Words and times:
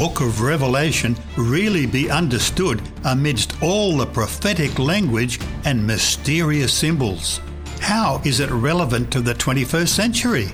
book 0.00 0.22
of 0.22 0.40
Revelation 0.40 1.14
really 1.36 1.84
be 1.84 2.10
understood 2.10 2.80
amidst 3.04 3.62
all 3.62 3.98
the 3.98 4.06
prophetic 4.06 4.78
language 4.78 5.38
and 5.66 5.86
mysterious 5.86 6.72
symbols? 6.72 7.42
How 7.80 8.22
is 8.24 8.40
it 8.40 8.48
relevant 8.50 9.12
to 9.12 9.20
the 9.20 9.34
21st 9.34 9.88
century? 9.88 10.46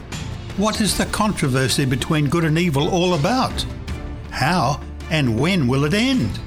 What 0.56 0.80
is 0.80 0.98
the 0.98 1.06
controversy 1.06 1.84
between 1.84 2.28
good 2.28 2.42
and 2.42 2.58
evil 2.58 2.88
all 2.88 3.14
about? 3.14 3.64
How 4.32 4.80
and 5.10 5.38
when 5.38 5.68
will 5.68 5.84
it 5.84 5.94
end? 5.94 6.40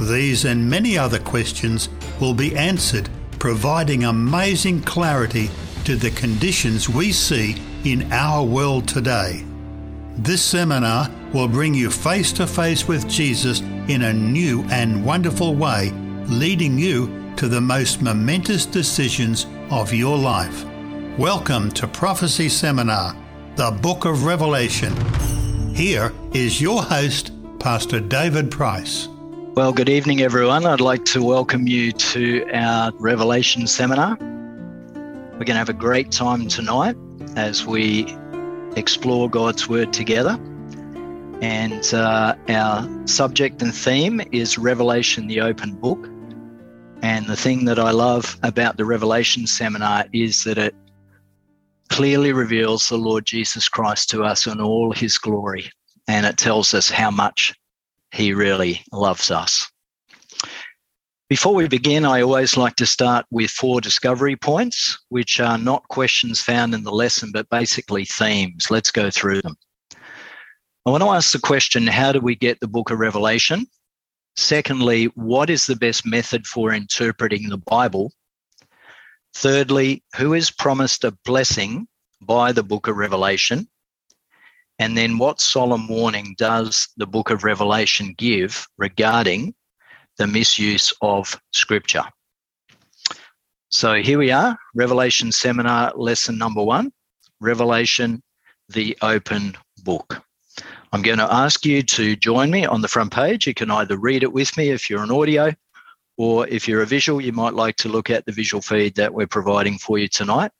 These 0.00 0.44
and 0.44 0.68
many 0.68 0.98
other 0.98 1.20
questions 1.20 1.88
will 2.20 2.34
be 2.34 2.56
answered, 2.56 3.08
providing 3.38 4.02
amazing 4.02 4.82
clarity 4.82 5.50
to 5.84 5.94
the 5.94 6.10
conditions 6.10 6.88
we 6.88 7.12
see 7.12 7.62
in 7.84 8.10
our 8.10 8.42
world 8.42 8.88
today. 8.88 9.44
This 10.18 10.44
seminar 10.44 11.10
will 11.32 11.48
bring 11.48 11.74
you 11.74 11.90
face 11.90 12.32
to 12.34 12.46
face 12.46 12.86
with 12.86 13.08
Jesus 13.08 13.62
in 13.88 14.02
a 14.02 14.12
new 14.12 14.62
and 14.70 15.04
wonderful 15.04 15.56
way, 15.56 15.90
leading 16.26 16.78
you 16.78 17.34
to 17.34 17.48
the 17.48 17.60
most 17.60 18.00
momentous 18.00 18.64
decisions 18.64 19.46
of 19.72 19.92
your 19.92 20.16
life. 20.16 20.64
Welcome 21.18 21.68
to 21.72 21.88
Prophecy 21.88 22.48
Seminar, 22.48 23.16
the 23.56 23.72
Book 23.72 24.04
of 24.04 24.24
Revelation. 24.24 24.94
Here 25.74 26.12
is 26.32 26.60
your 26.60 26.84
host, 26.84 27.32
Pastor 27.58 27.98
David 27.98 28.52
Price. 28.52 29.08
Well, 29.56 29.72
good 29.72 29.88
evening, 29.88 30.20
everyone. 30.20 30.64
I'd 30.64 30.80
like 30.80 31.04
to 31.06 31.24
welcome 31.24 31.66
you 31.66 31.90
to 31.90 32.48
our 32.52 32.92
Revelation 33.00 33.66
seminar. 33.66 34.16
We're 34.20 35.38
going 35.38 35.46
to 35.46 35.54
have 35.54 35.68
a 35.68 35.72
great 35.72 36.12
time 36.12 36.46
tonight 36.46 36.94
as 37.34 37.66
we 37.66 38.16
explore 38.76 39.28
God's 39.28 39.68
Word 39.68 39.92
together. 39.92 40.38
And 41.40 41.92
uh, 41.92 42.36
our 42.48 43.06
subject 43.06 43.60
and 43.62 43.74
theme 43.74 44.20
is 44.32 44.58
Revelation, 44.58 45.26
the 45.26 45.40
open 45.40 45.74
book. 45.74 46.08
And 47.02 47.26
the 47.26 47.36
thing 47.36 47.66
that 47.66 47.78
I 47.78 47.90
love 47.90 48.38
about 48.42 48.76
the 48.76 48.84
Revelation 48.84 49.46
seminar 49.46 50.06
is 50.12 50.44
that 50.44 50.58
it 50.58 50.74
clearly 51.88 52.32
reveals 52.32 52.88
the 52.88 52.96
Lord 52.96 53.26
Jesus 53.26 53.68
Christ 53.68 54.10
to 54.10 54.22
us 54.22 54.46
in 54.46 54.60
all 54.60 54.92
his 54.92 55.18
glory. 55.18 55.70
And 56.08 56.24
it 56.24 56.38
tells 56.38 56.72
us 56.72 56.88
how 56.88 57.10
much 57.10 57.54
he 58.12 58.32
really 58.32 58.82
loves 58.92 59.30
us. 59.30 59.70
Before 61.34 61.56
we 61.56 61.66
begin, 61.66 62.04
I 62.04 62.22
always 62.22 62.56
like 62.56 62.76
to 62.76 62.86
start 62.86 63.26
with 63.32 63.50
four 63.50 63.80
discovery 63.80 64.36
points, 64.36 64.96
which 65.08 65.40
are 65.40 65.58
not 65.58 65.88
questions 65.88 66.40
found 66.40 66.74
in 66.74 66.84
the 66.84 66.92
lesson, 66.92 67.32
but 67.32 67.50
basically 67.50 68.04
themes. 68.04 68.70
Let's 68.70 68.92
go 68.92 69.10
through 69.10 69.42
them. 69.42 69.56
I 70.86 70.90
want 70.90 71.02
to 71.02 71.08
ask 71.08 71.32
the 71.32 71.40
question 71.40 71.88
how 71.88 72.12
do 72.12 72.20
we 72.20 72.36
get 72.36 72.60
the 72.60 72.68
book 72.68 72.92
of 72.92 73.00
Revelation? 73.00 73.66
Secondly, 74.36 75.06
what 75.16 75.50
is 75.50 75.66
the 75.66 75.74
best 75.74 76.06
method 76.06 76.46
for 76.46 76.72
interpreting 76.72 77.48
the 77.48 77.58
Bible? 77.58 78.12
Thirdly, 79.34 80.04
who 80.14 80.34
is 80.34 80.52
promised 80.52 81.02
a 81.02 81.18
blessing 81.24 81.88
by 82.20 82.52
the 82.52 82.62
book 82.62 82.86
of 82.86 82.96
Revelation? 82.96 83.66
And 84.78 84.96
then, 84.96 85.18
what 85.18 85.40
solemn 85.40 85.88
warning 85.88 86.36
does 86.38 86.86
the 86.96 87.08
book 87.08 87.30
of 87.30 87.42
Revelation 87.42 88.14
give 88.16 88.68
regarding 88.78 89.52
the 90.18 90.26
misuse 90.26 90.92
of 91.00 91.40
scripture? 91.52 92.04
So, 93.68 93.94
here 93.94 94.18
we 94.18 94.30
are, 94.30 94.56
Revelation 94.74 95.32
Seminar, 95.32 95.92
lesson 95.96 96.38
number 96.38 96.62
one 96.62 96.92
Revelation, 97.40 98.22
the 98.68 98.96
open 99.02 99.56
book. 99.82 100.22
I'm 100.92 101.02
going 101.02 101.18
to 101.18 101.32
ask 101.32 101.66
you 101.66 101.82
to 101.82 102.14
join 102.14 102.50
me 102.50 102.64
on 102.64 102.80
the 102.80 102.88
front 102.88 103.12
page. 103.12 103.46
You 103.48 103.54
can 103.54 103.70
either 103.70 103.96
read 103.96 104.22
it 104.22 104.32
with 104.32 104.56
me 104.56 104.70
if 104.70 104.88
you're 104.88 105.02
an 105.02 105.10
audio, 105.10 105.52
or 106.16 106.46
if 106.46 106.68
you're 106.68 106.82
a 106.82 106.86
visual, 106.86 107.20
you 107.20 107.32
might 107.32 107.54
like 107.54 107.76
to 107.76 107.88
look 107.88 108.10
at 108.10 108.24
the 108.26 108.32
visual 108.32 108.62
feed 108.62 108.94
that 108.94 109.12
we're 109.12 109.26
providing 109.26 109.78
for 109.78 109.98
you 109.98 110.06
tonight, 110.06 110.52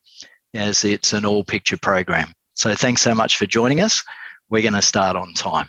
as 0.53 0.85
it's 0.85 1.13
an 1.13 1.25
all 1.25 1.45
picture 1.45 1.77
program. 1.77 2.33
So 2.55 2.75
thanks 2.75 3.03
so 3.03 3.15
much 3.15 3.37
for 3.37 3.47
joining 3.47 3.81
us. 3.81 4.03
We're 4.51 4.63
going 4.63 4.75
to 4.75 4.83
start 4.83 5.17
on 5.17 5.35
time. 5.35 5.69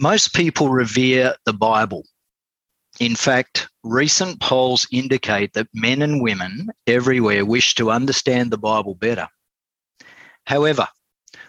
Most 0.00 0.32
people 0.32 0.70
revere 0.70 1.34
the 1.44 1.52
Bible. 1.52 2.06
In 3.00 3.14
fact, 3.14 3.68
recent 3.84 4.40
polls 4.40 4.86
indicate 4.90 5.52
that 5.52 5.68
men 5.74 6.00
and 6.00 6.22
women 6.22 6.70
everywhere 6.86 7.44
wish 7.44 7.74
to 7.74 7.90
understand 7.90 8.50
the 8.50 8.56
Bible 8.56 8.94
better. 8.94 9.28
However, 10.46 10.88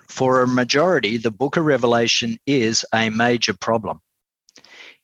for 0.09 0.41
a 0.41 0.47
majority, 0.47 1.15
the 1.15 1.31
book 1.31 1.55
of 1.55 1.63
Revelation 1.63 2.37
is 2.45 2.85
a 2.93 3.09
major 3.09 3.53
problem. 3.53 4.01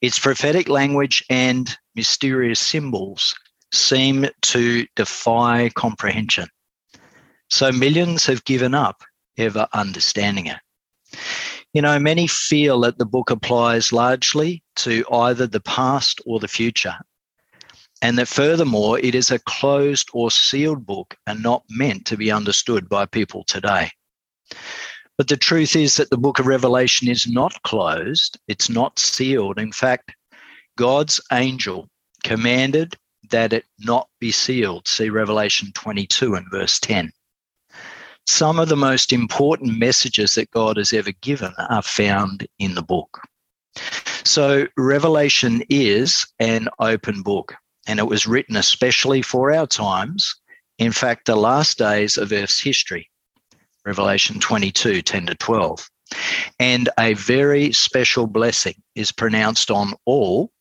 Its 0.02 0.20
prophetic 0.20 0.68
language 0.68 1.24
and 1.30 1.74
mysterious 1.96 2.60
symbols 2.60 3.34
seem 3.74 4.28
to 4.42 4.86
defy 4.98 5.70
comprehension. 5.70 6.50
So 7.50 7.72
millions 7.72 8.26
have 8.26 8.44
given 8.44 8.74
up 8.74 9.04
ever 9.38 9.70
understanding 9.72 10.48
it. 10.48 10.60
You 11.78 11.84
know, 11.84 12.00
many 12.00 12.26
feel 12.26 12.80
that 12.80 12.98
the 12.98 13.06
book 13.06 13.30
applies 13.30 13.94
largely 13.94 14.64
to 14.78 15.06
either 15.12 15.46
the 15.46 15.60
past 15.60 16.20
or 16.26 16.40
the 16.40 16.48
future, 16.48 16.96
and 18.02 18.18
that 18.18 18.28
furthermore, 18.28 18.98
it 18.98 19.14
is 19.14 19.30
a 19.30 19.38
closed 19.38 20.10
or 20.12 20.32
sealed 20.32 20.88
book 20.88 21.14
and 21.28 21.44
not 21.44 21.62
meant 21.70 22.08
to 22.08 22.18
be 22.18 22.32
understood 22.32 22.90
by 22.90 23.06
people 23.06 23.44
today. 23.44 23.92
But 25.20 25.28
the 25.28 25.38
truth 25.38 25.76
is 25.76 25.98
that 25.98 26.10
the 26.10 26.18
book 26.18 26.40
of 26.40 26.48
Revelation 26.48 27.10
is 27.10 27.28
not 27.28 27.62
closed, 27.62 28.40
it's 28.48 28.72
not 28.72 28.98
sealed. 28.98 29.60
In 29.60 29.72
fact, 29.72 30.14
God's 30.78 31.22
angel 31.32 31.92
commanded 32.24 32.98
that 33.30 33.54
it 33.54 33.66
not 33.78 34.10
be 34.20 34.32
sealed. 34.32 34.88
See 34.88 35.12
Revelation 35.12 35.72
22 35.76 36.34
and 36.34 36.48
verse 36.50 36.80
10. 36.80 37.12
Some 38.28 38.60
of 38.60 38.68
the 38.68 38.76
most 38.76 39.14
important 39.14 39.80
messages 39.80 40.36
that 40.36 40.52
God 40.52 40.76
has 40.78 40.92
ever 40.92 41.12
given 41.22 41.54
are 41.58 41.82
found 41.82 42.46
in 42.60 42.76
the 42.76 42.82
book. 42.82 43.22
So, 44.26 44.68
Revelation 44.76 45.64
is 45.70 46.28
an 46.40 46.68
open 46.80 47.22
book, 47.22 47.56
and 47.88 48.00
it 48.00 48.08
was 48.08 48.28
written 48.28 48.58
especially 48.58 49.22
for 49.22 49.54
our 49.54 49.66
times. 49.66 50.36
In 50.78 50.92
fact, 50.92 51.26
the 51.26 51.38
last 51.38 51.78
days 51.78 52.18
of 52.18 52.34
Earth's 52.34 52.60
history. 52.60 53.10
Revelation 53.86 54.42
22 54.42 55.02
10 55.02 55.28
to 55.28 55.36
12. 55.36 55.90
And 56.60 56.90
a 57.00 57.14
very 57.14 57.72
special 57.72 58.28
blessing 58.28 58.76
is 58.96 59.14
pronounced 59.14 59.72
on 59.72 59.94
all 60.04 60.52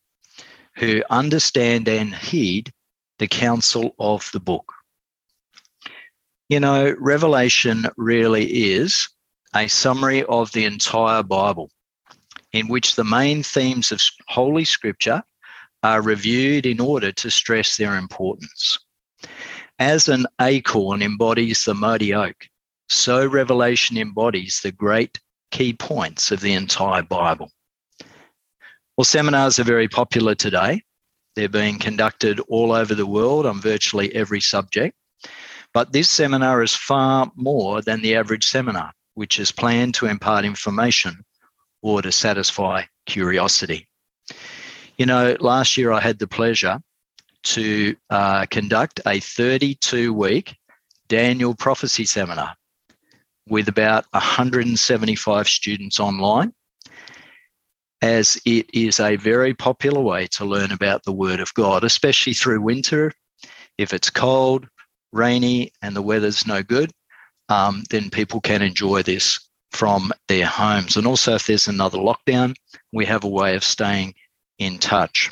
who 0.77 1.03
understand 1.09 1.89
and 1.89 2.15
heed 2.15 2.71
the 3.19 3.27
counsel 3.27 3.93
of 3.99 4.29
the 4.31 4.39
book. 4.39 4.73
You 6.49 6.61
know, 6.61 6.95
Revelation 6.97 7.87
really 7.97 8.45
is 8.71 9.09
a 9.53 9.67
summary 9.67 10.23
of 10.23 10.49
the 10.53 10.63
entire 10.63 11.21
Bible, 11.21 11.69
in 12.53 12.69
which 12.69 12.95
the 12.95 13.03
main 13.03 13.43
themes 13.43 13.91
of 13.91 14.01
Holy 14.29 14.63
Scripture 14.63 15.23
are 15.83 16.01
reviewed 16.01 16.65
in 16.65 16.79
order 16.79 17.11
to 17.11 17.29
stress 17.29 17.75
their 17.75 17.97
importance. 17.97 18.79
As 19.77 20.07
an 20.07 20.25
acorn 20.39 21.01
embodies 21.01 21.65
the 21.65 21.73
mighty 21.73 22.13
oak, 22.13 22.47
so 22.87 23.27
Revelation 23.27 23.97
embodies 23.97 24.61
the 24.63 24.71
great 24.71 25.19
key 25.51 25.73
points 25.73 26.31
of 26.31 26.39
the 26.39 26.53
entire 26.53 27.03
Bible. 27.03 27.51
Well, 28.95 29.03
seminars 29.03 29.59
are 29.59 29.65
very 29.65 29.89
popular 29.89 30.33
today. 30.33 30.81
They're 31.35 31.49
being 31.49 31.77
conducted 31.77 32.39
all 32.47 32.71
over 32.71 32.95
the 32.95 33.05
world 33.05 33.45
on 33.45 33.59
virtually 33.59 34.15
every 34.15 34.39
subject. 34.39 34.95
But 35.73 35.91
this 35.91 36.09
seminar 36.09 36.63
is 36.63 36.75
far 36.75 37.31
more 37.35 37.81
than 37.81 38.01
the 38.01 38.15
average 38.15 38.45
seminar, 38.45 38.93
which 39.13 39.39
is 39.39 39.51
planned 39.51 39.93
to 39.95 40.07
impart 40.07 40.45
information 40.45 41.23
or 41.81 42.01
to 42.01 42.11
satisfy 42.11 42.83
curiosity. 43.05 43.87
You 44.97 45.05
know, 45.05 45.37
last 45.39 45.77
year 45.77 45.91
I 45.91 45.99
had 45.99 46.19
the 46.19 46.27
pleasure 46.27 46.79
to 47.43 47.95
uh, 48.09 48.45
conduct 48.47 48.99
a 49.05 49.19
32 49.19 50.13
week 50.13 50.55
Daniel 51.07 51.55
prophecy 51.55 52.05
seminar 52.05 52.55
with 53.47 53.69
about 53.69 54.05
175 54.11 55.47
students 55.47 55.99
online, 55.99 56.53
as 58.01 58.39
it 58.45 58.69
is 58.73 58.99
a 58.99 59.15
very 59.15 59.53
popular 59.53 60.01
way 60.01 60.27
to 60.27 60.45
learn 60.45 60.71
about 60.71 61.03
the 61.03 61.13
Word 61.13 61.39
of 61.39 61.53
God, 61.53 61.83
especially 61.83 62.33
through 62.33 62.61
winter. 62.61 63.13
If 63.77 63.93
it's 63.93 64.09
cold, 64.09 64.67
rainy, 65.17 65.71
and 65.81 65.95
the 65.95 66.01
weather's 66.01 66.47
no 66.47 66.63
good, 66.63 66.91
um, 67.49 67.83
then 67.89 68.09
people 68.09 68.39
can 68.41 68.61
enjoy 68.61 69.01
this 69.03 69.39
from 69.71 70.11
their 70.27 70.45
homes. 70.45 70.95
And 70.95 71.05
also, 71.05 71.35
if 71.35 71.47
there's 71.47 71.67
another 71.67 71.97
lockdown, 71.97 72.55
we 72.93 73.05
have 73.05 73.23
a 73.23 73.29
way 73.29 73.55
of 73.55 73.63
staying 73.63 74.13
in 74.59 74.79
touch. 74.79 75.31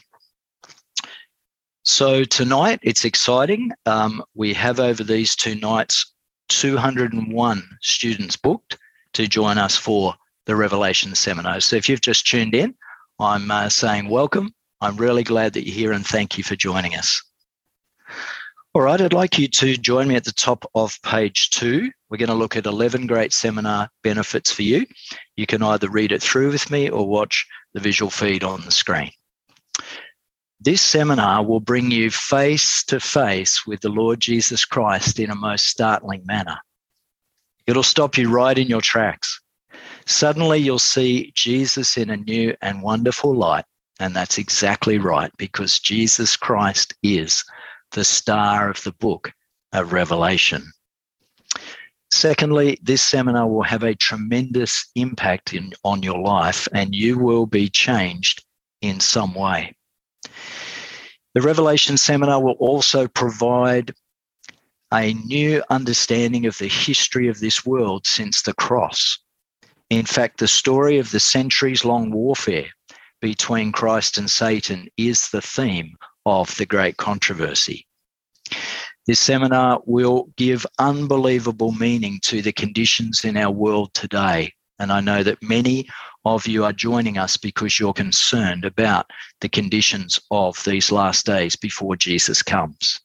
So, 1.84 2.24
tonight 2.24 2.80
it's 2.82 3.06
exciting. 3.06 3.72
Um, 3.86 4.24
we 4.34 4.54
have 4.54 4.80
over 4.80 5.04
these 5.04 5.36
two 5.36 5.56
nights 5.56 6.14
201 6.50 7.64
students 7.82 8.36
booked 8.36 8.78
to 9.14 9.28
join 9.28 9.58
us 9.58 9.76
for 9.76 10.14
the 10.46 10.56
Revelation 10.56 11.16
Seminar. 11.16 11.60
So 11.60 11.76
if 11.76 11.90
you've 11.90 12.02
just 12.02 12.28
tuned 12.28 12.54
in, 12.54 12.76
I'm 13.20 13.50
uh, 13.50 13.70
saying 13.70 14.10
welcome. 14.10 14.54
I'm 14.82 14.98
really 14.98 15.24
glad 15.24 15.54
that 15.54 15.66
you're 15.66 15.76
here 15.76 15.92
and 15.92 16.06
thank 16.06 16.38
you 16.38 16.44
for 16.44 16.56
joining 16.56 16.96
us. 16.96 17.22
All 18.76 18.82
right, 18.82 19.00
I'd 19.00 19.14
like 19.14 19.40
you 19.40 19.48
to 19.48 19.78
join 19.78 20.10
me 20.10 20.18
at 20.18 20.26
the 20.26 20.34
top 20.34 20.70
of 20.76 21.02
page 21.02 21.50
two. 21.52 21.90
We're 22.10 22.18
going 22.18 22.28
to 22.28 22.36
look 22.36 22.58
at 22.58 22.66
11 22.66 23.08
great 23.08 23.32
seminar 23.32 23.88
benefits 24.04 24.52
for 24.52 24.64
you. 24.64 24.86
You 25.38 25.46
can 25.46 25.64
either 25.64 25.90
read 25.90 26.12
it 26.12 26.22
through 26.22 26.52
with 26.52 26.70
me 26.70 26.90
or 26.90 27.08
watch 27.08 27.48
the 27.74 27.80
visual 27.80 28.10
feed 28.10 28.44
on 28.44 28.60
the 28.64 28.72
screen. 28.72 29.12
This 30.60 30.82
seminar 30.82 31.42
will 31.46 31.62
bring 31.62 31.90
you 31.90 32.12
face 32.12 32.84
to 32.88 33.00
face 33.00 33.66
with 33.66 33.80
the 33.80 33.88
Lord 33.88 34.20
Jesus 34.20 34.66
Christ 34.66 35.22
in 35.22 35.30
a 35.30 35.36
most 35.36 35.68
startling 35.68 36.26
manner. 36.26 36.58
It'll 37.68 37.82
stop 37.82 38.18
you 38.18 38.30
right 38.30 38.58
in 38.58 38.68
your 38.68 38.82
tracks. 38.82 39.40
Suddenly, 40.06 40.58
you'll 40.58 40.80
see 40.80 41.32
Jesus 41.34 41.96
in 41.96 42.10
a 42.10 42.18
new 42.18 42.54
and 42.62 42.84
wonderful 42.84 43.34
light. 43.34 43.64
And 44.02 44.14
that's 44.14 44.38
exactly 44.38 44.98
right, 44.98 45.32
because 45.38 45.80
Jesus 45.80 46.36
Christ 46.36 46.94
is 47.04 47.42
the 47.96 48.04
star 48.04 48.70
of 48.70 48.84
the 48.84 48.92
book 48.92 49.32
of 49.74 49.94
Revelation. 49.94 50.72
Secondly, 52.12 52.78
this 52.84 53.02
seminar 53.02 53.48
will 53.48 53.64
have 53.64 53.84
a 53.84 53.96
tremendous 53.96 54.90
impact 54.96 55.54
in, 55.54 55.74
on 55.84 56.04
your 56.04 56.20
life, 56.20 56.68
and 56.74 56.94
you 56.94 57.18
will 57.18 57.46
be 57.46 57.70
changed 57.70 58.44
in 58.82 59.00
some 59.00 59.34
way. 59.34 59.76
The 61.34 61.42
Revelation 61.42 61.98
seminar 61.98 62.42
will 62.42 62.58
also 62.60 63.08
provide 63.08 63.94
a 64.94 65.14
new 65.14 65.64
understanding 65.70 66.46
of 66.46 66.58
the 66.58 66.68
history 66.68 67.28
of 67.28 67.40
this 67.40 67.66
world 67.66 68.06
since 68.06 68.42
the 68.42 68.54
cross. 68.54 69.20
In 69.90 70.06
fact, 70.06 70.40
the 70.40 70.48
story 70.48 71.00
of 71.00 71.12
the 71.12 71.20
centuries 71.20 71.86
long 71.86 72.12
warfare 72.12 72.68
between 73.22 73.72
Christ 73.72 74.18
and 74.18 74.30
Satan 74.30 74.88
is 74.98 75.30
the 75.30 75.42
theme 75.42 75.96
of 76.26 76.56
the 76.58 76.66
great 76.66 76.98
controversy. 76.98 77.85
This 79.08 79.20
seminar 79.20 79.82
will 79.86 80.30
give 80.36 80.66
unbelievable 80.80 81.72
meaning 81.72 82.20
to 82.24 82.42
the 82.42 82.54
conditions 82.54 83.24
in 83.24 83.38
our 83.38 83.52
world 83.52 83.94
today. 83.94 84.54
And 84.80 84.92
I 84.92 85.00
know 85.00 85.24
that 85.24 85.42
many 85.44 85.88
of 86.26 86.48
you 86.48 86.66
are 86.66 86.74
joining 86.74 87.18
us 87.18 87.38
because 87.38 87.80
you're 87.80 87.94
concerned 87.94 88.66
about 88.66 89.10
the 89.42 89.50
conditions 89.50 90.20
of 90.32 90.62
these 90.66 90.92
last 90.92 91.26
days 91.26 91.56
before 91.56 91.96
Jesus 91.96 92.42
comes. 92.42 93.00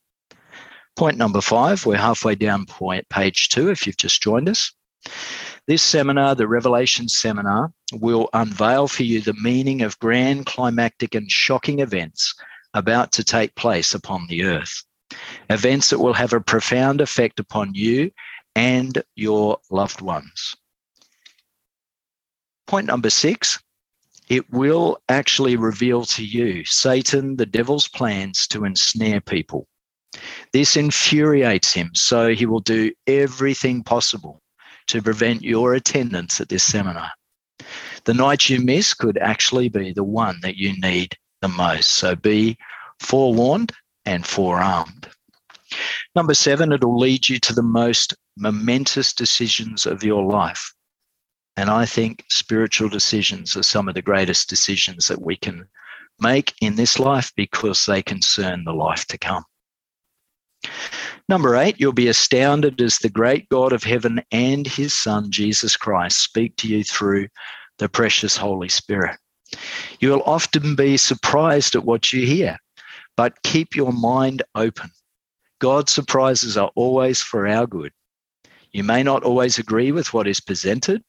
Point 0.97 1.19
number 1.19 1.41
five, 1.41 1.85
we're 1.87 1.97
halfway 1.97 2.35
down 2.35 2.67
point 2.67 3.09
page 3.09 3.49
two 3.51 3.71
if 3.71 3.87
you've 3.87 3.97
just 3.97 4.23
joined 4.23 4.49
us. 4.49 4.73
This 5.67 5.83
seminar, 5.83 6.35
the 6.35 6.49
Revelation 6.49 7.09
Seminar, 7.09 7.73
will 7.93 8.29
unveil 8.33 8.89
for 8.89 9.03
you 9.03 9.21
the 9.21 9.35
meaning 9.35 9.83
of 9.83 9.99
grand, 9.99 10.47
climactic, 10.47 11.15
and 11.15 11.31
shocking 11.31 11.79
events 11.81 12.35
about 12.75 13.13
to 13.13 13.25
take 13.25 13.55
place 13.55 13.95
upon 13.95 14.27
the 14.27 14.45
earth. 14.45 14.83
Events 15.49 15.91
that 15.91 15.99
will 15.99 16.15
have 16.15 16.33
a 16.33 16.41
profound 16.41 17.01
effect 17.01 17.41
upon 17.41 17.75
you 17.75 18.11
and 18.55 19.03
your 19.17 19.59
loved 19.71 20.01
ones. 20.01 20.55
Point 22.67 22.87
number 22.87 23.11
six 23.11 23.59
it 24.29 24.49
will 24.53 25.03
actually 25.09 25.57
reveal 25.57 26.05
to 26.05 26.25
you 26.25 26.65
Satan, 26.65 27.37
the 27.37 27.47
devil's 27.47 27.89
plans 27.89 28.47
to 28.47 28.65
ensnare 28.65 29.21
people. 29.21 29.67
This 30.53 30.77
infuriates 30.77 31.73
him, 31.73 31.91
so 31.95 32.33
he 32.33 32.47
will 32.47 32.61
do 32.61 32.93
everything 33.09 33.83
possible 33.83 34.41
to 34.87 35.03
prevent 35.03 35.43
your 35.43 35.75
attendance 35.75 36.41
at 36.41 36.49
this 36.49 36.63
seminar. 36.63 37.11
The 38.05 38.15
night 38.15 38.49
you 38.49 38.61
miss 38.61 38.95
could 38.95 39.19
actually 39.19 39.69
be 39.69 39.93
the 39.93 40.05
one 40.05 40.39
that 40.43 40.57
you 40.57 40.81
need 40.81 41.17
the 41.43 41.49
most. 41.49 41.91
So 41.91 42.15
be 42.15 42.57
forewarned 43.01 43.73
and 44.05 44.27
forearmed. 44.27 45.09
Number 46.15 46.35
seven, 46.35 46.73
it'll 46.73 46.99
lead 46.99 47.29
you 47.29 47.39
to 47.41 47.55
the 47.55 47.63
most 47.63 48.15
momentous 48.37 49.13
decisions 49.13 49.87
of 49.87 50.03
your 50.03 50.25
life. 50.25 50.73
And 51.57 51.71
I 51.71 51.85
think 51.85 52.25
spiritual 52.29 52.89
decisions 52.89 53.57
are 53.57 53.63
some 53.63 53.89
of 53.89 53.95
the 53.95 54.03
greatest 54.03 54.49
decisions 54.49 55.09
that 55.09 55.21
we 55.21 55.37
can 55.37 55.69
make 56.21 56.55
in 56.61 56.77
this 56.77 56.99
life 56.99 57.33
because 57.37 57.85
they 57.85 58.03
concern 58.03 58.65
the 58.65 58.73
life 58.73 59.07
to 59.07 59.19
come. 59.19 59.45
Number 61.29 61.57
eight, 61.57 61.77
you'll 61.79 61.93
be 61.93 62.09
astounded 62.09 62.81
as 62.81 62.99
the 62.99 63.09
great 63.09 63.49
God 63.49 63.73
of 63.73 63.85
heaven 63.85 64.21
and 64.33 64.67
his 64.67 64.93
Son, 64.93 65.31
Jesus 65.31 65.77
Christ, 65.77 66.19
speak 66.19 66.57
to 66.57 66.69
you 66.69 66.83
through 66.83 67.29
the 67.79 67.89
precious 67.89 68.37
Holy 68.37 68.69
Spirit. 68.69 69.17
You 70.01 70.11
will 70.11 70.23
often 70.25 70.75
be 70.75 70.97
surprised 70.97 71.75
at 71.75 71.85
what 71.85 72.13
you 72.13 72.27
hear, 72.27 72.59
but 73.21 73.43
keep 73.43 73.77
your 73.77 73.93
mind 73.93 74.43
open. 74.55 74.91
God's 75.59 75.93
surprises 75.93 76.57
are 76.57 76.71
always 76.75 77.21
for 77.21 77.47
our 77.47 77.67
good. 77.67 77.93
You 78.73 78.83
may 78.83 79.03
not 79.03 79.25
always 79.25 79.59
agree 79.59 79.93
with 79.93 80.15
what 80.15 80.27
is 80.27 80.41
presented, 80.41 81.05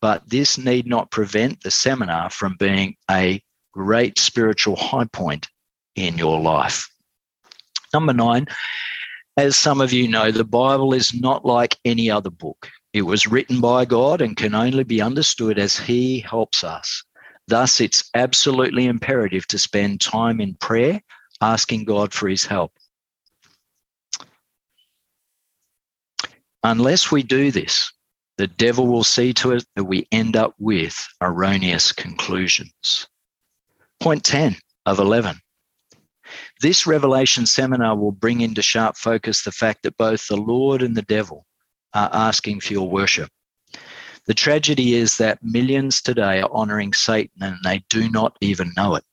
but 0.00 0.22
this 0.28 0.58
need 0.58 0.86
not 0.86 1.10
prevent 1.10 1.60
the 1.60 1.72
seminar 1.72 2.30
from 2.30 2.54
being 2.60 2.94
a 3.10 3.42
great 3.72 4.16
spiritual 4.16 4.76
high 4.76 5.08
point 5.12 5.48
in 5.96 6.16
your 6.16 6.38
life. 6.38 6.88
Number 7.92 8.12
nine, 8.12 8.46
as 9.36 9.56
some 9.56 9.80
of 9.80 9.92
you 9.92 10.06
know, 10.06 10.30
the 10.30 10.44
Bible 10.44 10.94
is 10.94 11.12
not 11.12 11.44
like 11.44 11.76
any 11.84 12.08
other 12.08 12.30
book. 12.30 12.70
It 12.92 13.02
was 13.02 13.26
written 13.26 13.60
by 13.60 13.86
God 13.86 14.20
and 14.20 14.36
can 14.36 14.54
only 14.54 14.84
be 14.84 15.02
understood 15.02 15.58
as 15.58 15.76
He 15.76 16.20
helps 16.20 16.62
us. 16.62 17.02
Thus, 17.48 17.80
it's 17.80 18.08
absolutely 18.14 18.86
imperative 18.86 19.48
to 19.48 19.58
spend 19.58 20.00
time 20.00 20.40
in 20.40 20.54
prayer, 20.54 21.02
asking 21.40 21.84
God 21.84 22.12
for 22.12 22.28
His 22.28 22.44
help. 22.44 22.72
Unless 26.62 27.10
we 27.10 27.22
do 27.22 27.50
this, 27.50 27.92
the 28.36 28.46
devil 28.46 28.86
will 28.86 29.04
see 29.04 29.32
to 29.34 29.52
it 29.52 29.64
that 29.76 29.84
we 29.84 30.06
end 30.12 30.36
up 30.36 30.54
with 30.58 31.08
erroneous 31.20 31.92
conclusions. 31.92 33.06
Point 34.00 34.24
10 34.24 34.56
of 34.86 34.98
11 34.98 35.40
this 36.60 36.86
Revelation 36.86 37.46
seminar 37.46 37.96
will 37.96 38.12
bring 38.12 38.40
into 38.40 38.62
sharp 38.62 38.96
focus 38.96 39.42
the 39.42 39.52
fact 39.52 39.82
that 39.82 39.96
both 39.96 40.26
the 40.26 40.36
Lord 40.36 40.82
and 40.82 40.96
the 40.96 41.02
devil 41.02 41.46
are 41.94 42.10
asking 42.12 42.60
for 42.60 42.72
your 42.72 42.88
worship. 42.88 43.30
The 44.26 44.34
tragedy 44.34 44.94
is 44.94 45.16
that 45.16 45.42
millions 45.42 46.02
today 46.02 46.40
are 46.42 46.50
honoring 46.52 46.92
Satan 46.92 47.42
and 47.42 47.56
they 47.64 47.84
do 47.88 48.10
not 48.10 48.36
even 48.40 48.72
know 48.76 48.94
it. 48.94 49.04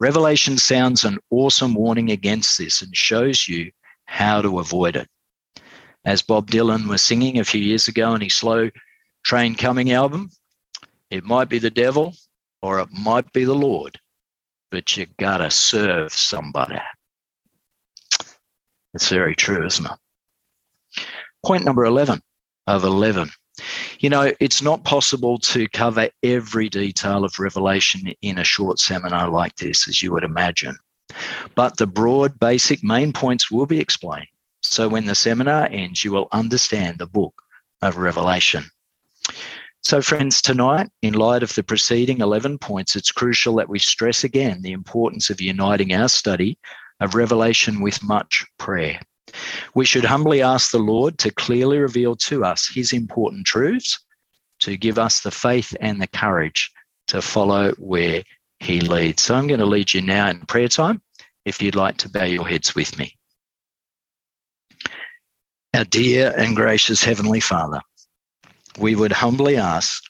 Revelation 0.00 0.58
sounds 0.58 1.04
an 1.04 1.18
awesome 1.30 1.74
warning 1.74 2.10
against 2.10 2.58
this 2.58 2.82
and 2.82 2.94
shows 2.94 3.48
you 3.48 3.70
how 4.06 4.42
to 4.42 4.58
avoid 4.58 4.96
it. 4.96 5.08
As 6.04 6.22
Bob 6.22 6.50
Dylan 6.50 6.86
was 6.86 7.02
singing 7.02 7.38
a 7.38 7.44
few 7.44 7.60
years 7.60 7.88
ago 7.88 8.14
in 8.14 8.20
his 8.20 8.36
Slow 8.36 8.70
Train 9.24 9.54
Coming 9.54 9.92
album, 9.92 10.30
it 11.10 11.24
might 11.24 11.48
be 11.48 11.58
the 11.58 11.70
devil 11.70 12.14
or 12.62 12.80
it 12.80 12.88
might 12.92 13.32
be 13.32 13.44
the 13.44 13.54
Lord 13.54 13.98
but 14.70 14.96
you 14.96 15.06
gotta 15.18 15.50
serve 15.50 16.12
somebody. 16.12 16.78
It's 18.94 19.08
very 19.08 19.34
true, 19.34 19.64
isn't 19.66 19.86
it? 19.86 21.04
Point 21.44 21.64
number 21.64 21.84
11 21.84 22.20
of 22.66 22.84
11. 22.84 23.30
You 24.00 24.10
know, 24.10 24.32
it's 24.40 24.62
not 24.62 24.84
possible 24.84 25.38
to 25.38 25.68
cover 25.68 26.08
every 26.22 26.68
detail 26.68 27.24
of 27.24 27.38
Revelation 27.38 28.12
in 28.22 28.38
a 28.38 28.44
short 28.44 28.78
seminar 28.78 29.28
like 29.28 29.56
this, 29.56 29.88
as 29.88 30.02
you 30.02 30.12
would 30.12 30.24
imagine. 30.24 30.76
But 31.54 31.76
the 31.76 31.86
broad, 31.86 32.38
basic 32.38 32.82
main 32.82 33.12
points 33.12 33.50
will 33.50 33.66
be 33.66 33.80
explained. 33.80 34.28
So 34.62 34.88
when 34.88 35.06
the 35.06 35.14
seminar 35.14 35.68
ends, 35.70 36.04
you 36.04 36.12
will 36.12 36.28
understand 36.32 36.98
the 36.98 37.06
book 37.06 37.34
of 37.82 37.96
Revelation. 37.96 38.64
So, 39.82 40.02
friends, 40.02 40.42
tonight, 40.42 40.90
in 41.02 41.14
light 41.14 41.44
of 41.44 41.54
the 41.54 41.62
preceding 41.62 42.20
11 42.20 42.58
points, 42.58 42.96
it's 42.96 43.12
crucial 43.12 43.54
that 43.56 43.68
we 43.68 43.78
stress 43.78 44.24
again 44.24 44.62
the 44.62 44.72
importance 44.72 45.30
of 45.30 45.40
uniting 45.40 45.94
our 45.94 46.08
study 46.08 46.58
of 46.98 47.14
Revelation 47.14 47.80
with 47.80 48.02
much 48.02 48.44
prayer. 48.58 49.00
We 49.74 49.84
should 49.84 50.04
humbly 50.04 50.42
ask 50.42 50.70
the 50.70 50.78
Lord 50.78 51.18
to 51.18 51.30
clearly 51.30 51.78
reveal 51.78 52.16
to 52.16 52.44
us 52.44 52.68
his 52.68 52.92
important 52.92 53.46
truths, 53.46 53.98
to 54.60 54.76
give 54.76 54.98
us 54.98 55.20
the 55.20 55.30
faith 55.30 55.76
and 55.80 56.00
the 56.00 56.06
courage 56.06 56.70
to 57.08 57.22
follow 57.22 57.72
where 57.72 58.22
he 58.60 58.80
leads. 58.80 59.22
So, 59.22 59.34
I'm 59.34 59.46
going 59.46 59.60
to 59.60 59.66
lead 59.66 59.92
you 59.92 60.02
now 60.02 60.28
in 60.28 60.40
prayer 60.46 60.68
time 60.68 61.02
if 61.44 61.60
you'd 61.60 61.76
like 61.76 61.96
to 61.98 62.08
bow 62.08 62.24
your 62.24 62.46
heads 62.46 62.74
with 62.74 62.98
me. 62.98 63.16
Our 65.74 65.84
dear 65.84 66.32
and 66.36 66.56
gracious 66.56 67.04
Heavenly 67.04 67.40
Father, 67.40 67.80
we 68.78 68.94
would 68.94 69.12
humbly 69.12 69.56
ask 69.56 70.02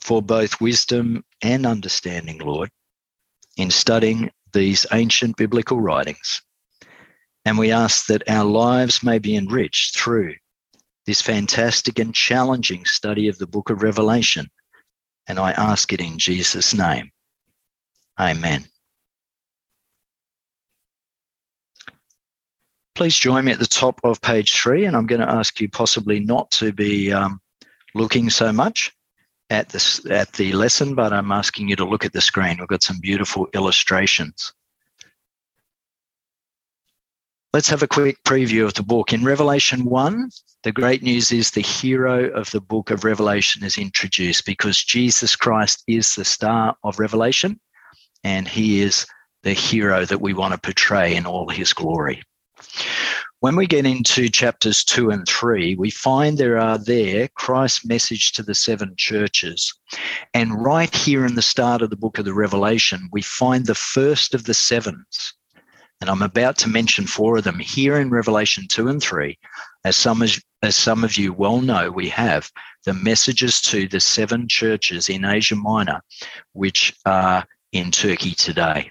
for 0.00 0.22
both 0.22 0.60
wisdom 0.60 1.24
and 1.42 1.66
understanding, 1.66 2.38
Lord, 2.38 2.70
in 3.56 3.70
studying 3.70 4.30
these 4.52 4.86
ancient 4.92 5.36
biblical 5.36 5.80
writings. 5.80 6.42
And 7.48 7.56
we 7.56 7.72
ask 7.72 8.08
that 8.08 8.28
our 8.28 8.44
lives 8.44 9.02
may 9.02 9.18
be 9.18 9.34
enriched 9.34 9.98
through 9.98 10.34
this 11.06 11.22
fantastic 11.22 11.98
and 11.98 12.14
challenging 12.14 12.84
study 12.84 13.28
of 13.28 13.38
the 13.38 13.46
book 13.46 13.70
of 13.70 13.82
Revelation. 13.82 14.50
And 15.26 15.38
I 15.38 15.52
ask 15.52 15.90
it 15.94 16.02
in 16.02 16.18
Jesus' 16.18 16.74
name. 16.74 17.10
Amen. 18.20 18.66
Please 22.94 23.16
join 23.16 23.46
me 23.46 23.52
at 23.52 23.58
the 23.58 23.64
top 23.64 23.98
of 24.04 24.20
page 24.20 24.52
three, 24.52 24.84
and 24.84 24.94
I'm 24.94 25.06
going 25.06 25.22
to 25.22 25.30
ask 25.30 25.58
you 25.58 25.70
possibly 25.70 26.20
not 26.20 26.50
to 26.50 26.70
be 26.70 27.14
um, 27.14 27.40
looking 27.94 28.28
so 28.28 28.52
much 28.52 28.92
at 29.48 29.70
this 29.70 30.04
at 30.10 30.34
the 30.34 30.52
lesson, 30.52 30.94
but 30.94 31.14
I'm 31.14 31.32
asking 31.32 31.68
you 31.68 31.76
to 31.76 31.86
look 31.86 32.04
at 32.04 32.12
the 32.12 32.20
screen. 32.20 32.58
We've 32.58 32.68
got 32.68 32.82
some 32.82 33.00
beautiful 33.00 33.48
illustrations. 33.54 34.52
Let's 37.54 37.70
have 37.70 37.82
a 37.82 37.88
quick 37.88 38.22
preview 38.24 38.66
of 38.66 38.74
the 38.74 38.82
book. 38.82 39.14
In 39.14 39.24
Revelation 39.24 39.86
1, 39.86 40.30
the 40.64 40.72
great 40.72 41.02
news 41.02 41.32
is 41.32 41.50
the 41.50 41.62
hero 41.62 42.28
of 42.32 42.50
the 42.50 42.60
book 42.60 42.90
of 42.90 43.04
Revelation 43.04 43.64
is 43.64 43.78
introduced 43.78 44.44
because 44.44 44.84
Jesus 44.84 45.34
Christ 45.34 45.82
is 45.86 46.14
the 46.14 46.26
star 46.26 46.76
of 46.84 46.98
Revelation 46.98 47.58
and 48.22 48.46
he 48.46 48.82
is 48.82 49.06
the 49.44 49.54
hero 49.54 50.04
that 50.04 50.20
we 50.20 50.34
want 50.34 50.52
to 50.52 50.60
portray 50.60 51.16
in 51.16 51.24
all 51.24 51.48
his 51.48 51.72
glory. 51.72 52.22
When 53.40 53.56
we 53.56 53.66
get 53.66 53.86
into 53.86 54.28
chapters 54.28 54.84
two 54.84 55.08
and 55.08 55.26
three, 55.26 55.74
we 55.74 55.88
find 55.88 56.36
there 56.36 56.58
are 56.58 56.76
there 56.76 57.28
Christ's 57.28 57.86
message 57.86 58.32
to 58.32 58.42
the 58.42 58.54
seven 58.54 58.92
churches. 58.98 59.72
And 60.34 60.62
right 60.62 60.94
here 60.94 61.24
in 61.24 61.34
the 61.34 61.40
start 61.40 61.80
of 61.80 61.88
the 61.88 61.96
book 61.96 62.18
of 62.18 62.26
the 62.26 62.34
Revelation, 62.34 63.08
we 63.10 63.22
find 63.22 63.64
the 63.64 63.74
first 63.74 64.34
of 64.34 64.44
the 64.44 64.52
sevens. 64.52 65.32
And 66.00 66.08
I'm 66.08 66.22
about 66.22 66.56
to 66.58 66.68
mention 66.68 67.06
four 67.06 67.38
of 67.38 67.44
them 67.44 67.58
here 67.58 67.98
in 67.98 68.10
Revelation 68.10 68.66
2 68.68 68.88
and 68.88 69.02
3. 69.02 69.36
As 69.84 69.96
some, 69.96 70.22
as, 70.22 70.40
as 70.62 70.76
some 70.76 71.02
of 71.02 71.16
you 71.16 71.32
well 71.32 71.60
know, 71.60 71.90
we 71.90 72.08
have 72.10 72.50
the 72.84 72.94
messages 72.94 73.60
to 73.62 73.88
the 73.88 74.00
seven 74.00 74.46
churches 74.48 75.08
in 75.08 75.24
Asia 75.24 75.56
Minor, 75.56 76.00
which 76.52 76.94
are 77.04 77.44
in 77.72 77.90
Turkey 77.90 78.32
today. 78.32 78.90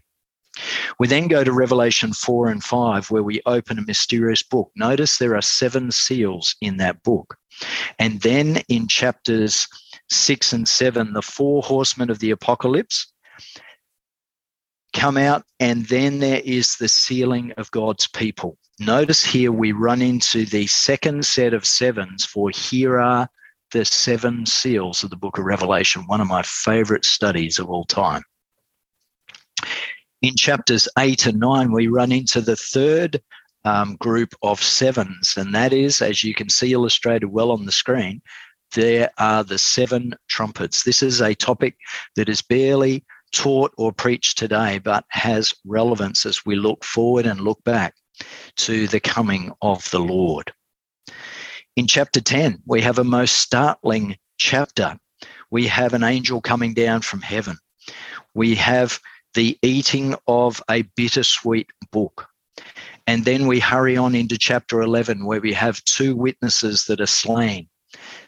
We 1.00 1.08
then 1.08 1.28
go 1.28 1.44
to 1.44 1.52
Revelation 1.52 2.14
4 2.14 2.50
and 2.50 2.64
5, 2.64 3.12
where 3.12 3.24
we 3.24 3.42
open 3.46 3.78
a 3.78 3.86
mysterious 3.86 4.44
book. 4.44 4.72
Notice 4.76 5.18
there 5.18 5.36
are 5.36 5.42
seven 5.42 5.92
seals 5.92 6.56
in 6.62 6.78
that 6.78 7.04
book. 7.04 7.38
And 8.00 8.22
then 8.22 8.64
in 8.68 8.88
chapters 8.88 9.68
6 10.10 10.54
and 10.54 10.68
7, 10.68 11.14
the 11.14 11.22
four 11.22 11.62
horsemen 11.62 12.10
of 12.10 12.20
the 12.20 12.32
apocalypse 12.32 13.12
come 14.98 15.18
out, 15.18 15.44
and 15.60 15.86
then 15.86 16.20
there 16.20 16.42
is 16.44 16.76
the 16.76 16.90
sealing 16.90 17.52
of 17.58 17.70
God's 17.70 18.08
people. 18.08 18.58
Notice 18.80 19.24
here 19.24 19.52
we 19.52 19.72
run 19.72 20.02
into 20.02 20.46
the 20.46 20.66
second 20.68 21.24
set 21.24 21.54
of 21.54 21.66
sevens, 21.66 22.26
for 22.26 22.50
here 22.50 23.00
are 23.00 23.30
the 23.72 23.86
seven 23.86 24.46
seals 24.46 25.04
of 25.04 25.12
the 25.12 25.16
book 25.16 25.38
of 25.38 25.46
Revelation, 25.46 26.04
one 26.08 26.20
of 26.20 26.28
my 26.28 26.42
favorite 26.44 27.06
studies 27.06 27.60
of 27.60 27.70
all 27.70 27.86
time. 27.86 28.24
In 30.24 30.36
chapters 30.36 30.88
eight 30.98 31.28
and 31.28 31.40
nine, 31.40 31.72
we 31.72 31.88
run 31.88 32.12
into 32.12 32.42
the 32.42 32.56
third 32.56 33.22
um, 33.66 33.98
group 33.98 34.34
of 34.42 34.64
sevens, 34.64 35.36
and 35.38 35.54
that 35.54 35.74
is, 35.74 36.02
as 36.02 36.24
you 36.24 36.34
can 36.34 36.50
see 36.50 36.74
illustrated 36.74 37.28
well 37.28 37.52
on 37.52 37.66
the 37.66 37.72
screen, 37.72 38.22
there 38.74 39.12
are 39.20 39.44
the 39.44 39.60
seven 39.60 40.16
trumpets. 40.28 40.84
This 40.84 41.04
is 41.04 41.22
a 41.22 41.36
topic 41.36 41.76
that 42.16 42.30
is 42.30 42.42
barely 42.42 43.06
taught 43.38 43.72
or 43.78 43.94
preached 43.94 44.38
today, 44.38 44.80
but 44.80 45.06
has 45.10 45.54
relevance 45.64 46.26
as 46.26 46.44
we 46.46 46.56
look 46.56 46.84
forward 46.84 47.28
and 47.28 47.40
look 47.40 47.64
back 47.64 47.94
to 48.56 48.88
the 48.88 49.00
coming 49.00 49.52
of 49.62 49.88
the 49.92 50.00
Lord. 50.00 50.52
In 51.76 51.86
chapter 51.86 52.20
10, 52.20 52.64
we 52.66 52.82
have 52.82 52.98
a 52.98 53.04
most 53.04 53.36
startling 53.36 54.18
chapter. 54.40 54.98
We 55.52 55.68
have 55.68 55.94
an 55.94 56.04
angel 56.04 56.42
coming 56.42 56.74
down 56.74 57.02
from 57.02 57.22
heaven. 57.22 57.58
We 58.34 58.56
have 58.56 59.00
the 59.36 59.56
eating 59.62 60.16
of 60.28 60.62
a 60.70 60.82
bittersweet 60.96 61.68
book. 61.92 62.28
And 63.06 63.24
then 63.24 63.46
we 63.46 63.60
hurry 63.60 63.96
on 63.98 64.16
into 64.16 64.38
chapter 64.40 64.82
11, 64.82 65.26
where 65.26 65.40
we 65.40 65.54
have 65.54 65.84
two 65.84 66.16
witnesses 66.16 66.86
that 66.86 67.00
are 67.00 67.06
slain. 67.06 67.70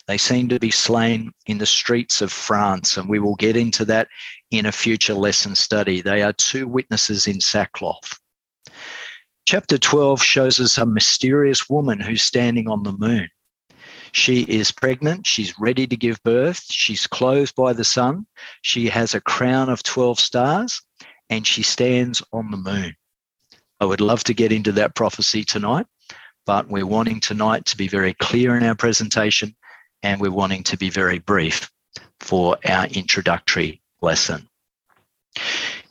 They 0.09 0.17
seem 0.17 0.49
to 0.49 0.59
be 0.59 0.71
slain 0.71 1.33
in 1.45 1.59
the 1.59 1.67
streets 1.67 2.19
of 2.19 2.31
France, 2.31 2.97
and 2.97 3.07
we 3.07 3.19
will 3.19 3.35
get 3.35 3.55
into 3.55 3.85
that 3.85 4.07
in 4.49 4.65
a 4.65 4.71
future 4.71 5.13
lesson 5.13 5.53
study. 5.53 6.01
They 6.01 6.23
are 6.23 6.33
two 6.33 6.67
witnesses 6.67 7.27
in 7.27 7.39
sackcloth. 7.39 8.17
Chapter 9.45 9.77
12 9.77 10.23
shows 10.23 10.59
us 10.59 10.79
a 10.79 10.87
mysterious 10.87 11.69
woman 11.69 11.99
who's 11.99 12.23
standing 12.23 12.67
on 12.67 12.81
the 12.81 12.93
moon. 12.93 13.29
She 14.11 14.45
is 14.45 14.71
pregnant. 14.71 15.27
She's 15.27 15.59
ready 15.59 15.85
to 15.85 15.95
give 15.95 16.17
birth. 16.23 16.63
She's 16.71 17.05
clothed 17.05 17.53
by 17.53 17.73
the 17.73 17.85
sun. 17.85 18.25
She 18.63 18.87
has 18.87 19.13
a 19.13 19.21
crown 19.21 19.69
of 19.69 19.83
12 19.83 20.19
stars 20.19 20.81
and 21.29 21.45
she 21.45 21.61
stands 21.61 22.23
on 22.33 22.49
the 22.49 22.57
moon. 22.57 22.95
I 23.79 23.85
would 23.85 24.01
love 24.01 24.23
to 24.23 24.33
get 24.33 24.51
into 24.51 24.71
that 24.71 24.95
prophecy 24.95 25.43
tonight, 25.43 25.85
but 26.47 26.67
we're 26.67 26.87
wanting 26.87 27.19
tonight 27.19 27.65
to 27.65 27.77
be 27.77 27.87
very 27.87 28.15
clear 28.15 28.57
in 28.57 28.63
our 28.63 28.73
presentation 28.73 29.55
and 30.03 30.19
we're 30.19 30.31
wanting 30.31 30.63
to 30.63 30.77
be 30.77 30.89
very 30.89 31.19
brief 31.19 31.69
for 32.19 32.57
our 32.65 32.85
introductory 32.87 33.81
lesson. 34.01 34.47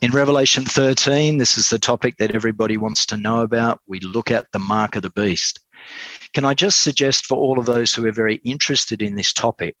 In 0.01 0.11
Revelation 0.11 0.63
13, 0.63 1.37
this 1.37 1.57
is 1.57 1.69
the 1.69 1.79
topic 1.79 2.17
that 2.17 2.35
everybody 2.35 2.77
wants 2.77 3.05
to 3.07 3.17
know 3.17 3.41
about. 3.41 3.81
We 3.87 3.99
look 3.99 4.31
at 4.31 4.47
the 4.51 4.59
mark 4.59 4.95
of 4.95 5.01
the 5.01 5.09
beast. 5.09 5.59
Can 6.33 6.45
I 6.45 6.53
just 6.53 6.81
suggest 6.81 7.25
for 7.25 7.37
all 7.37 7.59
of 7.59 7.65
those 7.65 7.93
who 7.93 8.05
are 8.05 8.11
very 8.11 8.35
interested 8.45 9.01
in 9.01 9.15
this 9.15 9.33
topic 9.33 9.75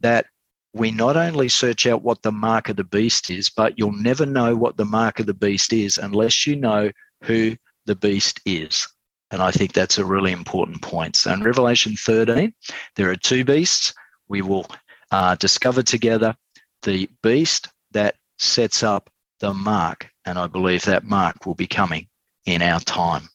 that 0.00 0.26
we 0.74 0.90
not 0.90 1.16
only 1.16 1.48
search 1.48 1.86
out 1.86 2.02
what 2.02 2.22
the 2.22 2.32
mark 2.32 2.68
of 2.68 2.76
the 2.76 2.84
beast 2.84 3.30
is, 3.30 3.50
but 3.50 3.78
you'll 3.78 3.92
never 3.92 4.24
know 4.24 4.56
what 4.56 4.76
the 4.76 4.84
mark 4.84 5.20
of 5.20 5.26
the 5.26 5.34
beast 5.34 5.72
is 5.72 5.98
unless 5.98 6.46
you 6.46 6.56
know 6.56 6.90
who 7.24 7.56
the 7.84 7.96
beast 7.96 8.40
is. 8.46 8.86
And 9.32 9.42
I 9.42 9.50
think 9.50 9.72
that's 9.72 9.98
a 9.98 10.04
really 10.04 10.30
important 10.30 10.82
point. 10.82 11.16
So 11.16 11.32
in 11.32 11.42
Revelation 11.42 11.96
13, 11.96 12.52
there 12.96 13.10
are 13.10 13.16
two 13.16 13.44
beasts. 13.44 13.92
We 14.28 14.42
will 14.42 14.66
uh, 15.10 15.34
discover 15.36 15.82
together 15.82 16.36
the 16.82 17.08
beast 17.22 17.68
that 17.92 18.16
sets 18.38 18.82
up 18.82 19.10
the 19.40 19.54
mark. 19.54 20.08
And 20.26 20.38
I 20.38 20.46
believe 20.46 20.84
that 20.84 21.04
mark 21.04 21.46
will 21.46 21.54
be 21.54 21.66
coming 21.66 22.08
in 22.46 22.62
our 22.62 22.80
time. 22.80 23.28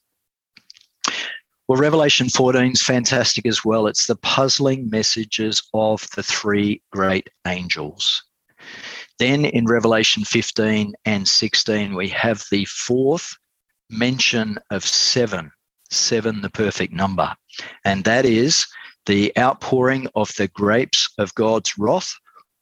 Well, 1.67 1.79
Revelation 1.79 2.29
14 2.29 2.71
is 2.71 2.81
fantastic 2.81 3.45
as 3.45 3.65
well. 3.65 3.87
It's 3.87 4.07
the 4.07 4.15
puzzling 4.15 4.89
messages 4.89 5.61
of 5.73 6.07
the 6.15 6.23
three 6.23 6.81
great 6.93 7.29
angels. 7.45 8.23
Then 9.19 9.45
in 9.45 9.65
Revelation 9.65 10.23
15 10.23 10.93
and 11.05 11.27
16, 11.27 11.95
we 11.95 12.07
have 12.09 12.45
the 12.51 12.65
fourth 12.65 13.35
mention 13.89 14.57
of 14.69 14.85
seven, 14.85 15.51
seven, 15.91 16.41
the 16.41 16.49
perfect 16.49 16.93
number. 16.93 17.35
And 17.85 18.03
that 18.03 18.25
is 18.25 18.65
the 19.05 19.31
outpouring 19.37 20.07
of 20.15 20.33
the 20.35 20.47
grapes 20.49 21.09
of 21.17 21.33
God's 21.35 21.77
wrath, 21.77 22.13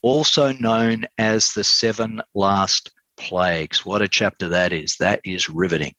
also 0.02 0.54
known 0.54 1.06
as 1.18 1.54
the 1.54 1.64
seven 1.64 2.22
last 2.34 2.92
plagues. 3.18 3.86
What 3.86 4.02
a 4.02 4.08
chapter 4.08 4.50
that 4.50 4.72
is! 4.72 4.96
That 5.00 5.22
is 5.24 5.50
riveting. 5.50 5.94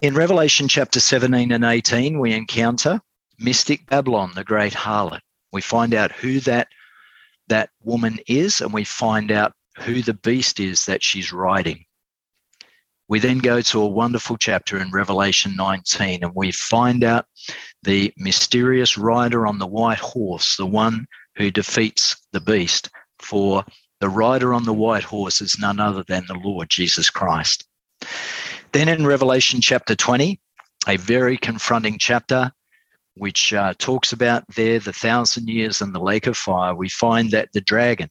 In 0.00 0.14
Revelation 0.14 0.66
chapter 0.66 0.98
17 0.98 1.52
and 1.52 1.64
18, 1.64 2.18
we 2.18 2.32
encounter 2.32 3.00
mystic 3.38 3.86
Babylon, 3.86 4.32
the 4.34 4.44
great 4.44 4.72
harlot. 4.72 5.20
We 5.52 5.60
find 5.60 5.94
out 5.94 6.12
who 6.12 6.40
that, 6.40 6.68
that 7.48 7.70
woman 7.84 8.18
is, 8.26 8.60
and 8.60 8.72
we 8.72 8.84
find 8.84 9.30
out 9.30 9.52
who 9.78 10.02
the 10.02 10.14
beast 10.14 10.60
is 10.60 10.86
that 10.86 11.02
she's 11.02 11.32
riding. 11.32 11.84
We 13.12 13.18
then 13.18 13.40
go 13.40 13.60
to 13.60 13.82
a 13.82 13.86
wonderful 13.86 14.38
chapter 14.38 14.78
in 14.78 14.90
Revelation 14.90 15.54
19, 15.54 16.24
and 16.24 16.34
we 16.34 16.50
find 16.50 17.04
out 17.04 17.26
the 17.82 18.10
mysterious 18.16 18.96
rider 18.96 19.46
on 19.46 19.58
the 19.58 19.66
white 19.66 19.98
horse, 19.98 20.56
the 20.56 20.64
one 20.64 21.06
who 21.36 21.50
defeats 21.50 22.16
the 22.32 22.40
beast. 22.40 22.88
For 23.18 23.66
the 24.00 24.08
rider 24.08 24.54
on 24.54 24.64
the 24.64 24.72
white 24.72 25.04
horse 25.04 25.42
is 25.42 25.58
none 25.58 25.78
other 25.78 26.02
than 26.08 26.24
the 26.26 26.40
Lord 26.42 26.70
Jesus 26.70 27.10
Christ. 27.10 27.66
Then 28.72 28.88
in 28.88 29.06
Revelation 29.06 29.60
chapter 29.60 29.94
20, 29.94 30.40
a 30.88 30.96
very 30.96 31.36
confronting 31.36 31.98
chapter, 31.98 32.50
which 33.18 33.52
uh, 33.52 33.74
talks 33.76 34.14
about 34.14 34.44
there 34.54 34.78
the 34.78 34.94
thousand 34.94 35.50
years 35.50 35.82
and 35.82 35.94
the 35.94 36.00
lake 36.00 36.26
of 36.26 36.38
fire, 36.38 36.74
we 36.74 36.88
find 36.88 37.30
that 37.32 37.50
the 37.52 37.60
dragon 37.60 38.08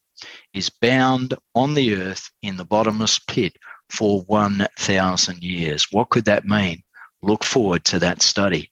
is 0.53 0.70
bound 0.70 1.34
on 1.55 1.74
the 1.74 1.96
earth 1.96 2.29
in 2.43 2.58
the 2.58 2.65
bottomless 2.65 3.17
pit 3.17 3.58
for 3.91 4.21
1,000 4.24 5.43
years. 5.43 5.88
What 5.91 6.10
could 6.10 6.25
that 6.25 6.45
mean? 6.45 6.83
Look 7.21 7.43
forward 7.43 7.86
to 7.86 8.00
that 8.00 8.21
study. 8.21 8.71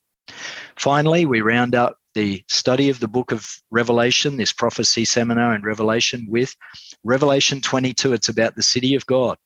Finally, 0.77 1.25
we 1.25 1.41
round 1.41 1.75
up 1.75 1.97
the 2.15 2.43
study 2.47 2.89
of 2.89 2.99
the 2.99 3.07
book 3.07 3.31
of 3.31 3.47
Revelation, 3.69 4.37
this 4.37 4.53
prophecy 4.53 5.05
seminar 5.05 5.53
in 5.53 5.61
Revelation, 5.61 6.25
with 6.29 6.55
Revelation 7.03 7.61
22. 7.61 8.13
It's 8.13 8.29
about 8.29 8.55
the 8.55 8.63
city 8.63 8.95
of 8.95 9.05
God 9.05 9.37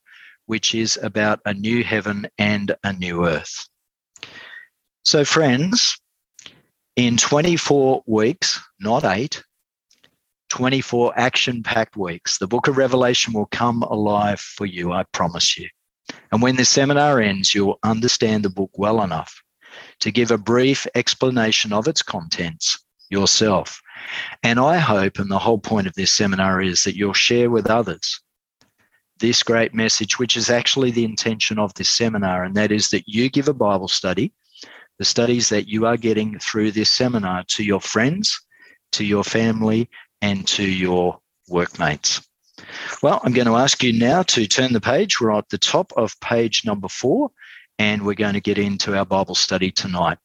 which 0.46 0.76
is 0.76 1.00
about 1.02 1.40
a 1.46 1.54
new 1.54 1.84
heaven 1.84 2.28
and 2.38 2.76
a 2.84 2.94
new 2.94 3.26
earth. 3.26 3.68
So, 5.04 5.26
friends, 5.26 5.98
In 6.96 7.18
24 7.18 8.04
weeks, 8.06 8.60
not 8.80 9.04
eight, 9.04 9.44
24 10.54 11.18
action 11.18 11.64
packed 11.64 11.98
weeks, 11.98 12.38
the 12.38 12.46
book 12.46 12.68
of 12.68 12.78
Revelation 12.78 13.34
will 13.34 13.48
come 13.48 13.82
alive 13.82 14.40
for 14.40 14.68
you, 14.68 14.92
I 14.92 15.04
promise 15.12 15.58
you. 15.58 15.68
And 16.32 16.44
when 16.44 16.58
this 16.58 16.70
seminar 16.70 17.20
ends, 17.20 17.56
you'll 17.56 17.80
understand 17.82 18.46
the 18.46 18.52
book 18.52 18.70
well 18.76 19.02
enough 19.02 19.42
to 20.02 20.12
give 20.12 20.30
a 20.30 20.38
brief 20.38 20.86
explanation 20.94 21.74
of 21.74 21.88
its 21.88 22.04
contents 22.04 22.78
yourself. 23.10 23.82
And 24.44 24.60
I 24.60 24.78
hope, 24.78 25.18
and 25.18 25.32
the 25.32 25.40
whole 25.40 25.58
point 25.58 25.88
of 25.88 25.96
this 25.96 26.14
seminar 26.14 26.62
is 26.62 26.84
that 26.84 26.96
you'll 26.96 27.14
share 27.14 27.50
with 27.50 27.68
others 27.68 28.22
this 29.18 29.42
great 29.42 29.74
message, 29.74 30.20
which 30.20 30.38
is 30.38 30.52
actually 30.52 30.92
the 30.92 31.04
intention 31.04 31.58
of 31.58 31.74
this 31.74 31.90
seminar, 31.90 32.44
and 32.44 32.54
that 32.54 32.72
is 32.72 32.90
that 32.90 33.08
you 33.08 33.28
give 33.28 33.48
a 33.48 33.56
Bible 33.56 33.88
study, 33.88 34.32
the 35.00 35.06
studies 35.06 35.50
that 35.50 35.68
you 35.68 35.88
are 35.88 35.98
getting 35.98 36.38
through 36.38 36.70
this 36.70 36.92
seminar 36.92 37.44
to 37.48 37.64
your 37.64 37.82
friends, 37.82 38.40
to 38.92 39.04
your 39.04 39.24
family, 39.24 39.90
and 40.24 40.48
to 40.48 40.64
your 40.64 41.20
workmates. 41.50 42.26
Well, 43.04 43.20
I'm 43.24 43.34
going 43.34 43.48
to 43.48 43.58
ask 43.58 43.84
you 43.84 43.92
now 43.92 44.24
to 44.24 44.48
turn 44.48 44.72
the 44.72 44.80
page. 44.80 45.20
We're 45.20 45.38
at 45.38 45.50
the 45.50 45.58
top 45.58 45.92
of 45.98 46.18
page 46.22 46.64
number 46.66 46.88
four, 46.88 47.30
and 47.78 48.04
we're 48.04 48.14
going 48.14 48.34
to 48.34 48.40
get 48.40 48.58
into 48.58 48.98
our 48.98 49.06
Bible 49.06 49.36
study 49.36 49.70
tonight. 49.70 50.18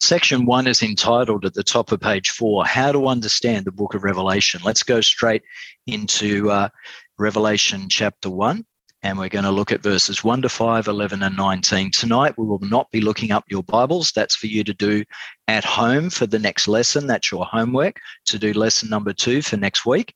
Section 0.00 0.46
one 0.46 0.66
is 0.66 0.82
entitled 0.82 1.44
at 1.44 1.52
the 1.52 1.62
top 1.62 1.92
of 1.92 2.00
page 2.00 2.30
four, 2.30 2.64
How 2.64 2.92
to 2.92 3.08
Understand 3.08 3.66
the 3.66 3.72
Book 3.72 3.94
of 3.94 4.04
Revelation. 4.04 4.62
Let's 4.64 4.82
go 4.82 5.02
straight 5.02 5.42
into 5.86 6.50
uh, 6.50 6.70
Revelation 7.18 7.88
chapter 7.90 8.30
one 8.30 8.64
and 9.02 9.18
we're 9.18 9.28
going 9.28 9.44
to 9.44 9.50
look 9.50 9.72
at 9.72 9.82
verses 9.82 10.22
1 10.22 10.42
to 10.42 10.48
5, 10.48 10.86
11, 10.86 11.22
and 11.22 11.36
19. 11.36 11.90
Tonight, 11.90 12.34
we 12.38 12.46
will 12.46 12.60
not 12.60 12.90
be 12.92 13.00
looking 13.00 13.32
up 13.32 13.44
your 13.48 13.64
Bibles. 13.64 14.12
That's 14.12 14.36
for 14.36 14.46
you 14.46 14.62
to 14.64 14.72
do 14.72 15.04
at 15.48 15.64
home 15.64 16.08
for 16.08 16.26
the 16.26 16.38
next 16.38 16.68
lesson. 16.68 17.06
That's 17.06 17.30
your 17.30 17.44
homework 17.44 17.98
to 18.26 18.38
do 18.38 18.52
lesson 18.52 18.88
number 18.88 19.12
two 19.12 19.42
for 19.42 19.56
next 19.56 19.84
week. 19.84 20.14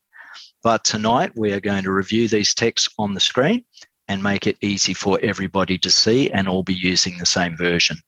But 0.62 0.84
tonight, 0.84 1.32
we 1.36 1.52
are 1.52 1.60
going 1.60 1.82
to 1.84 1.92
review 1.92 2.28
these 2.28 2.54
texts 2.54 2.88
on 2.98 3.14
the 3.14 3.20
screen 3.20 3.64
and 4.08 4.22
make 4.22 4.46
it 4.46 4.56
easy 4.60 4.94
for 4.94 5.18
everybody 5.20 5.78
to 5.78 5.90
see 5.90 6.30
and 6.30 6.48
all 6.48 6.62
be 6.62 6.74
using 6.74 7.18
the 7.18 7.26
same 7.26 7.56
version. 7.56 7.98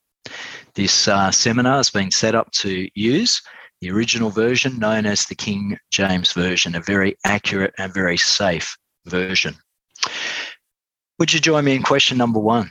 This 0.74 1.08
uh, 1.08 1.32
seminar 1.32 1.78
has 1.78 1.90
been 1.90 2.12
set 2.12 2.36
up 2.36 2.52
to 2.52 2.88
use 2.94 3.42
the 3.80 3.90
original 3.90 4.30
version 4.30 4.78
known 4.78 5.06
as 5.06 5.24
the 5.24 5.34
King 5.34 5.78
James 5.90 6.32
Version, 6.32 6.74
a 6.74 6.80
very 6.80 7.16
accurate 7.24 7.74
and 7.78 7.92
very 7.92 8.16
safe 8.16 8.76
version. 9.06 9.56
Would 11.18 11.32
you 11.32 11.40
join 11.40 11.64
me 11.64 11.74
in 11.74 11.82
question 11.82 12.16
number 12.16 12.38
one? 12.38 12.70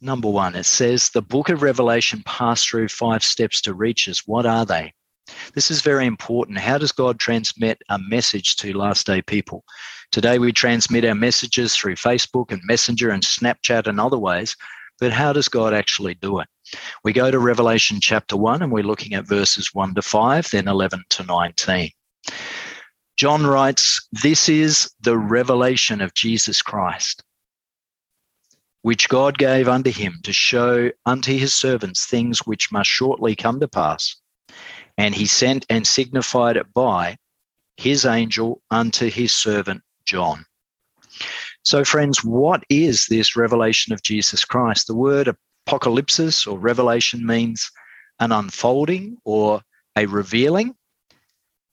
Number 0.00 0.28
one, 0.28 0.56
it 0.56 0.64
says 0.64 1.10
the 1.10 1.22
book 1.22 1.48
of 1.48 1.62
Revelation 1.62 2.24
passed 2.26 2.68
through 2.68 2.88
five 2.88 3.22
steps 3.22 3.60
to 3.60 3.72
reach 3.72 4.08
us. 4.08 4.26
What 4.26 4.46
are 4.46 4.66
they? 4.66 4.92
This 5.54 5.70
is 5.70 5.80
very 5.80 6.04
important. 6.04 6.58
How 6.58 6.76
does 6.76 6.90
God 6.90 7.20
transmit 7.20 7.80
a 7.90 8.00
message 8.00 8.56
to 8.56 8.76
last 8.76 9.06
day 9.06 9.22
people? 9.22 9.62
Today 10.10 10.40
we 10.40 10.52
transmit 10.52 11.04
our 11.04 11.14
messages 11.14 11.76
through 11.76 11.94
Facebook 11.94 12.50
and 12.50 12.60
Messenger 12.64 13.10
and 13.10 13.22
Snapchat 13.22 13.86
and 13.86 14.00
other 14.00 14.18
ways, 14.18 14.56
but 14.98 15.12
how 15.12 15.32
does 15.32 15.46
God 15.46 15.72
actually 15.72 16.14
do 16.14 16.40
it? 16.40 16.48
We 17.04 17.12
go 17.12 17.30
to 17.30 17.38
Revelation 17.38 18.00
chapter 18.00 18.36
1 18.36 18.60
and 18.60 18.72
we're 18.72 18.82
looking 18.82 19.14
at 19.14 19.28
verses 19.28 19.72
1 19.72 19.94
to 19.94 20.02
5, 20.02 20.50
then 20.50 20.66
11 20.66 21.04
to 21.10 21.22
19. 21.22 21.90
John 23.16 23.46
writes, 23.46 24.04
This 24.10 24.48
is 24.48 24.90
the 25.00 25.16
revelation 25.16 26.00
of 26.00 26.12
Jesus 26.14 26.60
Christ 26.60 27.22
which 28.84 29.08
God 29.08 29.38
gave 29.38 29.66
unto 29.66 29.90
him 29.90 30.20
to 30.24 30.32
show 30.34 30.90
unto 31.06 31.32
his 31.32 31.54
servants 31.54 32.04
things 32.04 32.40
which 32.40 32.70
must 32.70 32.90
shortly 32.90 33.34
come 33.34 33.58
to 33.60 33.66
pass. 33.66 34.14
And 34.98 35.14
he 35.14 35.24
sent 35.24 35.64
and 35.70 35.86
signified 35.86 36.58
it 36.58 36.66
by 36.74 37.16
his 37.78 38.04
angel 38.04 38.60
unto 38.70 39.08
his 39.08 39.32
servant 39.32 39.80
John. 40.04 40.44
So, 41.62 41.82
friends, 41.82 42.22
what 42.22 42.62
is 42.68 43.06
this 43.06 43.36
revelation 43.36 43.94
of 43.94 44.02
Jesus 44.02 44.44
Christ? 44.44 44.86
The 44.86 44.94
word 44.94 45.34
apocalypsis 45.66 46.46
or 46.46 46.58
revelation 46.58 47.24
means 47.24 47.70
an 48.20 48.32
unfolding 48.32 49.16
or 49.24 49.62
a 49.96 50.04
revealing. 50.04 50.74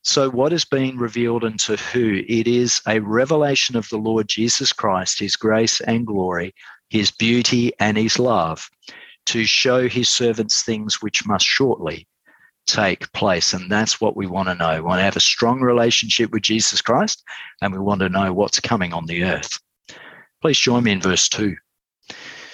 So, 0.03 0.29
what 0.29 0.53
is 0.53 0.63
being 0.63 0.97
revealed 0.97 1.43
unto 1.43 1.75
who? 1.75 2.23
It 2.29 2.47
is 2.47 2.81
a 2.87 2.99
revelation 3.01 3.75
of 3.75 3.89
the 3.89 3.97
Lord 3.97 4.29
Jesus 4.29 4.71
Christ, 4.71 5.19
his 5.19 5.35
grace 5.35 5.81
and 5.81 6.07
glory, 6.07 6.55
his 6.91 7.09
beauty 7.09 7.71
and 7.79 7.97
his 7.97 8.19
love 8.19 8.69
to 9.25 9.45
show 9.45 9.87
his 9.87 10.09
servants 10.09 10.61
things 10.61 11.01
which 11.01 11.25
must 11.25 11.45
shortly 11.45 12.05
take 12.67 13.11
place. 13.13 13.53
And 13.53 13.71
that's 13.71 14.01
what 14.01 14.17
we 14.17 14.27
want 14.27 14.49
to 14.49 14.55
know. 14.55 14.75
We 14.75 14.81
want 14.81 14.99
to 14.99 15.05
have 15.05 15.15
a 15.15 15.21
strong 15.21 15.61
relationship 15.61 16.31
with 16.31 16.43
Jesus 16.43 16.81
Christ, 16.81 17.23
and 17.61 17.71
we 17.71 17.79
want 17.79 18.01
to 18.01 18.09
know 18.09 18.33
what's 18.33 18.59
coming 18.59 18.91
on 18.91 19.05
the 19.05 19.23
earth. 19.23 19.57
Please 20.41 20.59
join 20.59 20.83
me 20.83 20.91
in 20.91 20.99
verse 20.99 21.29
2. 21.29 21.55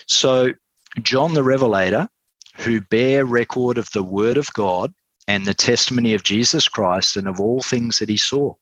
So, 0.05 0.53
John 1.01 1.33
the 1.33 1.43
Revelator, 1.43 2.07
who 2.57 2.81
bear 2.81 3.25
record 3.25 3.79
of 3.79 3.89
the 3.91 4.03
word 4.03 4.37
of 4.37 4.53
God 4.53 4.93
and 5.27 5.45
the 5.45 5.53
testimony 5.55 6.13
of 6.13 6.21
Jesus 6.21 6.67
Christ 6.67 7.17
and 7.17 7.27
of 7.27 7.39
all 7.39 7.61
things 7.61 7.97
that 7.97 8.09
he 8.09 8.17
saw. 8.17 8.53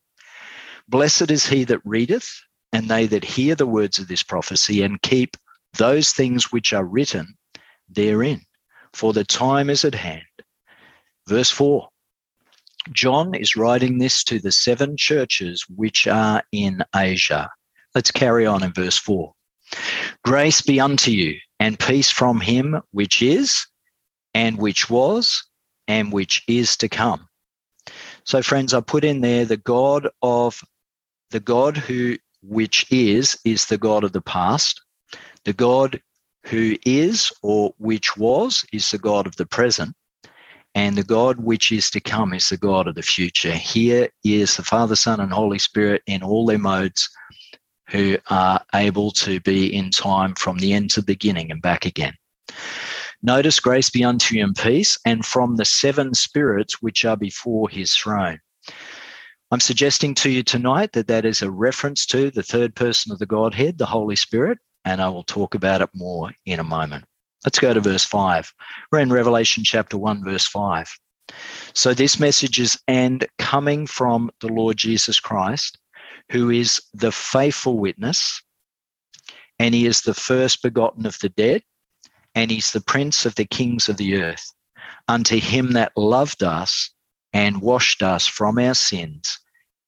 Blessed 0.88 1.30
is 1.30 1.46
he 1.46 1.64
that 1.64 1.84
readeth, 1.84 2.30
and 2.72 2.88
they 2.88 3.06
that 3.06 3.24
hear 3.24 3.54
the 3.54 3.66
words 3.66 3.98
of 3.98 4.08
this 4.08 4.22
prophecy 4.22 4.82
and 4.82 5.02
keep 5.02 5.36
those 5.76 6.12
things 6.12 6.52
which 6.52 6.72
are 6.72 6.84
written 6.84 7.34
therein, 7.88 8.42
for 8.92 9.12
the 9.12 9.24
time 9.24 9.70
is 9.70 9.84
at 9.84 9.94
hand. 9.94 10.22
Verse 11.28 11.50
4 11.50 11.88
John 12.92 13.34
is 13.34 13.56
writing 13.56 13.98
this 13.98 14.22
to 14.24 14.38
the 14.38 14.52
seven 14.52 14.96
churches 14.96 15.64
which 15.68 16.06
are 16.06 16.42
in 16.52 16.84
Asia. 16.94 17.50
Let's 17.94 18.10
carry 18.10 18.46
on 18.46 18.62
in 18.62 18.72
verse 18.72 18.98
4. 18.98 19.32
Grace 20.24 20.62
be 20.62 20.78
unto 20.80 21.10
you, 21.10 21.36
and 21.58 21.78
peace 21.78 22.10
from 22.10 22.40
him 22.40 22.80
which 22.92 23.22
is, 23.22 23.66
and 24.34 24.58
which 24.58 24.88
was, 24.88 25.44
and 25.88 26.12
which 26.12 26.42
is 26.46 26.76
to 26.76 26.88
come. 26.88 27.28
So, 28.24 28.42
friends, 28.42 28.74
I 28.74 28.80
put 28.80 29.04
in 29.04 29.20
there 29.20 29.44
the 29.44 29.56
God 29.56 30.08
of 30.22 30.60
the 31.30 31.40
God 31.40 31.76
who 31.76 32.16
which 32.42 32.86
is, 32.92 33.36
is 33.44 33.66
the 33.66 33.78
God 33.78 34.04
of 34.04 34.12
the 34.12 34.22
past. 34.22 34.80
The 35.46 35.52
God 35.52 36.02
who 36.46 36.76
is 36.84 37.32
or 37.40 37.72
which 37.78 38.16
was 38.16 38.64
is 38.72 38.90
the 38.90 38.98
God 38.98 39.28
of 39.28 39.36
the 39.36 39.46
present, 39.46 39.94
and 40.74 40.96
the 40.96 41.04
God 41.04 41.38
which 41.38 41.70
is 41.70 41.88
to 41.92 42.00
come 42.00 42.34
is 42.34 42.48
the 42.48 42.56
God 42.56 42.88
of 42.88 42.96
the 42.96 43.02
future. 43.02 43.52
Here 43.52 44.08
is 44.24 44.56
the 44.56 44.64
Father, 44.64 44.96
Son, 44.96 45.20
and 45.20 45.32
Holy 45.32 45.60
Spirit 45.60 46.02
in 46.08 46.24
all 46.24 46.46
their 46.46 46.58
modes 46.58 47.08
who 47.90 48.18
are 48.28 48.60
able 48.74 49.12
to 49.12 49.38
be 49.38 49.72
in 49.72 49.92
time 49.92 50.34
from 50.34 50.58
the 50.58 50.72
end 50.72 50.90
to 50.90 51.00
the 51.00 51.06
beginning 51.06 51.52
and 51.52 51.62
back 51.62 51.86
again. 51.86 52.14
Notice 53.22 53.60
grace 53.60 53.88
be 53.88 54.02
unto 54.02 54.34
you 54.34 54.42
in 54.42 54.52
peace, 54.52 54.98
and 55.04 55.24
from 55.24 55.54
the 55.54 55.64
seven 55.64 56.12
spirits 56.12 56.82
which 56.82 57.04
are 57.04 57.16
before 57.16 57.68
his 57.68 57.94
throne. 57.94 58.40
I'm 59.52 59.60
suggesting 59.60 60.16
to 60.16 60.28
you 60.28 60.42
tonight 60.42 60.90
that 60.94 61.06
that 61.06 61.24
is 61.24 61.40
a 61.40 61.52
reference 61.52 62.04
to 62.06 62.32
the 62.32 62.42
third 62.42 62.74
person 62.74 63.12
of 63.12 63.20
the 63.20 63.26
Godhead, 63.26 63.78
the 63.78 63.86
Holy 63.86 64.16
Spirit, 64.16 64.58
and 64.86 65.02
I 65.02 65.08
will 65.08 65.24
talk 65.24 65.54
about 65.54 65.82
it 65.82 65.90
more 65.94 66.30
in 66.46 66.60
a 66.60 66.64
moment. 66.64 67.04
Let's 67.44 67.58
go 67.58 67.74
to 67.74 67.80
verse 67.80 68.04
5. 68.04 68.54
We're 68.90 69.00
in 69.00 69.12
Revelation 69.12 69.64
chapter 69.64 69.98
1, 69.98 70.24
verse 70.24 70.46
5. 70.46 70.88
So 71.74 71.92
this 71.92 72.18
message 72.20 72.60
is 72.60 72.78
and 72.86 73.26
coming 73.38 73.86
from 73.86 74.30
the 74.40 74.46
Lord 74.46 74.76
Jesus 74.76 75.18
Christ, 75.18 75.76
who 76.30 76.50
is 76.50 76.80
the 76.94 77.12
faithful 77.12 77.78
witness, 77.78 78.40
and 79.58 79.74
he 79.74 79.86
is 79.86 80.02
the 80.02 80.14
first 80.14 80.62
begotten 80.62 81.04
of 81.04 81.18
the 81.18 81.30
dead, 81.30 81.62
and 82.36 82.50
he's 82.50 82.70
the 82.70 82.80
prince 82.80 83.26
of 83.26 83.34
the 83.34 83.44
kings 83.44 83.88
of 83.88 83.96
the 83.96 84.22
earth. 84.22 84.52
Unto 85.08 85.38
him 85.38 85.72
that 85.72 85.92
loved 85.96 86.44
us 86.44 86.90
and 87.32 87.60
washed 87.60 88.02
us 88.02 88.26
from 88.26 88.58
our 88.58 88.74
sins 88.74 89.38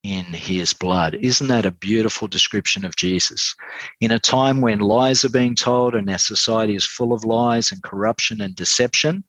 in 0.09 0.25
his 0.25 0.73
blood. 0.73 1.17
Isn't 1.21 1.49
that 1.49 1.67
a 1.67 1.71
beautiful 1.71 2.29
description 2.29 2.87
of 2.87 2.97
Jesus? 2.97 3.55
In 4.01 4.11
a 4.11 4.19
time 4.19 4.63
when 4.63 4.79
lies 4.79 5.23
are 5.23 5.29
being 5.29 5.55
told 5.55 5.95
and 5.95 6.09
our 6.09 6.17
society 6.17 6.75
is 6.75 6.87
full 6.87 7.13
of 7.13 7.27
lies 7.27 7.73
and 7.73 7.83
corruption 7.83 8.41
and 8.41 8.57
deception, 8.57 9.23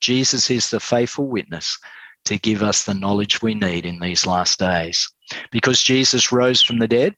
Jesus 0.00 0.50
is 0.50 0.70
the 0.70 0.80
faithful 0.80 1.28
witness 1.28 1.78
to 2.24 2.36
give 2.36 2.64
us 2.64 2.82
the 2.82 2.94
knowledge 2.94 3.42
we 3.42 3.54
need 3.54 3.86
in 3.86 4.00
these 4.00 4.26
last 4.26 4.58
days. 4.58 5.08
Because 5.52 5.80
Jesus 5.84 6.32
rose 6.32 6.60
from 6.60 6.80
the 6.80 6.88
dead, 6.88 7.14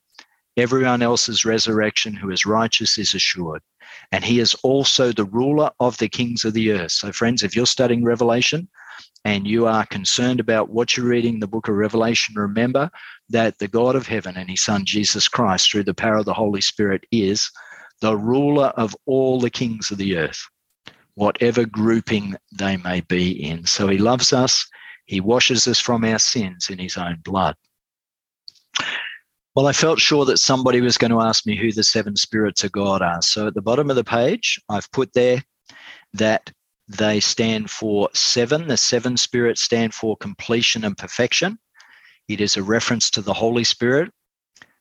everyone 0.59 1.01
else's 1.01 1.47
resurrection 1.47 2.13
who 2.13 2.31
is 2.31 2.45
righteous 2.45 2.99
is 2.99 3.15
assured. 3.15 3.63
And 4.13 4.25
he 4.25 4.41
is 4.41 4.53
also 4.63 5.11
the 5.11 5.25
ruler 5.25 5.71
of 5.81 5.97
the 5.97 6.09
kings 6.09 6.45
of 6.45 6.53
the 6.53 6.73
earth. 6.73 6.93
So, 6.93 7.13
friends, 7.13 7.43
if 7.43 7.57
you're 7.57 7.65
studying 7.67 8.05
Revelation, 8.05 8.69
and 9.27 9.45
you 9.45 9.67
are 9.67 9.85
concerned 9.87 10.39
about 10.39 10.71
what 10.71 10.97
you're 10.97 11.05
reading 11.05 11.35
in 11.35 11.41
the 11.41 11.49
book 11.49 11.67
of 11.67 11.75
Revelation, 11.75 12.37
remember 12.37 12.89
that 13.29 13.59
the 13.59 13.67
God 13.67 13.97
of 13.97 14.07
heaven 14.07 14.37
and 14.37 14.49
his 14.49 14.63
son 14.63 14.85
Jesus 14.85 15.27
Christ, 15.27 15.69
through 15.69 15.83
the 15.83 15.95
power 15.95 16.19
of 16.19 16.27
the 16.27 16.33
Holy 16.33 16.61
Spirit, 16.61 17.05
is 17.11 17.51
the 18.01 18.17
ruler 18.17 18.67
of 18.77 18.95
all 19.05 19.41
the 19.41 19.51
kings 19.51 19.91
of 19.91 19.99
the 19.99 20.17
earth. 20.17 20.41
whatever 21.17 21.65
grouping 21.65 22.37
they 22.57 22.77
may 22.77 23.01
be 23.01 23.43
in. 23.43 23.67
So 23.67 23.89
he 23.89 23.99
loves 23.99 24.33
us, 24.33 24.67
he 25.07 25.21
washes 25.21 25.67
us 25.67 25.81
from 25.81 26.05
our 26.05 26.19
sins 26.19 26.71
in 26.71 26.79
his 26.79 26.97
own 26.97 27.21
blood. 27.25 27.57
Well, 29.55 29.67
I 29.67 29.73
felt 29.73 29.99
sure 29.99 30.27
that 30.27 30.39
somebody 30.39 30.83
was 30.83 30.99
going 30.99 31.11
to 31.11 31.23
ask 31.23 31.47
me 31.47 31.57
who 31.57 31.73
the 31.73 31.83
seven 31.83 32.15
spirits 32.15 32.63
of 32.63 32.73
God 32.73 33.01
are. 33.01 33.23
So 33.23 33.47
at 33.47 33.55
the 33.55 33.63
bottom 33.63 33.89
of 33.89 33.97
the 33.97 34.05
page, 34.05 34.61
I've 34.69 34.91
put 34.93 35.15
there 35.15 35.43
that 36.13 36.53
they 36.89 37.21
stand 37.21 37.71
for 37.71 38.09
seven. 38.15 38.69
The 38.69 38.77
seven 38.77 39.17
spirits 39.17 39.63
stand 39.63 39.95
for 39.95 40.17
completion 40.17 40.85
and 40.85 40.97
perfection. 40.97 41.59
It 42.29 42.41
is 42.41 42.57
a 42.57 42.63
reference 42.63 43.11
to 43.11 43.23
the 43.23 43.35
Holy 43.35 43.65
Spirit. 43.65 44.13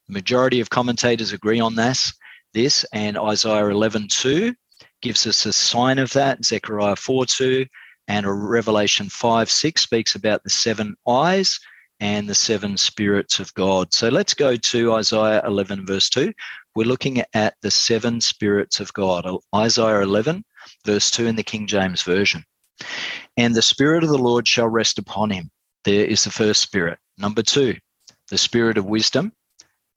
The 0.08 0.13
majority 0.13 0.60
of 0.60 0.70
commentators 0.70 1.32
agree 1.32 1.60
on 1.60 1.76
this. 1.76 2.13
This 2.54 2.86
and 2.94 3.18
Isaiah 3.18 3.70
11:2 3.70 4.56
gives 5.02 5.26
us 5.28 5.46
a 5.46 5.54
sign 5.54 6.00
of 6.00 6.13
that. 6.13 6.46
Zechariah 6.46 6.96
4:2 6.96 7.68
and 8.08 8.50
Revelation 8.50 9.10
5 9.10 9.50
6 9.50 9.82
speaks 9.82 10.15
about 10.15 10.44
the 10.44 10.50
seven 10.50 10.96
eyes 11.08 11.60
and 12.00 12.30
the 12.30 12.36
seven 12.36 12.78
spirits 12.78 13.39
of 13.39 13.54
God. 13.54 13.94
So 13.94 14.10
let's 14.10 14.34
go 14.34 14.56
to 14.56 14.94
Isaiah 14.94 15.41
11, 15.46 15.86
verse 15.86 16.10
2. 16.10 16.34
We're 16.76 16.88
looking 16.88 17.24
at 17.34 17.56
the 17.62 17.72
seven 17.72 18.22
spirits 18.22 18.80
of 18.80 18.94
God. 18.94 19.26
Isaiah 19.56 20.02
11, 20.02 20.44
verse 20.86 21.12
2 21.12 21.28
in 21.28 21.36
the 21.36 21.43
King 21.43 21.67
James 21.67 22.01
Version. 22.01 22.43
And 23.38 23.56
the 23.56 23.62
Spirit 23.62 24.04
of 24.04 24.10
the 24.10 24.17
Lord 24.17 24.47
shall 24.47 24.67
rest 24.67 24.99
upon 24.99 25.30
him. 25.30 25.51
There 25.86 26.06
is 26.06 26.23
the 26.23 26.32
first 26.32 26.62
spirit. 26.62 26.97
Number 27.17 27.43
two, 27.43 27.75
the 28.30 28.38
spirit 28.38 28.78
of 28.78 28.86
wisdom. 28.86 29.32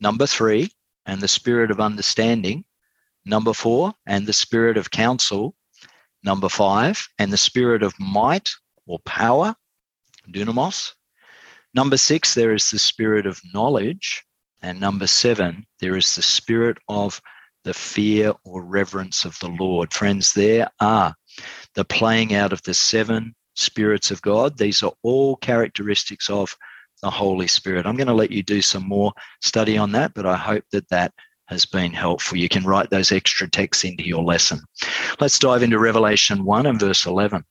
Number 0.01 0.27
three, 0.27 0.71
and 1.07 1.21
the 1.21 1.29
spirit 1.29 1.71
of 1.71 1.81
understanding. 1.81 2.65
Number 3.25 3.55
four, 3.55 3.95
and 4.07 4.27
the 4.27 4.33
spirit 4.35 4.77
of 4.77 4.91
counsel. 4.91 5.55
Number 6.23 6.49
five, 6.49 7.09
and 7.19 7.33
the 7.33 7.39
spirit 7.39 7.83
of 7.83 7.99
might 7.99 8.51
or 8.87 8.99
power, 9.01 9.55
dunamis. 10.31 10.93
Number 11.75 11.97
six, 11.97 12.35
there 12.35 12.53
is 12.53 12.71
the 12.71 12.79
spirit 12.79 13.27
of 13.27 13.41
knowledge. 13.55 14.25
And 14.61 14.79
number 14.81 15.07
seven, 15.07 15.67
there 15.81 15.97
is 15.97 16.15
the 16.15 16.23
spirit 16.23 16.77
of 16.89 17.21
the 17.65 17.75
fear 17.75 18.33
or 18.45 18.65
reverence 18.65 19.25
of 19.25 19.39
the 19.41 19.49
Lord. 19.49 19.93
Friends, 19.93 20.33
there 20.33 20.69
are 20.81 21.15
the 21.75 21.85
playing 21.85 22.35
out 22.35 22.53
of 22.53 22.63
the 22.63 22.75
seven 22.75 23.35
spirits 23.55 24.11
of 24.11 24.23
God. 24.23 24.57
These 24.57 24.83
are 24.83 24.93
all 25.03 25.37
characteristics 25.37 26.31
of 26.31 26.57
the 27.03 27.11
Holy 27.11 27.47
Spirit. 27.47 27.87
I'm 27.87 27.97
going 27.97 28.09
to 28.09 28.15
let 28.15 28.31
you 28.31 28.43
do 28.43 28.63
some 28.63 28.87
more 28.87 29.13
study 29.43 29.77
on 29.77 29.93
that, 29.93 30.15
but 30.15 30.27
I 30.27 30.37
hope 30.37 30.65
that 30.73 30.89
that 30.89 31.13
has 31.47 31.65
been 31.65 31.93
helpful. 31.93 32.39
You 32.39 32.49
can 32.49 32.65
write 32.65 32.91
those 32.91 33.13
extra 33.13 33.49
texts 33.49 33.85
into 33.85 34.05
your 34.05 34.23
lesson. 34.23 34.61
Let's 35.21 35.39
dive 35.39 35.63
into 35.63 35.79
Revelation 35.79 36.45
1 36.45 36.67
and 36.67 36.81
verse 36.81 37.07
11. 37.07 37.45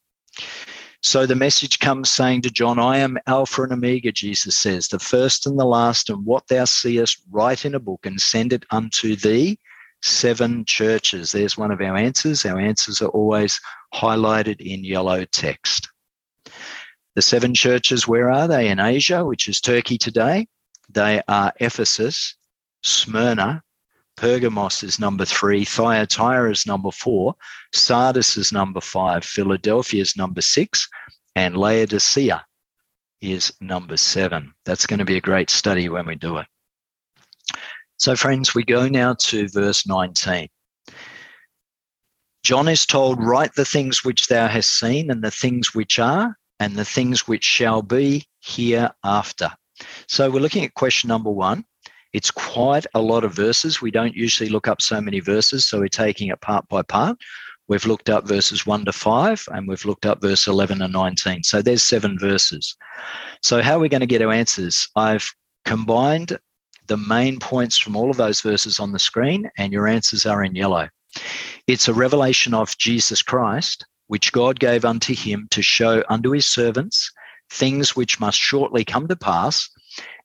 So 1.01 1.25
the 1.25 1.35
message 1.35 1.79
comes 1.79 2.11
saying 2.11 2.41
to 2.41 2.49
John, 2.49 2.79
I 2.79 2.97
am 2.97 3.17
Alpha 3.27 3.63
and 3.63 3.73
Omega, 3.73 4.11
Jesus 4.11 4.57
says, 4.57 4.87
the 4.87 4.99
first 4.99 5.45
and 5.45 5.59
the 5.59 5.65
last, 5.65 6.09
and 6.09 6.25
what 6.25 6.47
thou 6.47 6.65
seest, 6.65 7.21
write 7.31 7.65
in 7.65 7.75
a 7.75 7.79
book 7.79 8.05
and 8.05 8.19
send 8.19 8.51
it 8.51 8.65
unto 8.71 9.15
thee 9.15 9.59
seven 10.01 10.65
churches. 10.65 11.31
There's 11.31 11.57
one 11.57 11.71
of 11.71 11.81
our 11.81 11.95
answers. 11.95 12.45
Our 12.45 12.59
answers 12.59 13.01
are 13.01 13.09
always 13.09 13.59
highlighted 13.93 14.61
in 14.61 14.83
yellow 14.83 15.25
text. 15.25 15.89
The 17.15 17.21
seven 17.21 17.53
churches, 17.53 18.07
where 18.07 18.31
are 18.31 18.47
they? 18.47 18.67
In 18.67 18.79
Asia, 18.79 19.25
which 19.25 19.47
is 19.47 19.59
Turkey 19.59 19.97
today. 19.97 20.47
They 20.89 21.21
are 21.27 21.51
Ephesus, 21.59 22.35
Smyrna, 22.83 23.63
Pergamos 24.17 24.81
is 24.83 24.99
number 24.99 25.25
three, 25.25 25.63
Thyatira 25.63 26.51
is 26.51 26.65
number 26.65 26.91
four, 26.91 27.35
Sardis 27.71 28.35
is 28.35 28.51
number 28.51 28.81
five, 28.81 29.23
Philadelphia 29.23 30.01
is 30.01 30.17
number 30.17 30.41
six, 30.41 30.89
and 31.35 31.55
Laodicea 31.55 32.43
is 33.21 33.53
number 33.61 33.95
seven. 33.95 34.53
That's 34.65 34.87
going 34.87 34.99
to 34.99 35.05
be 35.05 35.17
a 35.17 35.21
great 35.21 35.51
study 35.51 35.87
when 35.87 36.07
we 36.07 36.15
do 36.15 36.37
it. 36.37 36.47
So, 37.97 38.15
friends, 38.15 38.53
we 38.53 38.63
go 38.63 38.87
now 38.87 39.15
to 39.15 39.47
verse 39.49 39.87
19. 39.87 40.47
John 42.43 42.67
is 42.67 42.85
told, 42.85 43.23
Write 43.23 43.55
the 43.55 43.65
things 43.65 44.03
which 44.03 44.27
thou 44.27 44.47
hast 44.47 44.79
seen, 44.79 45.09
and 45.11 45.23
the 45.23 45.31
things 45.31 45.73
which 45.73 45.99
are, 45.99 46.37
and 46.59 46.75
the 46.75 46.85
things 46.85 47.27
which 47.27 47.43
shall 47.43 47.81
be 47.81 48.25
hereafter. 48.41 49.51
So, 50.07 50.29
we're 50.29 50.41
looking 50.41 50.63
at 50.63 50.73
question 50.75 51.07
number 51.07 51.31
one 51.31 51.65
it's 52.13 52.31
quite 52.31 52.85
a 52.93 53.01
lot 53.01 53.23
of 53.23 53.35
verses. 53.35 53.81
We 53.81 53.91
don't 53.91 54.15
usually 54.15 54.49
look 54.49 54.67
up 54.67 54.81
so 54.81 55.01
many 55.01 55.19
verses, 55.19 55.67
so 55.67 55.79
we're 55.79 55.87
taking 55.87 56.29
it 56.29 56.41
part 56.41 56.67
by 56.67 56.81
part. 56.81 57.17
We've 57.67 57.85
looked 57.85 58.09
up 58.09 58.27
verses 58.27 58.65
1 58.65 58.85
to 58.85 58.93
5 58.93 59.49
and 59.51 59.67
we've 59.67 59.83
looked 59.83 60.05
up 60.05 60.21
verse 60.21 60.47
11 60.47 60.81
and 60.81 60.93
19. 60.93 61.43
So 61.43 61.61
there's 61.61 61.83
seven 61.83 62.17
verses. 62.17 62.75
So, 63.43 63.61
how 63.61 63.75
are 63.75 63.79
we 63.79 63.89
going 63.89 64.01
to 64.01 64.07
get 64.07 64.21
our 64.21 64.31
answers? 64.31 64.87
I've 64.95 65.29
combined 65.65 66.37
the 66.87 66.97
main 66.97 67.39
points 67.39 67.77
from 67.77 67.95
all 67.95 68.09
of 68.09 68.17
those 68.17 68.41
verses 68.41 68.79
on 68.79 68.91
the 68.91 68.99
screen, 68.99 69.49
and 69.57 69.73
your 69.73 69.87
answers 69.87 70.25
are 70.25 70.43
in 70.43 70.55
yellow. 70.55 70.89
It's 71.67 71.87
a 71.87 71.93
revelation 71.93 72.53
of 72.53 72.77
Jesus 72.77 73.21
Christ, 73.21 73.85
which 74.07 74.31
God 74.31 74.59
gave 74.59 74.85
unto 74.85 75.13
him 75.13 75.47
to 75.51 75.61
show 75.61 76.03
unto 76.09 76.31
his 76.31 76.45
servants 76.45 77.11
things 77.49 77.95
which 77.95 78.19
must 78.19 78.39
shortly 78.39 78.83
come 78.83 79.07
to 79.07 79.15
pass 79.15 79.69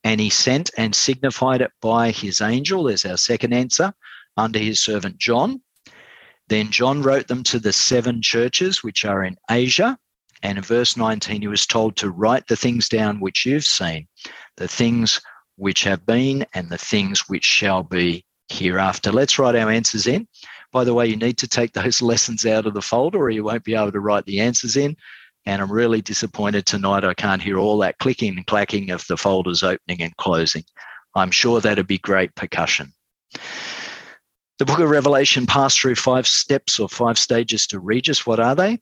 and 0.04 0.20
he 0.20 0.30
sent 0.30 0.70
and 0.76 0.94
signified 0.94 1.60
it 1.60 1.70
by 1.80 2.10
his 2.10 2.40
angel. 2.40 2.84
There's 2.84 3.04
our 3.04 3.16
second 3.16 3.52
answer 3.52 3.92
under 4.36 4.58
his 4.58 4.82
servant 4.82 5.18
John. 5.18 5.62
Then 6.48 6.70
John 6.70 7.02
wrote 7.02 7.28
them 7.28 7.42
to 7.44 7.58
the 7.58 7.72
seven 7.72 8.20
churches 8.20 8.82
which 8.82 9.04
are 9.04 9.22
in 9.22 9.36
Asia. 9.50 9.96
And 10.42 10.58
in 10.58 10.64
verse 10.64 10.96
19, 10.96 11.40
he 11.40 11.48
was 11.48 11.66
told 11.66 11.96
to 11.96 12.10
write 12.10 12.48
the 12.48 12.56
things 12.56 12.88
down 12.88 13.20
which 13.20 13.46
you've 13.46 13.64
seen, 13.64 14.08
the 14.56 14.66
things 14.66 15.20
which 15.62 15.84
have 15.84 16.04
been, 16.04 16.44
and 16.54 16.68
the 16.68 16.76
things 16.76 17.28
which 17.28 17.44
shall 17.44 17.84
be 17.84 18.24
hereafter. 18.48 19.12
Let's 19.12 19.38
write 19.38 19.54
our 19.54 19.70
answers 19.70 20.08
in. 20.08 20.26
By 20.72 20.82
the 20.82 20.92
way, 20.92 21.06
you 21.06 21.14
need 21.14 21.38
to 21.38 21.46
take 21.46 21.72
those 21.72 22.02
lessons 22.10 22.44
out 22.44 22.66
of 22.66 22.74
the 22.74 22.82
folder 22.82 23.18
or 23.18 23.30
you 23.30 23.44
won't 23.44 23.62
be 23.62 23.76
able 23.76 23.92
to 23.92 24.00
write 24.00 24.26
the 24.26 24.40
answers 24.40 24.76
in. 24.76 24.96
And 25.46 25.62
I'm 25.62 25.70
really 25.70 26.02
disappointed 26.02 26.66
tonight 26.66 27.04
I 27.04 27.14
can't 27.14 27.40
hear 27.40 27.58
all 27.58 27.78
that 27.78 27.98
clicking 27.98 28.36
and 28.36 28.44
clacking 28.44 28.90
of 28.90 29.06
the 29.06 29.16
folders 29.16 29.62
opening 29.62 30.02
and 30.02 30.16
closing. 30.16 30.64
I'm 31.14 31.30
sure 31.30 31.60
that'd 31.60 31.86
be 31.86 31.98
great 31.98 32.34
percussion. 32.34 32.92
The 34.58 34.64
book 34.64 34.80
of 34.80 34.90
Revelation 34.90 35.46
passed 35.46 35.80
through 35.80 35.94
five 35.94 36.26
steps 36.26 36.80
or 36.80 36.88
five 36.88 37.18
stages 37.18 37.68
to 37.68 37.78
Regis. 37.78 38.26
What 38.26 38.40
are 38.40 38.56
they? 38.56 38.80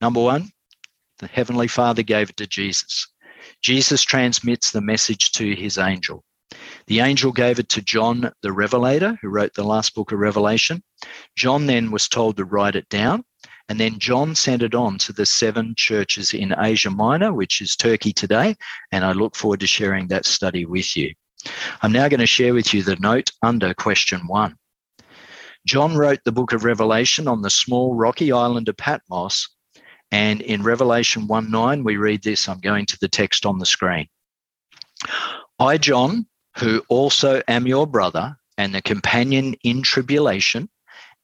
Number 0.00 0.20
one, 0.20 0.50
the 1.20 1.28
Heavenly 1.28 1.68
Father 1.68 2.02
gave 2.02 2.30
it 2.30 2.36
to 2.38 2.46
Jesus. 2.48 3.06
Jesus 3.62 4.02
transmits 4.02 4.70
the 4.70 4.80
message 4.80 5.32
to 5.32 5.54
his 5.54 5.78
angel. 5.78 6.24
The 6.86 7.00
angel 7.00 7.32
gave 7.32 7.58
it 7.58 7.68
to 7.70 7.82
John 7.82 8.32
the 8.42 8.52
Revelator, 8.52 9.18
who 9.20 9.28
wrote 9.28 9.54
the 9.54 9.64
last 9.64 9.94
book 9.94 10.12
of 10.12 10.18
Revelation. 10.18 10.82
John 11.36 11.66
then 11.66 11.90
was 11.90 12.08
told 12.08 12.36
to 12.36 12.44
write 12.44 12.76
it 12.76 12.88
down. 12.88 13.24
And 13.68 13.78
then 13.78 13.98
John 13.98 14.34
sent 14.34 14.62
it 14.62 14.74
on 14.74 14.96
to 14.98 15.12
the 15.12 15.26
seven 15.26 15.74
churches 15.76 16.32
in 16.32 16.54
Asia 16.58 16.90
Minor, 16.90 17.34
which 17.34 17.60
is 17.60 17.76
Turkey 17.76 18.14
today. 18.14 18.56
And 18.92 19.04
I 19.04 19.12
look 19.12 19.36
forward 19.36 19.60
to 19.60 19.66
sharing 19.66 20.08
that 20.08 20.24
study 20.24 20.64
with 20.64 20.96
you. 20.96 21.12
I'm 21.82 21.92
now 21.92 22.08
going 22.08 22.20
to 22.20 22.26
share 22.26 22.54
with 22.54 22.72
you 22.72 22.82
the 22.82 22.96
note 22.96 23.30
under 23.42 23.74
question 23.74 24.26
one. 24.26 24.56
John 25.66 25.96
wrote 25.96 26.20
the 26.24 26.32
book 26.32 26.54
of 26.54 26.64
Revelation 26.64 27.28
on 27.28 27.42
the 27.42 27.50
small 27.50 27.94
rocky 27.94 28.32
island 28.32 28.70
of 28.70 28.78
Patmos. 28.78 29.48
And 30.10 30.40
in 30.40 30.62
Revelation 30.62 31.26
1 31.26 31.50
9, 31.50 31.84
we 31.84 31.96
read 31.96 32.22
this. 32.22 32.48
I'm 32.48 32.60
going 32.60 32.86
to 32.86 32.98
the 33.00 33.08
text 33.08 33.44
on 33.44 33.58
the 33.58 33.66
screen. 33.66 34.08
I, 35.58 35.78
John, 35.78 36.26
who 36.56 36.82
also 36.88 37.42
am 37.48 37.66
your 37.66 37.86
brother 37.86 38.36
and 38.56 38.74
the 38.74 38.82
companion 38.82 39.54
in 39.62 39.82
tribulation 39.82 40.68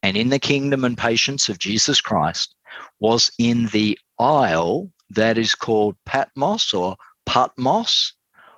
and 0.02 0.16
in 0.16 0.28
the 0.28 0.38
kingdom 0.38 0.84
and 0.84 0.98
patience 0.98 1.48
of 1.48 1.58
Jesus 1.58 2.00
Christ 2.00 2.54
was 3.00 3.32
in 3.38 3.66
the 3.66 3.98
isle 4.18 4.90
that 5.10 5.38
is 5.38 5.54
called 5.54 5.96
Patmos 6.04 6.74
or 6.74 6.96
Patmos 7.26 8.12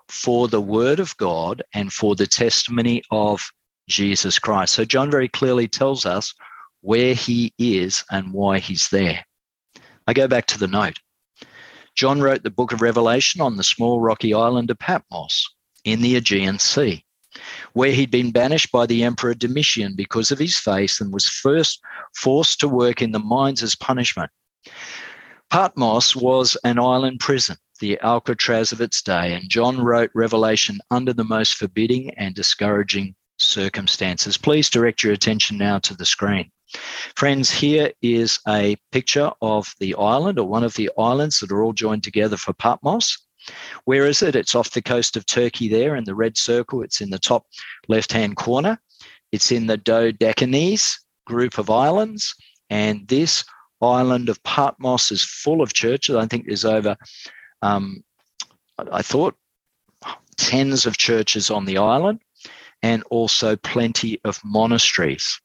for 0.09 0.49
the 0.49 0.61
word 0.61 1.01
of 1.01 1.17
God 1.17 1.62
and 1.73 1.93
for 1.93 2.15
the 2.15 2.27
testimony 2.27 3.03
of 3.11 3.49
Jesus 3.89 4.39
Christ. 4.39 4.75
So 4.75 4.85
John 4.85 5.11
very 5.11 5.29
clearly 5.29 5.69
tells 5.69 6.07
us 6.07 6.35
where 6.81 7.15
he 7.15 7.53
is 7.59 8.05
and 8.11 8.33
why 8.33 8.59
he's 8.59 8.89
there. 8.89 9.25
I 10.07 10.12
go 10.12 10.29
back 10.29 10.47
to 10.47 10.59
the 10.59 10.69
note. 10.69 10.99
John 11.95 12.21
wrote 12.21 12.42
the 12.42 12.51
book 12.51 12.73
of 12.73 12.83
Revelation 12.83 13.40
on 13.40 13.57
the 13.57 13.64
small 13.64 14.01
rocky 14.01 14.35
island 14.35 14.71
of 14.71 14.79
Patmos 14.79 15.49
in 15.85 16.03
the 16.03 16.16
Aegean 16.16 16.59
Sea 16.59 17.07
where 17.73 17.92
he'd 17.92 18.11
been 18.11 18.33
banished 18.33 18.73
by 18.73 18.87
the 18.87 19.05
Emperor 19.05 19.35
Domitian 19.35 19.95
because 19.95 20.31
of 20.31 20.38
his 20.38 20.57
faith 20.57 21.01
and 21.01 21.12
was 21.12 21.29
first 21.29 21.81
forced 22.14 22.61
to 22.61 22.69
work 22.69 23.03
in 23.03 23.12
the 23.12 23.19
mines 23.19 23.62
as 23.62 23.75
punishment. 23.75 24.31
Patmos 25.51 26.16
was 26.16 26.57
an 26.64 26.79
island 26.79 27.21
prison, 27.21 27.57
the 27.81 28.01
Alcatraz 28.01 28.73
of 28.73 28.81
its 28.81 29.03
day, 29.03 29.35
and 29.35 29.49
John 29.49 29.81
wrote 29.81 30.11
Revelation 30.14 30.79
under 30.90 31.12
the 31.12 31.25
most 31.25 31.55
forbidding 31.55 32.12
and 32.14 32.35
discouraging 32.35 33.14
circumstances. 33.46 34.37
Please 34.37 34.68
direct 34.68 35.02
your 35.02 35.12
attention 35.12 35.56
now 35.56 35.78
to 35.80 35.94
the 35.94 36.04
screen. 36.04 36.50
Friends, 37.14 37.50
here 37.50 37.92
is 38.02 38.38
a 38.48 38.76
picture 38.92 39.30
of 39.40 39.72
the 39.78 39.94
island 39.94 40.38
or 40.38 40.48
one 40.48 40.64
of 40.64 40.74
the 40.74 40.90
islands 40.98 41.38
that 41.40 41.52
are 41.52 41.62
all 41.62 41.72
joined 41.72 42.02
together 42.02 42.37
for 42.37 42.52
Patmos. 42.52 43.16
Where 43.85 44.06
is 44.06 44.22
it? 44.22 44.35
It's 44.35 44.54
off 44.54 44.72
the 44.72 44.82
coast 44.82 45.16
of 45.16 45.24
Turkey 45.26 45.68
there 45.68 45.94
in 45.94 46.04
the 46.04 46.14
red 46.14 46.37
circle. 46.37 46.82
It's 46.82 47.00
in 47.00 47.11
the 47.11 47.18
top 47.18 47.46
left 47.88 48.12
hand 48.12 48.37
corner. 48.37 48.80
It's 49.30 49.52
in 49.52 49.66
the 49.66 49.78
Dodecanese 49.78 50.96
group 51.24 51.59
of 51.59 51.70
islands. 51.70 52.35
And 52.70 53.06
this 53.06 53.44
island 53.80 54.28
of 54.28 54.42
Patmos 54.42 55.12
is 55.12 55.22
full 55.22 55.62
of 55.62 55.72
churches. 55.72 56.16
I 56.16 56.26
think 56.26 56.46
there's 56.46 56.64
over, 56.64 56.96
um, 57.62 58.02
I 58.90 59.02
thought, 59.02 59.37
tens 60.37 60.85
of 60.85 60.98
churches 60.98 61.50
on 61.50 61.64
the 61.64 61.78
island 61.78 62.20
and 62.83 63.03
also 63.11 63.57
plenty 63.57 64.21
of 64.25 64.41
monasteries. 64.45 65.41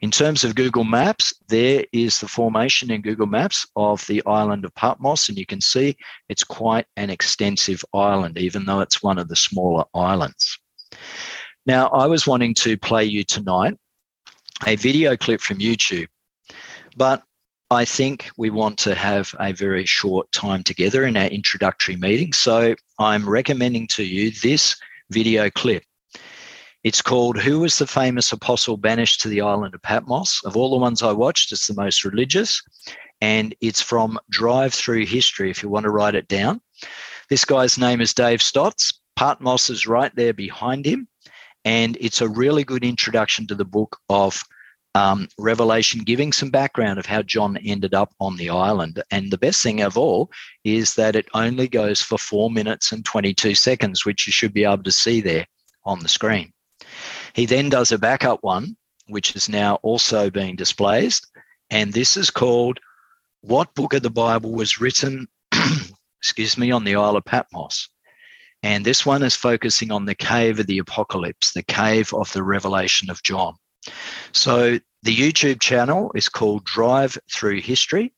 In 0.00 0.10
terms 0.10 0.44
of 0.44 0.54
Google 0.54 0.84
Maps, 0.84 1.32
there 1.48 1.84
is 1.92 2.20
the 2.20 2.28
formation 2.28 2.90
in 2.92 3.02
Google 3.02 3.26
Maps 3.26 3.66
of 3.74 4.06
the 4.06 4.22
island 4.26 4.64
of 4.64 4.74
Patmos, 4.74 5.28
and 5.28 5.36
you 5.36 5.46
can 5.46 5.60
see 5.60 5.96
it's 6.28 6.44
quite 6.44 6.86
an 6.96 7.10
extensive 7.10 7.84
island, 7.92 8.38
even 8.38 8.64
though 8.64 8.80
it's 8.80 9.02
one 9.02 9.18
of 9.18 9.28
the 9.28 9.36
smaller 9.36 9.84
islands. 9.94 10.58
Now, 11.66 11.88
I 11.88 12.06
was 12.06 12.26
wanting 12.26 12.54
to 12.54 12.78
play 12.78 13.04
you 13.04 13.24
tonight 13.24 13.76
a 14.66 14.76
video 14.76 15.16
clip 15.16 15.40
from 15.40 15.58
YouTube, 15.58 16.08
but 16.96 17.22
I 17.70 17.84
think 17.84 18.30
we 18.38 18.50
want 18.50 18.78
to 18.78 18.94
have 18.94 19.34
a 19.38 19.52
very 19.52 19.84
short 19.84 20.30
time 20.32 20.62
together 20.62 21.04
in 21.04 21.16
our 21.16 21.26
introductory 21.26 21.96
meeting. 21.96 22.32
So 22.32 22.74
I'm 22.98 23.28
recommending 23.28 23.86
to 23.88 24.04
you 24.04 24.30
this 24.30 24.76
video 25.10 25.50
clip. 25.50 25.82
It's 26.84 27.02
called 27.02 27.36
Who 27.38 27.58
Was 27.60 27.78
the 27.78 27.88
Famous 27.88 28.30
Apostle 28.32 28.76
Banished 28.76 29.20
to 29.22 29.28
the 29.28 29.40
Island 29.40 29.74
of 29.74 29.82
Patmos? 29.82 30.40
Of 30.44 30.56
all 30.56 30.70
the 30.70 30.76
ones 30.76 31.02
I 31.02 31.10
watched, 31.10 31.50
it's 31.50 31.66
the 31.66 31.74
most 31.74 32.04
religious. 32.04 32.62
And 33.20 33.52
it's 33.60 33.82
from 33.82 34.16
Drive 34.30 34.72
Through 34.72 35.06
History, 35.06 35.50
if 35.50 35.60
you 35.60 35.68
want 35.68 35.84
to 35.84 35.90
write 35.90 36.14
it 36.14 36.28
down. 36.28 36.60
This 37.30 37.44
guy's 37.44 37.78
name 37.78 38.00
is 38.00 38.14
Dave 38.14 38.40
Stotts. 38.40 39.00
Patmos 39.16 39.70
is 39.70 39.88
right 39.88 40.14
there 40.14 40.32
behind 40.32 40.86
him. 40.86 41.08
And 41.64 41.98
it's 42.00 42.20
a 42.20 42.28
really 42.28 42.62
good 42.62 42.84
introduction 42.84 43.48
to 43.48 43.56
the 43.56 43.64
book 43.64 43.98
of 44.08 44.40
um, 44.94 45.26
Revelation, 45.36 46.04
giving 46.04 46.32
some 46.32 46.50
background 46.50 47.00
of 47.00 47.06
how 47.06 47.22
John 47.22 47.56
ended 47.56 47.92
up 47.92 48.14
on 48.20 48.36
the 48.36 48.50
island. 48.50 49.02
And 49.10 49.32
the 49.32 49.38
best 49.38 49.64
thing 49.64 49.80
of 49.80 49.98
all 49.98 50.30
is 50.62 50.94
that 50.94 51.16
it 51.16 51.26
only 51.34 51.66
goes 51.66 52.02
for 52.02 52.18
four 52.18 52.52
minutes 52.52 52.92
and 52.92 53.04
22 53.04 53.56
seconds, 53.56 54.06
which 54.06 54.28
you 54.28 54.32
should 54.32 54.54
be 54.54 54.64
able 54.64 54.84
to 54.84 54.92
see 54.92 55.20
there 55.20 55.44
on 55.84 55.98
the 55.98 56.08
screen. 56.08 56.52
He 57.34 57.46
then 57.46 57.68
does 57.68 57.92
a 57.92 57.98
backup 57.98 58.42
one, 58.42 58.76
which 59.06 59.34
is 59.36 59.48
now 59.48 59.76
also 59.76 60.30
being 60.30 60.56
displayed. 60.56 61.14
And 61.70 61.92
this 61.92 62.16
is 62.16 62.30
called 62.30 62.78
What 63.40 63.74
Book 63.74 63.94
of 63.94 64.02
the 64.02 64.10
Bible 64.10 64.52
Was 64.52 64.80
Written, 64.80 65.28
excuse 66.20 66.56
me, 66.56 66.70
on 66.70 66.84
the 66.84 66.96
Isle 66.96 67.16
of 67.16 67.24
Patmos. 67.24 67.88
And 68.62 68.84
this 68.84 69.06
one 69.06 69.22
is 69.22 69.36
focusing 69.36 69.92
on 69.92 70.04
the 70.04 70.14
cave 70.14 70.58
of 70.58 70.66
the 70.66 70.78
apocalypse, 70.78 71.52
the 71.52 71.62
cave 71.62 72.12
of 72.12 72.32
the 72.32 72.42
revelation 72.42 73.08
of 73.08 73.22
John. 73.22 73.54
So 74.32 74.78
the 75.02 75.16
YouTube 75.16 75.60
channel 75.60 76.10
is 76.14 76.28
called 76.28 76.64
Drive 76.64 77.16
Through 77.32 77.60
History. 77.60 78.12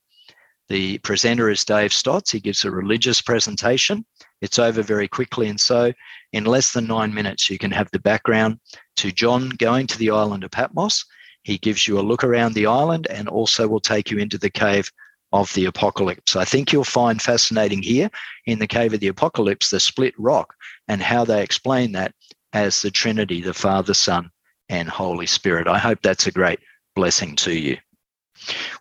The 0.67 0.97
presenter 0.99 1.49
is 1.49 1.65
Dave 1.65 1.93
Stotts. 1.93 2.31
He 2.31 2.39
gives 2.39 2.65
a 2.65 2.71
religious 2.71 3.21
presentation. 3.21 4.05
It's 4.41 4.57
over 4.57 4.81
very 4.81 5.07
quickly. 5.07 5.47
And 5.47 5.59
so, 5.59 5.91
in 6.33 6.45
less 6.45 6.71
than 6.71 6.87
nine 6.87 7.13
minutes, 7.13 7.49
you 7.49 7.57
can 7.57 7.71
have 7.71 7.89
the 7.91 7.99
background 7.99 8.59
to 8.97 9.11
John 9.11 9.49
going 9.49 9.87
to 9.87 9.97
the 9.97 10.11
island 10.11 10.43
of 10.43 10.51
Patmos. 10.51 11.05
He 11.43 11.57
gives 11.57 11.87
you 11.87 11.99
a 11.99 12.01
look 12.01 12.23
around 12.23 12.53
the 12.53 12.67
island 12.67 13.07
and 13.09 13.27
also 13.27 13.67
will 13.67 13.79
take 13.79 14.11
you 14.11 14.17
into 14.17 14.37
the 14.37 14.49
cave 14.49 14.89
of 15.33 15.53
the 15.53 15.65
apocalypse. 15.65 16.35
I 16.35 16.45
think 16.45 16.71
you'll 16.71 16.83
find 16.83 17.21
fascinating 17.21 17.81
here 17.81 18.09
in 18.45 18.59
the 18.59 18.67
cave 18.67 18.93
of 18.93 18.99
the 18.99 19.07
apocalypse 19.07 19.69
the 19.69 19.79
split 19.79 20.13
rock 20.17 20.53
and 20.87 21.01
how 21.01 21.25
they 21.25 21.41
explain 21.41 21.93
that 21.93 22.13
as 22.53 22.81
the 22.81 22.91
Trinity, 22.91 23.41
the 23.41 23.53
Father, 23.53 23.93
Son, 23.93 24.29
and 24.69 24.89
Holy 24.89 25.25
Spirit. 25.25 25.67
I 25.67 25.77
hope 25.77 25.99
that's 26.01 26.27
a 26.27 26.31
great 26.31 26.59
blessing 26.95 27.35
to 27.37 27.53
you. 27.53 27.77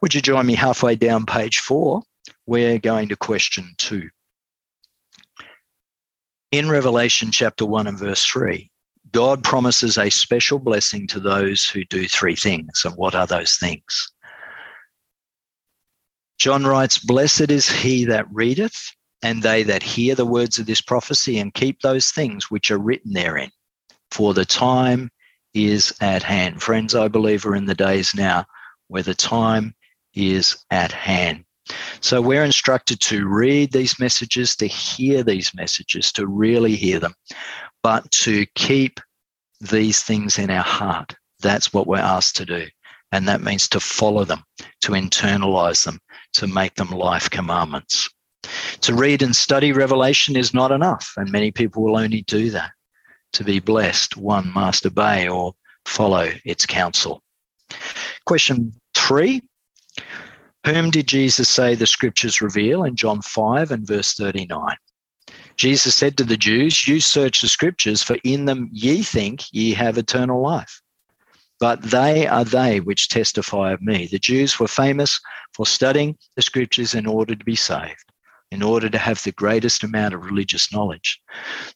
Would 0.03 0.15
you 0.15 0.21
join 0.21 0.47
me 0.47 0.55
halfway 0.55 0.97
down 0.97 1.27
page 1.27 1.59
four? 1.59 2.03
We're 2.47 2.79
going 2.79 3.09
to 3.09 3.17
question 3.17 3.75
two. 3.79 4.09
In 6.53 6.69
Revelation 6.69 7.31
chapter 7.31 7.65
1 7.65 7.87
and 7.87 7.97
verse 7.97 8.25
3, 8.25 8.69
God 9.13 9.45
promises 9.45 9.97
a 9.97 10.11
special 10.11 10.59
blessing 10.59 11.07
to 11.07 11.21
those 11.21 11.65
who 11.67 11.85
do 11.85 12.09
three 12.09 12.35
things. 12.35 12.83
And 12.85 12.97
what 12.97 13.15
are 13.15 13.27
those 13.27 13.55
things? 13.55 14.13
John 16.39 16.65
writes, 16.65 16.99
Blessed 16.99 17.53
is 17.53 17.71
he 17.71 18.05
that 18.07 18.27
readeth, 18.33 18.75
and 19.23 19.45
they 19.45 19.63
that 19.63 19.85
hear 19.85 20.17
the 20.17 20.27
words 20.27 20.59
of 20.59 20.67
this 20.67 20.81
prophecy 20.81 21.39
and 21.39 21.55
keep 21.55 21.83
those 21.83 22.11
things 22.11 22.51
which 22.51 22.73
are 22.73 22.79
written 22.79 23.13
therein. 23.13 23.51
For 24.11 24.35
the 24.35 24.45
time 24.45 25.11
is 25.55 25.95
at 26.01 26.25
hand. 26.25 26.63
Friends, 26.63 26.97
I 26.97 27.07
believe 27.07 27.45
we're 27.45 27.55
in 27.55 27.67
the 27.67 27.77
days 27.77 28.13
now 28.13 28.45
where 28.89 29.05
the 29.05 29.15
time 29.15 29.77
is 30.15 30.57
at 30.73 30.91
hand. 30.91 31.45
So 32.01 32.21
we're 32.21 32.45
instructed 32.45 33.01
to 33.01 33.27
read 33.27 33.73
these 33.73 33.99
messages, 33.99 34.57
to 34.57 34.67
hear 34.67 35.23
these 35.23 35.53
messages, 35.55 36.13
to 36.13 36.27
really 36.27 36.77
hear 36.77 36.99
them, 36.99 37.15
but 37.83 38.11
to 38.13 38.47
keep 38.55 39.01
these 39.61 40.03
things 40.03 40.39
in 40.39 40.51
our 40.51 40.63
heart. 40.63 41.15
That's 41.41 41.73
what 41.73 41.87
we're 41.87 41.99
asked 41.99 42.37
to 42.37 42.47
do. 42.47 42.67
And 43.13 43.27
that 43.29 43.41
means 43.41 43.69
to 43.69 43.81
follow 43.81 44.25
them, 44.25 44.45
to 44.83 44.93
internalize 44.93 45.85
them, 45.85 46.01
to 46.35 46.47
make 46.47 46.75
them 46.77 46.91
life 46.91 47.29
commandments. 47.29 48.09
To 48.83 48.95
read 48.95 49.23
and 49.23 49.35
study 49.35 49.73
Revelation 49.73 50.37
is 50.37 50.55
not 50.55 50.73
enough, 50.73 51.13
and 51.17 51.31
many 51.31 51.51
people 51.51 51.83
will 51.83 51.99
only 51.99 52.23
do 52.23 52.51
that 52.51 52.71
to 53.33 53.45
be 53.45 53.61
blessed, 53.61 54.17
one 54.17 54.53
must 54.53 54.87
obey 54.87 55.29
or 55.29 55.55
follow 55.85 56.31
its 56.45 56.67
counsel. 56.67 57.23
Question 58.27 58.73
three 58.95 59.43
Whom 60.67 60.91
did 60.91 61.09
Jesus 61.09 61.49
say 61.49 61.75
the 61.75 61.87
scriptures 61.87 62.41
reveal 62.41 62.85
in 62.85 62.97
John 62.97 63.23
5 63.23 63.71
and 63.71 63.87
verse 63.87 64.15
39? 64.15 64.77
Jesus 65.57 65.95
said 65.95 66.17
to 66.17 66.25
the 66.25 66.37
Jews, 66.37 66.87
You 66.87 67.01
search 67.01 67.41
the 67.41 67.49
scriptures, 67.49 68.03
for 68.03 68.17
in 68.25 68.45
them 68.45 68.69
ye 68.73 69.03
think 69.03 69.45
ye 69.53 69.73
have 69.75 69.99
eternal 69.99 70.43
life. 70.43 70.83
But 71.59 71.83
they 71.83 72.27
are 72.27 72.45
they 72.45 72.81
which 72.81 73.09
testify 73.09 73.73
of 73.73 73.83
me. 73.83 74.07
The 74.07 74.19
Jews 74.19 74.59
were 74.59 74.69
famous 74.69 75.21
for 75.55 75.67
studying 75.67 76.17
the 76.37 76.43
scriptures 76.43 76.95
in 76.95 77.07
order 77.07 77.35
to 77.35 77.45
be 77.45 77.57
saved 77.57 78.11
in 78.51 78.63
order 78.63 78.89
to 78.89 78.99
have 78.99 79.23
the 79.23 79.33
greatest 79.33 79.85
amount 79.85 80.15
of 80.15 80.25
religious 80.25 80.73
knowledge. 80.73 81.21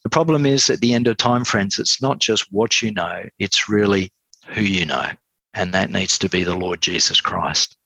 The 0.02 0.10
problem 0.10 0.44
is 0.44 0.70
at 0.70 0.80
the 0.80 0.92
end 0.92 1.06
of 1.06 1.16
time, 1.16 1.44
friends, 1.44 1.78
it's 1.78 2.02
not 2.02 2.18
just 2.18 2.52
what 2.52 2.82
you 2.82 2.92
know, 2.92 3.24
it's 3.38 3.68
really 3.68 4.12
who 4.48 4.62
you 4.62 4.84
know. 4.84 5.10
And 5.54 5.72
that 5.72 5.90
needs 5.90 6.18
to 6.18 6.28
be 6.28 6.42
the 6.42 6.56
Lord 6.56 6.80
Jesus 6.80 7.20
Christ. 7.20 7.76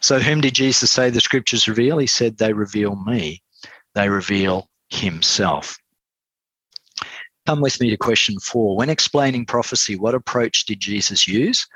So, 0.00 0.18
whom 0.18 0.40
did 0.40 0.54
Jesus 0.54 0.90
say 0.90 1.10
the 1.10 1.20
scriptures 1.20 1.68
reveal? 1.68 1.98
He 1.98 2.06
said, 2.06 2.38
They 2.38 2.52
reveal 2.52 2.96
me, 2.96 3.42
they 3.94 4.08
reveal 4.08 4.68
himself. 4.90 5.78
Come 7.46 7.60
with 7.60 7.78
me 7.80 7.90
to 7.90 7.96
question 7.96 8.38
four. 8.38 8.76
When 8.76 8.88
explaining 8.88 9.44
prophecy, 9.44 9.96
what 9.96 10.14
approach 10.14 10.64
did 10.64 10.80
Jesus 10.80 11.28
use? 11.28 11.66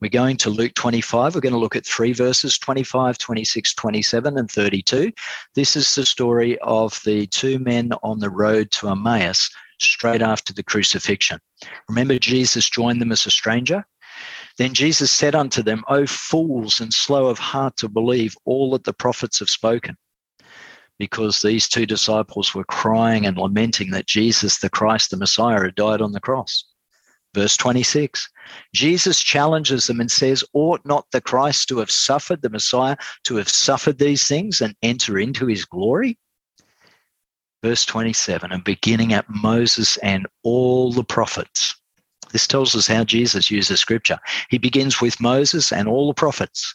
We're 0.00 0.10
going 0.10 0.36
to 0.38 0.50
Luke 0.50 0.74
25. 0.74 1.34
We're 1.34 1.40
going 1.40 1.54
to 1.54 1.58
look 1.58 1.74
at 1.74 1.86
three 1.86 2.12
verses 2.12 2.58
25, 2.58 3.16
26, 3.18 3.74
27, 3.74 4.38
and 4.38 4.50
32. 4.50 5.10
This 5.54 5.74
is 5.74 5.92
the 5.94 6.04
story 6.04 6.58
of 6.58 7.00
the 7.04 7.26
two 7.26 7.58
men 7.58 7.90
on 8.02 8.20
the 8.20 8.30
road 8.30 8.70
to 8.72 8.90
Emmaus 8.90 9.50
straight 9.80 10.22
after 10.22 10.52
the 10.52 10.62
crucifixion. 10.62 11.40
Remember, 11.88 12.18
Jesus 12.18 12.68
joined 12.68 13.00
them 13.00 13.10
as 13.10 13.26
a 13.26 13.30
stranger? 13.30 13.84
Then 14.58 14.72
Jesus 14.72 15.12
said 15.12 15.34
unto 15.34 15.62
them, 15.62 15.84
O 15.88 16.06
fools 16.06 16.80
and 16.80 16.92
slow 16.92 17.26
of 17.26 17.38
heart 17.38 17.76
to 17.78 17.88
believe 17.88 18.36
all 18.44 18.70
that 18.72 18.84
the 18.84 18.92
prophets 18.92 19.38
have 19.40 19.50
spoken. 19.50 19.96
Because 20.98 21.40
these 21.40 21.68
two 21.68 21.84
disciples 21.84 22.54
were 22.54 22.64
crying 22.64 23.26
and 23.26 23.36
lamenting 23.36 23.90
that 23.90 24.06
Jesus, 24.06 24.58
the 24.58 24.70
Christ, 24.70 25.10
the 25.10 25.18
Messiah, 25.18 25.60
had 25.62 25.74
died 25.74 26.00
on 26.00 26.12
the 26.12 26.20
cross. 26.20 26.64
Verse 27.34 27.54
26 27.58 28.30
Jesus 28.74 29.22
challenges 29.22 29.86
them 29.86 30.00
and 30.00 30.10
says, 30.10 30.42
Ought 30.54 30.80
not 30.86 31.10
the 31.10 31.20
Christ 31.20 31.68
to 31.68 31.78
have 31.78 31.90
suffered, 31.90 32.40
the 32.40 32.48
Messiah 32.48 32.96
to 33.24 33.36
have 33.36 33.50
suffered 33.50 33.98
these 33.98 34.26
things 34.26 34.62
and 34.62 34.74
enter 34.80 35.18
into 35.18 35.44
his 35.44 35.66
glory? 35.66 36.18
Verse 37.62 37.84
27 37.84 38.52
and 38.52 38.64
beginning 38.64 39.12
at 39.12 39.28
Moses 39.28 39.98
and 39.98 40.26
all 40.44 40.92
the 40.92 41.04
prophets. 41.04 41.74
This 42.32 42.46
tells 42.46 42.74
us 42.74 42.86
how 42.86 43.04
Jesus 43.04 43.50
uses 43.50 43.80
scripture. 43.80 44.18
He 44.50 44.58
begins 44.58 45.00
with 45.00 45.20
Moses 45.20 45.72
and 45.72 45.88
all 45.88 46.08
the 46.08 46.14
prophets. 46.14 46.74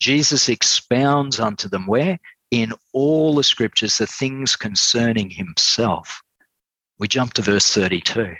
Jesus 0.00 0.48
expounds 0.48 1.40
unto 1.40 1.68
them 1.68 1.86
where? 1.86 2.18
In 2.50 2.72
all 2.92 3.34
the 3.34 3.42
scriptures, 3.42 3.98
the 3.98 4.06
things 4.06 4.56
concerning 4.56 5.30
himself. 5.30 6.22
We 6.98 7.08
jump 7.08 7.32
to 7.34 7.42
verse 7.42 7.72
32. 7.72 8.34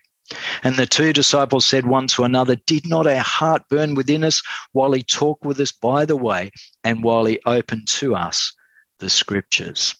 And 0.62 0.76
the 0.76 0.86
two 0.86 1.12
disciples 1.12 1.66
said 1.66 1.86
one 1.86 2.06
to 2.08 2.24
another, 2.24 2.56
Did 2.56 2.86
not 2.86 3.06
our 3.06 3.16
heart 3.18 3.62
burn 3.68 3.94
within 3.94 4.24
us 4.24 4.42
while 4.72 4.92
he 4.92 5.02
talked 5.02 5.44
with 5.44 5.60
us 5.60 5.72
by 5.72 6.04
the 6.04 6.16
way 6.16 6.50
and 6.82 7.02
while 7.02 7.24
he 7.24 7.40
opened 7.46 7.88
to 7.88 8.14
us 8.14 8.52
the 9.00 9.10
scriptures? 9.10 9.94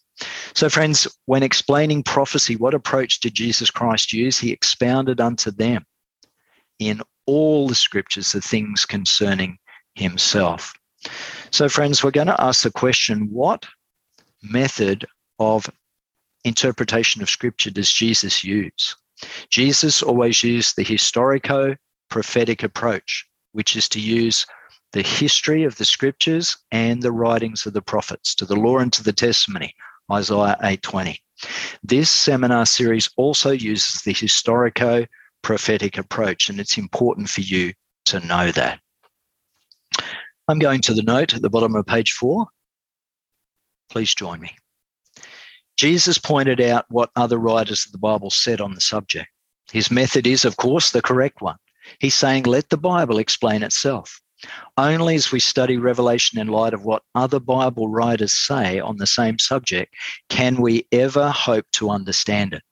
So, 0.54 0.68
friends, 0.68 1.08
when 1.26 1.42
explaining 1.42 2.04
prophecy, 2.04 2.56
what 2.56 2.74
approach 2.74 3.20
did 3.20 3.34
Jesus 3.34 3.70
Christ 3.70 4.12
use? 4.12 4.38
He 4.38 4.52
expounded 4.52 5.20
unto 5.20 5.50
them 5.50 5.84
in 6.78 7.00
all 7.26 7.68
the 7.68 7.74
scriptures 7.74 8.32
the 8.32 8.40
things 8.40 8.84
concerning 8.84 9.58
himself. 9.94 10.72
So, 11.50 11.68
friends, 11.68 12.02
we're 12.02 12.10
going 12.10 12.26
to 12.28 12.40
ask 12.42 12.62
the 12.62 12.70
question 12.70 13.28
what 13.30 13.66
method 14.42 15.06
of 15.38 15.68
interpretation 16.44 17.22
of 17.22 17.30
scripture 17.30 17.70
does 17.70 17.92
Jesus 17.92 18.44
use? 18.44 18.96
Jesus 19.50 20.02
always 20.02 20.42
used 20.42 20.76
the 20.76 20.84
historico 20.84 21.76
prophetic 22.10 22.62
approach, 22.62 23.26
which 23.52 23.76
is 23.76 23.88
to 23.90 24.00
use 24.00 24.46
the 24.92 25.02
history 25.02 25.64
of 25.64 25.76
the 25.76 25.84
scriptures 25.84 26.56
and 26.70 27.02
the 27.02 27.12
writings 27.12 27.66
of 27.66 27.72
the 27.72 27.82
prophets 27.82 28.34
to 28.36 28.44
the 28.44 28.56
law 28.56 28.78
and 28.78 28.92
to 28.92 29.02
the 29.02 29.12
testimony, 29.12 29.74
Isaiah 30.12 30.56
8:20. 30.62 31.18
This 31.82 32.10
seminar 32.10 32.66
series 32.66 33.10
also 33.16 33.50
uses 33.50 34.02
the 34.02 34.14
historico 34.14 35.06
prophetic 35.44 35.96
approach, 35.98 36.50
and 36.50 36.58
it's 36.58 36.76
important 36.76 37.28
for 37.28 37.42
you 37.42 37.72
to 38.06 38.18
know 38.26 38.50
that. 38.50 38.80
I'm 40.48 40.58
going 40.58 40.80
to 40.82 40.94
the 40.94 41.02
note 41.02 41.34
at 41.34 41.42
the 41.42 41.50
bottom 41.50 41.76
of 41.76 41.86
page 41.86 42.12
four. 42.12 42.46
Please 43.90 44.14
join 44.14 44.40
me. 44.40 44.56
Jesus 45.76 46.18
pointed 46.18 46.60
out 46.60 46.86
what 46.88 47.10
other 47.14 47.38
writers 47.38 47.86
of 47.86 47.92
the 47.92 47.98
Bible 47.98 48.30
said 48.30 48.60
on 48.60 48.74
the 48.74 48.80
subject. 48.80 49.28
His 49.72 49.90
method 49.90 50.26
is, 50.26 50.44
of 50.44 50.56
course, 50.56 50.90
the 50.90 51.02
correct 51.02 51.40
one. 51.40 51.56
He's 52.00 52.14
saying, 52.14 52.44
let 52.44 52.68
the 52.70 52.76
Bible 52.76 53.18
explain 53.18 53.62
itself. 53.62 54.20
Only 54.76 55.14
as 55.14 55.32
we 55.32 55.40
study 55.40 55.76
Revelation 55.78 56.38
in 56.38 56.48
light 56.48 56.74
of 56.74 56.84
what 56.84 57.02
other 57.14 57.40
Bible 57.40 57.88
writers 57.88 58.32
say 58.32 58.78
on 58.78 58.96
the 58.96 59.06
same 59.06 59.38
subject 59.38 59.94
can 60.28 60.60
we 60.60 60.86
ever 60.92 61.30
hope 61.30 61.66
to 61.72 61.90
understand 61.90 62.54
it. 62.54 62.62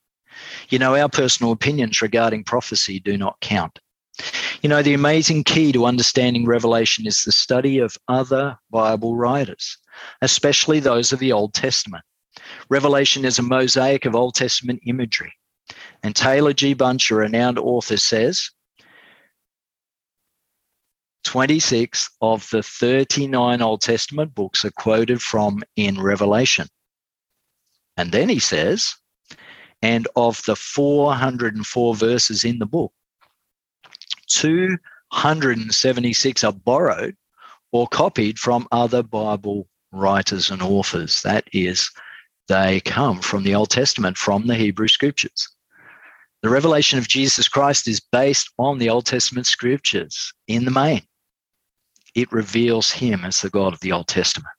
You 0.69 0.79
know, 0.79 0.95
our 0.95 1.09
personal 1.09 1.51
opinions 1.51 2.01
regarding 2.01 2.43
prophecy 2.43 2.99
do 2.99 3.17
not 3.17 3.39
count. 3.41 3.79
You 4.61 4.69
know, 4.69 4.81
the 4.81 4.93
amazing 4.93 5.43
key 5.43 5.71
to 5.71 5.85
understanding 5.85 6.45
Revelation 6.45 7.07
is 7.07 7.23
the 7.23 7.31
study 7.31 7.79
of 7.79 7.97
other 8.07 8.57
Bible 8.69 9.15
writers, 9.15 9.77
especially 10.21 10.79
those 10.79 11.11
of 11.11 11.19
the 11.19 11.31
Old 11.31 11.53
Testament. 11.53 12.03
Revelation 12.69 13.25
is 13.25 13.39
a 13.39 13.43
mosaic 13.43 14.05
of 14.05 14.15
Old 14.15 14.35
Testament 14.35 14.81
imagery. 14.85 15.33
And 16.03 16.15
Taylor 16.15 16.53
G. 16.53 16.73
Bunch, 16.73 17.09
a 17.11 17.15
renowned 17.15 17.57
author, 17.57 17.97
says 17.97 18.49
26 21.23 22.09
of 22.21 22.47
the 22.51 22.61
39 22.61 23.61
Old 23.61 23.81
Testament 23.81 24.35
books 24.35 24.65
are 24.65 24.71
quoted 24.71 25.21
from 25.21 25.63
in 25.75 25.99
Revelation. 25.99 26.67
And 27.97 28.11
then 28.11 28.29
he 28.29 28.39
says, 28.39 28.95
and 29.83 30.07
of 30.15 30.41
the 30.45 30.55
404 30.55 31.95
verses 31.95 32.45
in 32.45 32.57
the 32.57 32.65
book, 32.65 32.93
276 34.29 36.43
are 36.43 36.53
borrowed 36.53 37.15
or 37.73 37.87
copied 37.89 38.39
from 38.39 38.65
other 38.71 39.03
Bible 39.03 39.67
writers 39.91 40.49
and 40.49 40.61
authors. 40.61 41.21
That 41.23 41.49
is 41.51 41.91
they 42.47 42.79
come 42.79 43.19
from 43.19 43.43
the 43.43 43.55
Old 43.55 43.71
Testament, 43.71 44.17
from 44.17 44.47
the 44.47 44.55
Hebrew 44.55 44.87
scriptures. 44.87 45.49
The 46.43 46.49
revelation 46.49 46.97
of 46.97 47.09
Jesus 47.09 47.49
Christ 47.49 47.87
is 47.87 47.99
based 47.99 48.49
on 48.57 48.79
the 48.79 48.89
Old 48.89 49.05
Testament 49.05 49.47
scriptures 49.47 50.33
in 50.47 50.63
the 50.63 50.71
main. 50.71 51.01
It 52.15 52.31
reveals 52.31 52.89
him 52.89 53.25
as 53.25 53.41
the 53.41 53.49
God 53.49 53.73
of 53.73 53.81
the 53.81 53.91
Old 53.91 54.07
Testament. 54.07 54.53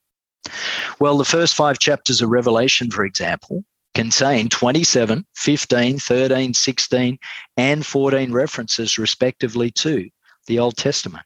Well, 1.00 1.16
the 1.16 1.24
first 1.24 1.54
five 1.54 1.78
chapters 1.78 2.20
of 2.20 2.28
Revelation, 2.28 2.90
for 2.90 3.06
example, 3.06 3.64
contain 3.94 4.48
27, 4.48 5.24
15, 5.34 5.98
13, 5.98 6.54
16, 6.54 7.18
and 7.56 7.86
14 7.86 8.32
references, 8.32 8.98
respectively, 8.98 9.70
to 9.70 10.08
the 10.46 10.58
Old 10.58 10.76
Testament. 10.76 11.24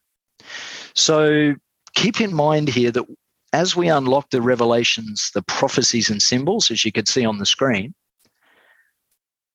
So 0.94 1.54
keep 1.94 2.20
in 2.20 2.34
mind 2.34 2.68
here 2.68 2.90
that 2.92 3.04
as 3.52 3.74
we 3.74 3.88
unlock 3.88 4.30
the 4.30 4.42
revelations, 4.42 5.30
the 5.34 5.42
prophecies 5.42 6.10
and 6.10 6.20
symbols, 6.20 6.70
as 6.70 6.84
you 6.84 6.92
can 6.92 7.06
see 7.06 7.24
on 7.24 7.38
the 7.38 7.46
screen, 7.46 7.94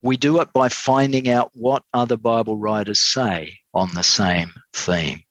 we 0.02 0.18
do 0.18 0.42
it 0.42 0.52
by 0.52 0.68
finding 0.70 1.30
out 1.30 1.52
what 1.54 1.84
other 1.94 2.18
Bible 2.18 2.58
writers 2.58 3.00
say 3.00 3.58
on 3.74 3.90
the 3.94 4.04
same 4.04 4.52
theme. 4.74 5.24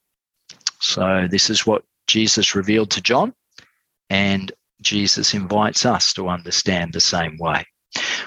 So, 0.80 1.28
this 1.30 1.50
is 1.50 1.66
what 1.66 1.84
Jesus 2.06 2.54
revealed 2.54 2.90
to 2.92 3.02
John, 3.02 3.34
and 4.08 4.50
Jesus 4.80 5.34
invites 5.34 5.84
us 5.84 6.12
to 6.14 6.28
understand 6.28 6.92
the 6.92 7.00
same 7.00 7.36
way. 7.38 7.64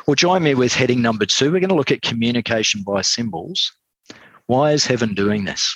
Well, 0.08 0.14
join 0.14 0.44
me 0.44 0.54
with 0.54 0.72
heading 0.72 1.02
number 1.02 1.26
two. 1.26 1.52
We're 1.52 1.60
going 1.60 1.70
to 1.70 1.76
look 1.76 1.92
at 1.92 2.04
communication 2.04 2.84
by 2.84 3.02
symbols. 3.02 3.74
Why 4.46 4.72
is 4.72 4.86
heaven 4.86 5.16
doing 5.16 5.46
this? 5.46 5.76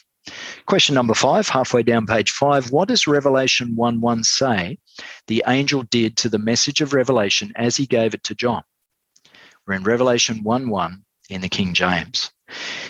Question 0.67 0.93
number 0.93 1.15
five, 1.15 1.49
halfway 1.49 1.81
down 1.81 2.05
page 2.05 2.29
five. 2.29 2.69
What 2.69 2.89
does 2.89 3.07
Revelation 3.07 3.75
1 3.75 4.01
1 4.01 4.23
say 4.23 4.77
the 5.25 5.43
angel 5.47 5.81
did 5.81 6.15
to 6.17 6.29
the 6.29 6.37
message 6.37 6.79
of 6.79 6.93
Revelation 6.93 7.51
as 7.55 7.75
he 7.75 7.87
gave 7.87 8.13
it 8.13 8.23
to 8.25 8.35
John? 8.35 8.61
We're 9.65 9.73
in 9.73 9.83
Revelation 9.83 10.43
1 10.43 10.69
1 10.69 11.03
in 11.31 11.41
the 11.41 11.49
King 11.49 11.73
James. 11.73 12.29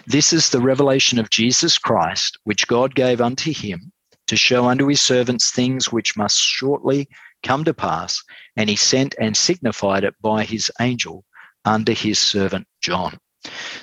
This 0.05 0.33
is 0.33 0.49
the 0.49 0.59
revelation 0.59 1.19
of 1.19 1.29
Jesus 1.29 1.77
Christ, 1.77 2.37
which 2.43 2.67
God 2.67 2.95
gave 2.95 3.21
unto 3.21 3.53
him 3.53 3.93
to 4.27 4.35
show 4.35 4.65
unto 4.65 4.87
his 4.87 4.99
servants 4.99 5.51
things 5.51 5.89
which 5.89 6.17
must 6.17 6.37
shortly 6.37 7.07
come 7.43 7.63
to 7.63 7.73
pass, 7.73 8.21
and 8.57 8.69
he 8.69 8.75
sent 8.75 9.15
and 9.21 9.37
signified 9.37 10.03
it 10.03 10.15
by 10.21 10.43
his 10.43 10.69
angel 10.81 11.23
under 11.65 11.93
his 11.93 12.19
servant 12.19 12.67
John. 12.81 13.17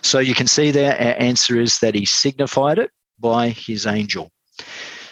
So 0.03 0.19
you 0.19 0.35
can 0.35 0.47
see 0.47 0.71
there, 0.71 0.93
our 0.93 1.21
answer 1.21 1.61
is 1.61 1.79
that 1.81 1.95
he 1.95 2.05
signified 2.05 2.79
it 2.79 2.91
by 3.19 3.51
his 3.51 3.87
angel. 3.87 4.31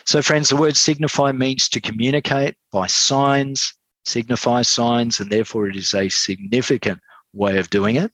So, 0.06 0.20
friends, 0.20 0.50
the 0.50 0.56
word 0.56 0.76
signify 0.76 1.32
means 1.32 1.68
to 1.70 1.80
communicate 1.80 2.56
by 2.70 2.86
signs, 2.86 3.72
signify 4.04 4.62
signs, 4.62 5.18
and 5.18 5.30
therefore 5.30 5.68
it 5.68 5.76
is 5.76 5.94
a 5.94 6.10
significant 6.10 7.00
way 7.32 7.58
of 7.58 7.70
doing 7.70 7.96
it. 7.96 8.12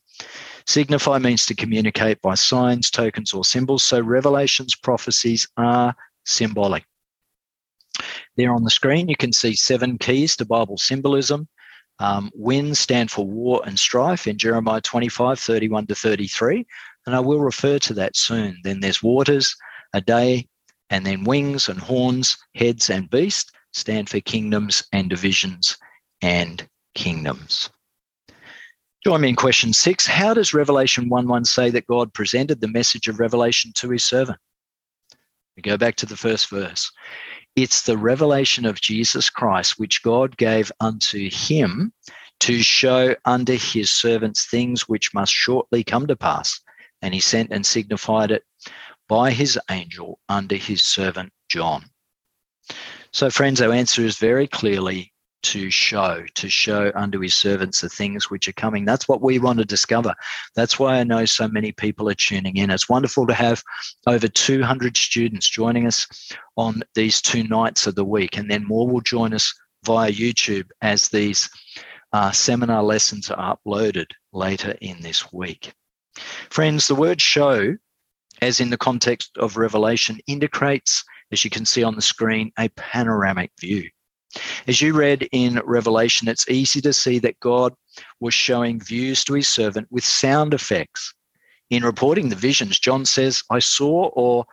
Signify 0.67 1.19
means 1.19 1.47
to 1.47 1.55
communicate 1.55 2.23
by 2.23 2.35
signs, 2.35 2.91
tokens, 2.91 3.33
or 3.33 3.45
symbols. 3.45 3.83
So, 3.83 4.01
Revelation's 4.01 4.77
prophecies 4.77 5.49
are 5.57 5.95
symbolic. 6.25 6.85
There 8.37 8.55
on 8.55 8.63
the 8.63 8.71
screen, 8.71 9.09
you 9.09 9.17
can 9.17 9.33
see 9.33 9.55
seven 9.55 9.99
keys 9.99 10.37
to 10.37 10.45
Bible 10.45 10.79
symbolism. 10.79 11.49
Um, 12.01 12.31
winds 12.35 12.81
stand 12.81 13.11
for 13.11 13.27
war 13.27 13.63
and 13.67 13.79
strife 13.79 14.27
in 14.27 14.39
Jeremiah 14.39 14.81
25, 14.81 15.39
31 15.39 15.87
to 15.87 15.95
33. 15.95 16.67
And 17.07 17.15
I 17.15 17.21
will 17.21 17.41
refer 17.41 17.79
to 17.79 17.95
that 17.95 18.17
soon. 18.17 18.57
Then 18.65 18.81
there's 18.81 19.03
waters, 19.03 19.55
a 19.93 20.01
day, 20.01 20.49
and 20.89 21.07
then 21.07 21.25
wings 21.25 21.69
and 21.69 21.79
horns, 21.79 22.37
heads 22.55 22.91
and 22.91 23.09
beast 23.11 23.53
stand 23.73 24.09
for 24.09 24.21
kingdoms 24.21 24.83
and 24.93 25.09
divisions 25.09 25.77
and 26.23 26.67
kingdoms. 26.95 27.71
Join 29.05 29.23
me 29.23 29.31
in 29.31 29.37
question 29.37 29.73
six. 29.73 30.07
How 30.07 30.35
does 30.35 30.53
Revelation 30.53 31.09
1 31.09 31.29
1 31.29 31.45
say 31.45 31.71
that 31.71 31.87
God 31.87 32.13
presented 32.13 32.61
the 32.61 32.69
message 32.69 33.09
of 33.09 33.21
revelation 33.21 33.73
to 33.77 33.91
his 33.91 34.05
servant? 34.05 34.39
We 35.57 35.63
go 35.63 35.77
back 35.77 35.97
to 35.97 36.07
the 36.07 36.17
first 36.17 36.51
verse. 36.51 36.91
It's 37.57 37.83
the 37.83 37.99
revelation 37.99 38.65
of 38.65 38.81
Jesus 38.81 39.29
Christ, 39.29 39.79
which 39.79 40.03
God 40.03 40.37
gave 40.37 40.71
unto 40.81 41.29
him 41.31 41.93
to 42.41 42.63
show 42.63 43.15
unto 43.25 43.59
his 43.59 43.91
servants 43.91 44.47
things 44.47 44.89
which 44.89 45.13
must 45.13 45.33
shortly 45.33 45.85
come 45.85 46.07
to 46.07 46.17
pass. 46.17 46.61
And 47.03 47.13
he 47.13 47.21
sent 47.21 47.51
and 47.53 47.65
signified 47.65 48.31
it 48.31 48.45
by 49.09 49.33
his 49.33 49.59
angel 49.71 50.21
under 50.29 50.57
his 50.57 50.85
servant 50.85 51.33
John. 51.49 51.91
So, 53.13 53.31
friends, 53.31 53.61
our 53.61 53.73
answer 53.73 54.03
is 54.03 54.17
very 54.19 54.47
clearly 54.47 55.13
to 55.43 55.71
show, 55.71 56.25
to 56.35 56.49
show 56.49 56.93
unto 56.95 57.21
his 57.21 57.35
servants 57.35 57.81
the 57.81 57.89
things 57.89 58.31
which 58.31 58.49
are 58.49 58.53
coming. 58.53 58.85
That's 58.85 59.09
what 59.09 59.23
we 59.23 59.39
want 59.39 59.59
to 59.59 59.65
discover. 59.65 60.15
That's 60.55 60.79
why 60.79 60.97
I 60.97 61.05
know 61.05 61.25
so 61.25 61.49
many 61.49 61.73
people 61.73 62.09
are 62.09 62.15
tuning 62.15 62.57
in. 62.57 62.71
It's 62.71 62.89
wonderful 62.89 63.27
to 63.27 63.35
have 63.35 63.63
over 64.07 64.29
200 64.29 64.97
students 64.97 65.49
joining 65.49 65.87
us 65.87 66.07
on 66.57 66.83
these 66.95 67.21
two 67.21 67.45
nights 67.45 67.87
of 67.87 67.95
the 67.95 68.05
week, 68.05 68.37
and 68.37 68.51
then 68.51 68.67
more 68.67 68.89
will 68.89 69.01
join 69.01 69.35
us 69.35 69.55
via 69.85 70.13
YouTube 70.13 70.69
as 70.83 71.09
these 71.09 71.49
uh, 72.13 72.31
seminar 72.31 72.83
lessons 72.83 73.31
are 73.31 73.57
uploaded 73.57 74.07
later 74.33 74.77
in 74.81 75.01
this 75.01 75.33
week. 75.33 75.73
Friends, 76.51 76.89
the 76.89 76.95
word 76.95 77.21
show 77.21 77.77
as 78.41 78.61
in 78.61 78.71
the 78.71 78.79
context 78.79 79.37
of 79.39 79.57
Revelation, 79.57 80.19
indicates, 80.27 81.05
as 81.33 81.45
you 81.45 81.51
can 81.51 81.67
see 81.67 81.83
on 81.83 81.95
the 81.95 82.03
screen, 82.03 82.53
a 82.59 82.69
panoramic 82.71 83.51
view. 83.61 83.89
As 84.67 84.81
you 84.81 84.95
read 84.95 85.29
in 85.33 85.61
Revelation, 85.65 86.29
it's 86.29 86.49
easy 86.49 86.81
to 86.83 86.93
see 86.93 87.19
that 87.21 87.41
God 87.41 87.75
was 88.21 88.35
showing 88.35 88.81
views 88.81 89.25
to 89.25 89.35
his 89.35 89.49
servant 89.49 89.89
with 89.91 90.05
sound 90.05 90.55
effects 90.55 91.13
In 91.71 91.85
reporting 91.85 92.29
the 92.29 92.37
visions, 92.37 92.79
John 92.79 93.05
says, 93.05 93.43
I 93.51 93.61
saw 93.61 94.09
or 94.09 94.45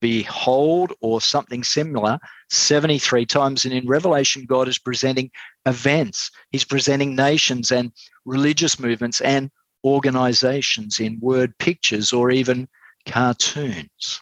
behold 0.00 0.92
or 1.00 1.20
something 1.20 1.62
similar 1.62 2.18
73 2.50 3.26
times. 3.26 3.64
And 3.64 3.74
in 3.74 3.86
Revelation, 3.86 4.46
God 4.46 4.68
is 4.68 4.78
presenting 4.78 5.30
events, 5.66 6.30
He's 6.50 6.64
presenting 6.64 7.14
nations 7.14 7.70
and 7.70 7.92
religious 8.24 8.78
movements 8.78 9.20
and 9.20 9.50
organizations 9.84 11.00
in 11.00 11.18
word 11.20 11.56
pictures 11.58 12.12
or 12.12 12.30
even 12.30 12.68
cartoons. 13.06 14.20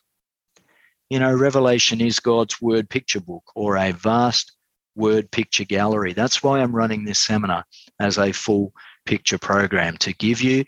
You 1.11 1.21
know, 1.21 1.33
Revelation 1.33 2.01
is 2.01 2.21
God's 2.21 2.61
word 2.61 2.89
picture 2.91 3.21
book 3.21 3.45
or 3.55 3.77
a 3.77 3.93
vast 3.93 4.53
word 4.99 5.31
picture 5.31 5.65
gallery. 5.65 6.13
That's 6.13 6.43
why 6.43 6.61
I'm 6.61 6.75
running 6.75 7.05
this 7.05 7.21
seminar 7.21 7.65
as 8.01 8.19
a 8.19 8.33
full 8.33 8.73
picture 9.07 9.39
program 9.39 9.97
to 9.99 10.13
give 10.15 10.43
you 10.43 10.65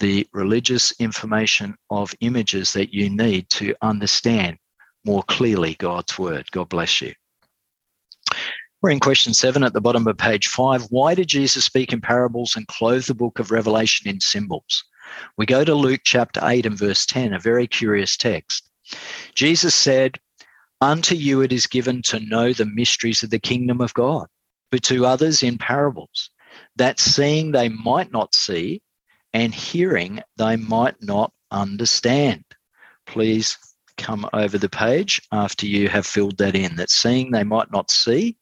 the 0.00 0.26
religious 0.32 0.92
information 0.98 1.76
of 1.90 2.14
images 2.20 2.72
that 2.72 2.92
you 2.92 3.08
need 3.08 3.48
to 3.50 3.74
understand 3.80 4.58
more 5.04 5.22
clearly 5.22 5.74
God's 5.74 6.18
word. 6.18 6.50
God 6.50 6.68
bless 6.68 7.00
you. 7.00 7.12
We're 8.82 8.90
in 8.90 9.00
question 9.00 9.34
seven 9.34 9.62
at 9.62 9.74
the 9.74 9.80
bottom 9.80 10.06
of 10.06 10.16
page 10.16 10.48
five. 10.48 10.82
Why 10.90 11.14
did 11.14 11.28
Jesus 11.28 11.64
speak 11.64 11.92
in 11.92 12.00
parables 12.00 12.56
and 12.56 12.66
clothe 12.66 13.04
the 13.04 13.14
book 13.14 13.38
of 13.38 13.50
Revelation 13.50 14.08
in 14.08 14.20
symbols? 14.20 14.84
We 15.36 15.46
go 15.46 15.64
to 15.64 15.74
Luke 15.74 16.00
chapter 16.04 16.40
8 16.42 16.66
and 16.66 16.78
verse 16.78 17.04
10, 17.04 17.34
a 17.34 17.38
very 17.38 17.66
curious 17.66 18.16
text. 18.16 18.70
Jesus 19.34 19.74
said, 19.74 20.18
Unto 20.80 21.14
you 21.14 21.42
it 21.42 21.52
is 21.52 21.66
given 21.66 22.00
to 22.02 22.20
know 22.20 22.52
the 22.52 22.64
mysteries 22.64 23.22
of 23.22 23.30
the 23.30 23.38
kingdom 23.38 23.80
of 23.80 23.92
God, 23.94 24.26
but 24.70 24.82
to 24.84 25.04
others 25.04 25.42
in 25.42 25.58
parables, 25.58 26.30
that 26.76 26.98
seeing 26.98 27.52
they 27.52 27.68
might 27.68 28.10
not 28.10 28.34
see, 28.34 28.80
and 29.32 29.54
hearing 29.54 30.22
they 30.36 30.56
might 30.56 31.02
not 31.02 31.32
understand. 31.50 32.44
Please 33.06 33.58
come 33.98 34.28
over 34.32 34.56
the 34.56 34.68
page 34.68 35.20
after 35.32 35.66
you 35.66 35.88
have 35.88 36.06
filled 36.06 36.38
that 36.38 36.56
in. 36.56 36.76
That 36.76 36.90
seeing 36.90 37.30
they 37.30 37.44
might 37.44 37.70
not 37.70 37.90
see, 37.90 38.38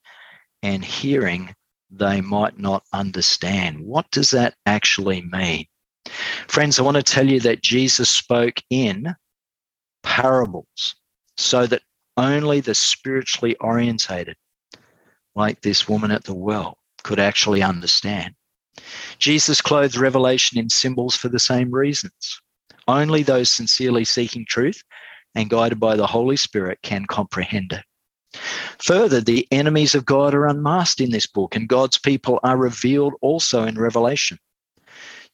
and 0.63 0.85
hearing 0.85 1.55
they 1.91 2.21
might 2.21 2.59
not 2.59 2.85
understand. 2.93 3.81
What 3.81 4.11
does 4.11 4.31
that 4.31 4.55
actually 4.67 5.23
mean? 5.23 5.67
Friends, 6.47 6.79
I 6.79 6.83
want 6.83 6.97
to 6.97 7.03
tell 7.03 7.27
you 7.27 7.41
that 7.41 7.63
Jesus 7.63 8.09
spoke 8.09 8.63
in 8.71 9.15
parables 10.03 10.95
so 11.37 11.67
that 11.67 11.83
only 12.19 12.61
the 12.61 12.75
spiritually 12.75 13.57
orientated, 13.61 14.37
like 15.35 15.63
this 15.63 15.89
woman 15.89 16.11
at 16.11 16.25
the 16.25 16.35
well, 16.35 16.77
could 17.05 17.21
actually 17.21 17.63
understand. 17.63 18.35
Jesus 19.19 19.61
clothed 19.61 19.97
revelation 19.97 20.59
in 20.59 20.69
symbols 20.69 21.17
for 21.17 21.29
the 21.29 21.39
same 21.39 21.71
reasons. 21.71 22.41
Only 22.89 23.23
those 23.23 23.51
sincerely 23.51 24.05
seeking 24.05 24.45
truth 24.47 24.83
and 25.35 25.49
guided 25.49 25.79
by 25.79 25.97
the 25.97 26.07
Holy 26.07 26.37
Spirit 26.37 26.79
can 26.83 27.07
comprehend 27.07 27.73
it. 27.73 27.85
Further, 28.83 29.21
the 29.21 29.47
enemies 29.51 29.95
of 29.95 30.05
God 30.05 30.35
are 30.35 30.47
unmasked 30.47 31.01
in 31.01 31.11
this 31.11 31.27
book, 31.27 31.55
and 31.55 31.69
God's 31.69 31.99
people 31.99 32.41
are 32.43 32.57
revealed 32.57 33.15
also 33.21 33.65
in 33.65 33.79
Revelation. 33.79 34.39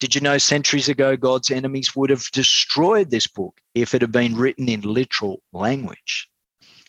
Did 0.00 0.14
you 0.14 0.20
know 0.20 0.38
centuries 0.38 0.88
ago 0.88 1.16
God's 1.16 1.50
enemies 1.50 1.94
would 1.96 2.10
have 2.10 2.30
destroyed 2.32 3.10
this 3.10 3.26
book 3.26 3.60
if 3.74 3.94
it 3.94 4.02
had 4.02 4.12
been 4.12 4.36
written 4.36 4.68
in 4.68 4.80
literal 4.82 5.40
language? 5.52 6.28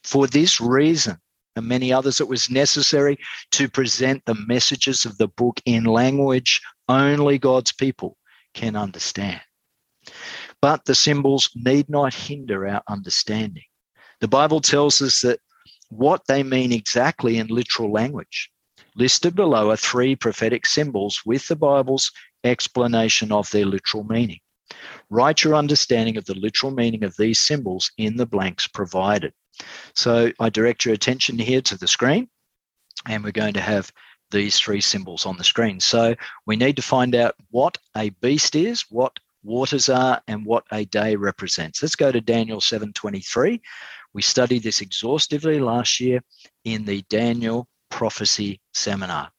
For 0.06 0.28
this 0.28 0.62
reason, 0.62 1.18
and 1.56 1.68
many 1.68 1.92
others, 1.92 2.22
it 2.22 2.28
was 2.28 2.52
necessary 2.52 3.18
to 3.52 3.68
present 3.68 4.24
the 4.26 4.36
messages 4.36 5.04
of 5.04 5.18
the 5.18 5.30
book 5.30 5.60
in 5.66 5.84
language 5.86 6.62
only 6.88 7.40
God's 7.40 7.72
people 7.72 8.16
can 8.54 8.76
understand. 8.76 9.42
But 10.62 10.86
the 10.86 10.94
symbols 10.94 11.50
need 11.56 11.90
not 11.90 12.14
hinder 12.14 12.68
our 12.68 12.84
understanding. 12.88 13.64
The 14.22 14.28
Bible 14.28 14.62
tells 14.62 15.02
us 15.02 15.22
that 15.22 15.40
what 15.90 16.22
they 16.28 16.44
mean 16.44 16.72
exactly 16.72 17.38
in 17.38 17.48
literal 17.48 17.92
language. 17.92 18.52
Listed 18.96 19.36
below 19.36 19.72
are 19.72 19.78
three 19.78 20.16
prophetic 20.16 20.68
symbols 20.68 21.22
with 21.26 21.48
the 21.48 21.56
Bible's 21.56 22.12
explanation 22.44 23.32
of 23.32 23.50
their 23.50 23.66
literal 23.66 24.04
meaning. 24.04 24.40
Write 25.10 25.44
your 25.44 25.56
understanding 25.56 26.16
of 26.16 26.26
the 26.26 26.36
literal 26.36 26.72
meaning 26.72 27.04
of 27.04 27.18
these 27.18 27.40
symbols 27.40 27.92
in 27.98 28.18
the 28.18 28.28
blanks 28.28 28.68
provided. 28.68 29.34
So 29.94 30.32
I 30.40 30.50
direct 30.50 30.86
your 30.86 30.94
attention 30.94 31.38
here 31.38 31.62
to 31.62 31.78
the 31.78 31.88
screen, 31.88 32.30
and 33.08 33.24
we're 33.24 33.32
going 33.32 33.54
to 33.54 33.62
have 33.62 33.92
these 34.32 34.60
three 34.60 34.82
symbols 34.82 35.26
on 35.26 35.38
the 35.38 35.44
screen. 35.44 35.80
So 35.80 36.16
we 36.46 36.56
need 36.56 36.76
to 36.76 36.82
find 36.82 37.16
out 37.16 37.36
what 37.52 37.78
a 37.96 38.10
beast 38.10 38.56
is, 38.56 38.86
what 38.90 39.18
waters 39.44 39.90
are, 39.90 40.22
and 40.28 40.46
what 40.46 40.66
a 40.72 40.86
day 40.86 41.16
represents. 41.16 41.82
Let's 41.82 41.96
go 41.96 42.12
to 42.12 42.22
Daniel 42.22 42.60
7:23. 42.60 43.62
We 44.14 44.22
studied 44.22 44.64
this 44.64 44.82
exhaustively 44.82 45.60
last 45.60 46.00
year 46.00 46.22
in 46.64 46.86
the 46.86 47.04
Daniel 47.10 47.68
prophecy 47.90 48.62
seminar. 48.74 49.32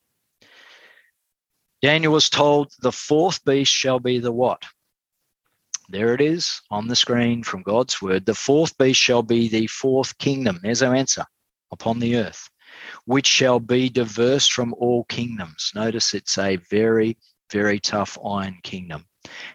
Daniel 1.82 2.12
was 2.12 2.30
told 2.30 2.72
the 2.80 2.92
fourth 2.92 3.44
beast 3.44 3.72
shall 3.72 4.00
be 4.00 4.18
the 4.18 4.32
what? 4.32 4.64
There 5.88 6.14
it 6.14 6.20
is 6.20 6.60
on 6.70 6.88
the 6.88 6.96
screen 6.96 7.42
from 7.42 7.62
God's 7.62 8.02
word. 8.02 8.26
The 8.26 8.34
fourth 8.34 8.76
beast 8.76 9.00
shall 9.00 9.22
be 9.22 9.48
the 9.48 9.66
fourth 9.68 10.18
kingdom. 10.18 10.58
There's 10.62 10.82
our 10.82 10.94
answer 10.94 11.24
upon 11.70 12.00
the 12.00 12.16
earth, 12.16 12.48
which 13.04 13.26
shall 13.26 13.60
be 13.60 13.88
diverse 13.88 14.48
from 14.48 14.74
all 14.74 15.04
kingdoms. 15.04 15.70
Notice 15.74 16.14
it's 16.14 16.38
a 16.38 16.56
very, 16.56 17.16
very 17.52 17.78
tough 17.78 18.18
iron 18.24 18.58
kingdom. 18.62 19.04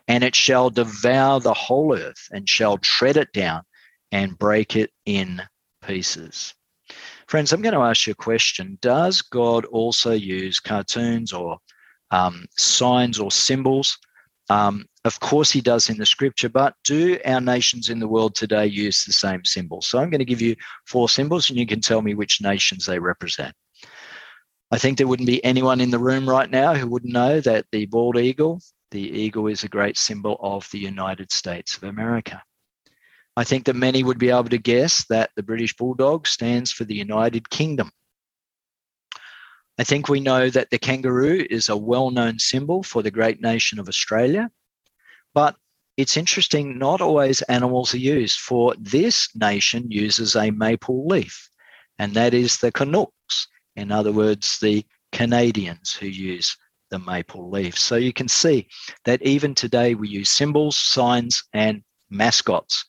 And 0.08 0.24
it 0.24 0.36
shall 0.36 0.70
devour 0.70 1.40
the 1.40 1.54
whole 1.54 1.98
earth 1.98 2.28
and 2.32 2.48
shall 2.48 2.78
tread 2.78 3.18
it 3.18 3.32
down 3.34 3.64
and 4.12 4.38
break 4.38 4.76
it 4.76 4.92
in 5.06 5.42
pieces. 5.86 6.54
Friends, 7.28 7.54
I'm 7.54 7.62
going 7.62 7.74
to 7.74 7.82
ask 7.82 8.08
you 8.08 8.12
a 8.12 8.16
question. 8.16 8.78
Does 8.82 9.22
God 9.22 9.66
also 9.66 10.12
use 10.12 10.60
cartoons 10.60 11.32
or 11.34 11.58
um, 12.12 12.46
signs 12.58 13.20
or 13.20 13.32
symbols 13.32 13.98
um, 14.50 14.86
of 15.04 15.20
course, 15.20 15.50
he 15.52 15.62
does 15.62 15.90
in 15.90 15.98
the 15.98 16.06
scripture, 16.06 16.50
but 16.50 16.76
do 16.84 17.18
our 17.26 17.42
nations 17.42 17.90
in 17.90 18.00
the 18.00 18.08
world 18.08 18.36
today 18.36 18.68
use 18.68 19.04
the 19.04 19.14
same 19.14 19.44
symbols? 19.44 19.88
So 19.88 19.98
I'm 20.00 20.12
going 20.12 20.20
to 20.20 20.26
give 20.26 20.42
you 20.42 20.56
four 20.86 21.10
symbols 21.10 21.50
and 21.50 21.58
you 21.58 21.66
can 21.66 21.82
tell 21.82 22.02
me 22.02 22.14
which 22.14 22.42
nations 22.42 22.86
they 22.86 23.00
represent. 23.00 23.56
I 24.70 24.78
think 24.78 24.98
there 24.98 25.08
wouldn't 25.08 25.28
be 25.28 25.44
anyone 25.44 25.82
in 25.82 25.90
the 25.90 26.00
room 26.00 26.30
right 26.30 26.50
now 26.50 26.76
who 26.76 26.88
wouldn't 26.88 27.14
know 27.14 27.42
that 27.42 27.66
the 27.72 27.88
bald 27.88 28.18
eagle, 28.18 28.62
the 28.92 29.02
eagle 29.02 29.48
is 29.48 29.64
a 29.64 29.70
great 29.70 29.98
symbol 29.98 30.38
of 30.40 30.70
the 30.72 30.80
United 30.80 31.32
States 31.32 31.76
of 31.76 31.84
America. 31.84 32.42
I 33.36 33.44
think 33.44 33.66
that 33.66 33.76
many 33.76 34.04
would 34.04 34.20
be 34.20 34.30
able 34.30 34.50
to 34.50 34.58
guess 34.58 35.06
that 35.06 35.32
the 35.36 35.44
British 35.44 35.76
Bulldog 35.76 36.28
stands 36.28 36.72
for 36.72 36.84
the 36.84 36.96
United 36.96 37.50
Kingdom. 37.50 37.92
I 39.80 39.84
think 39.84 40.10
we 40.10 40.20
know 40.20 40.50
that 40.50 40.70
the 40.70 40.78
kangaroo 40.78 41.46
is 41.50 41.70
a 41.70 41.76
well 41.76 42.12
known 42.12 42.38
symbol 42.38 42.84
for 42.84 43.02
the 43.02 43.10
great 43.12 43.42
nation 43.42 43.80
of 43.80 43.88
Australia. 43.88 44.52
But 45.34 45.56
it's 45.98 46.18
interesting, 46.18 46.78
not 46.78 47.02
always 47.02 47.42
animals 47.44 47.94
are 47.94 48.00
used. 48.00 48.40
For 48.40 48.74
this 48.80 49.30
nation 49.36 49.90
uses 49.92 50.36
a 50.36 50.52
maple 50.52 51.08
leaf, 51.08 51.50
and 52.00 52.14
that 52.14 52.34
is 52.34 52.58
the 52.58 52.72
Canucks. 52.72 53.48
In 53.76 53.92
other 53.92 54.12
words, 54.12 54.58
the 54.62 54.86
Canadians 55.12 55.94
who 55.94 56.08
use 56.08 56.56
the 56.90 57.00
maple 57.00 57.50
leaf. 57.50 57.78
So 57.78 57.96
you 57.96 58.14
can 58.14 58.28
see 58.28 58.68
that 59.06 59.22
even 59.22 59.56
today 59.56 59.96
we 59.96 60.10
use 60.10 60.30
symbols, 60.30 60.78
signs, 60.78 61.44
and 61.54 61.84
mascots 62.10 62.84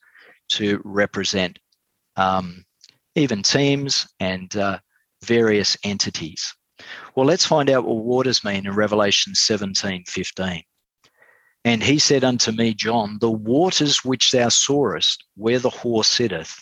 to 0.49 0.81
represent 0.83 1.57
um, 2.15 2.65
even 3.15 3.41
teams 3.41 4.07
and 4.19 4.55
uh, 4.55 4.79
various 5.23 5.77
entities. 5.83 6.53
Well, 7.15 7.25
let's 7.25 7.45
find 7.45 7.69
out 7.69 7.85
what 7.85 8.03
waters 8.03 8.43
mean 8.43 8.65
in 8.65 8.73
Revelation 8.73 9.33
17 9.35 10.03
15. 10.07 10.63
And 11.65 11.81
he 11.81 11.97
said 11.97 12.23
unto 12.23 12.51
me, 12.51 12.73
John, 12.73 13.17
the 13.19 13.31
waters 13.31 14.03
which 14.03 14.31
thou 14.31 14.49
sawest, 14.49 15.23
where 15.35 15.59
the 15.59 15.69
whore 15.69 16.05
sitteth, 16.05 16.61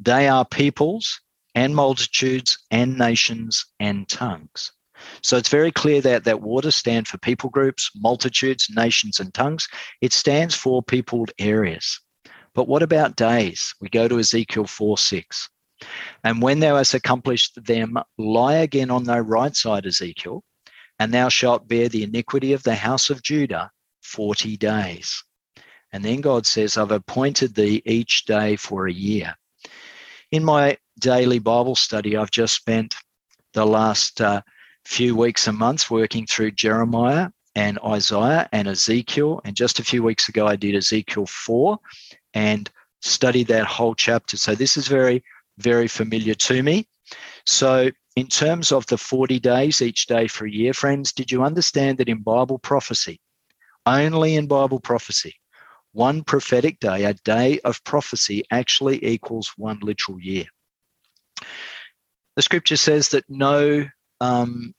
they 0.00 0.28
are 0.28 0.44
peoples 0.44 1.20
and 1.54 1.76
multitudes 1.76 2.58
and 2.70 2.98
nations 2.98 3.64
and 3.78 4.08
tongues. 4.08 4.72
So 5.22 5.36
it's 5.36 5.48
very 5.48 5.70
clear 5.70 6.00
that 6.00 6.24
that 6.24 6.40
waters 6.40 6.76
stand 6.76 7.06
for 7.08 7.18
people 7.18 7.50
groups, 7.50 7.90
multitudes, 7.94 8.68
nations, 8.70 9.20
and 9.20 9.32
tongues. 9.32 9.68
It 10.00 10.12
stands 10.12 10.54
for 10.54 10.82
peopled 10.82 11.30
areas. 11.38 12.00
But 12.54 12.68
what 12.68 12.82
about 12.82 13.16
days? 13.16 13.74
We 13.80 13.88
go 13.88 14.08
to 14.08 14.18
Ezekiel 14.18 14.66
4 14.66 14.98
6. 14.98 15.48
And 16.24 16.42
when 16.42 16.60
thou 16.60 16.76
hast 16.76 16.94
accomplished 16.94 17.64
them, 17.64 17.98
lie 18.18 18.56
again 18.56 18.90
on 18.90 19.04
thy 19.04 19.18
right 19.20 19.54
side, 19.54 19.86
Ezekiel, 19.86 20.44
and 20.98 21.12
thou 21.12 21.28
shalt 21.28 21.66
bear 21.66 21.88
the 21.88 22.04
iniquity 22.04 22.52
of 22.52 22.62
the 22.62 22.76
house 22.76 23.10
of 23.10 23.22
Judah 23.22 23.70
40 24.02 24.56
days. 24.56 25.22
And 25.92 26.04
then 26.04 26.20
God 26.20 26.46
says, 26.46 26.78
I've 26.78 26.90
appointed 26.90 27.54
thee 27.54 27.82
each 27.84 28.24
day 28.24 28.56
for 28.56 28.86
a 28.86 28.92
year. 28.92 29.34
In 30.30 30.44
my 30.44 30.78
daily 30.98 31.38
Bible 31.38 31.74
study, 31.74 32.16
I've 32.16 32.30
just 32.30 32.54
spent 32.54 32.94
the 33.52 33.66
last 33.66 34.20
uh, 34.20 34.40
few 34.84 35.14
weeks 35.14 35.46
and 35.46 35.58
months 35.58 35.90
working 35.90 36.26
through 36.26 36.52
Jeremiah 36.52 37.28
and 37.54 37.78
Isaiah 37.84 38.48
and 38.52 38.68
Ezekiel. 38.68 39.42
And 39.44 39.54
just 39.54 39.78
a 39.78 39.84
few 39.84 40.02
weeks 40.02 40.28
ago, 40.28 40.46
I 40.46 40.56
did 40.56 40.74
Ezekiel 40.74 41.26
4 41.26 41.78
and 42.34 42.70
studied 43.02 43.48
that 43.48 43.66
whole 43.66 43.94
chapter. 43.94 44.36
So 44.38 44.54
this 44.54 44.76
is 44.76 44.88
very, 44.88 45.22
very 45.58 45.88
familiar 45.88 46.34
to 46.34 46.62
me. 46.62 46.88
So, 47.44 47.90
in 48.14 48.26
terms 48.26 48.72
of 48.72 48.86
the 48.86 48.98
40 48.98 49.40
days 49.40 49.80
each 49.80 50.06
day 50.06 50.28
for 50.28 50.46
a 50.46 50.50
year, 50.50 50.74
friends, 50.74 51.12
did 51.12 51.32
you 51.32 51.42
understand 51.42 51.98
that 51.98 52.10
in 52.10 52.18
Bible 52.18 52.58
prophecy, 52.58 53.20
only 53.86 54.36
in 54.36 54.46
Bible 54.46 54.80
prophecy, 54.80 55.34
one 55.92 56.24
prophetic 56.24 56.80
day, 56.80 57.04
a 57.04 57.14
day 57.14 57.60
of 57.60 57.82
prophecy, 57.84 58.44
actually 58.50 59.04
equals 59.04 59.52
one 59.56 59.78
literal 59.82 60.20
year? 60.20 60.44
The 62.36 62.42
scripture 62.42 62.76
says 62.76 63.08
that 63.10 63.24
no 63.28 63.86
um, 64.20 64.74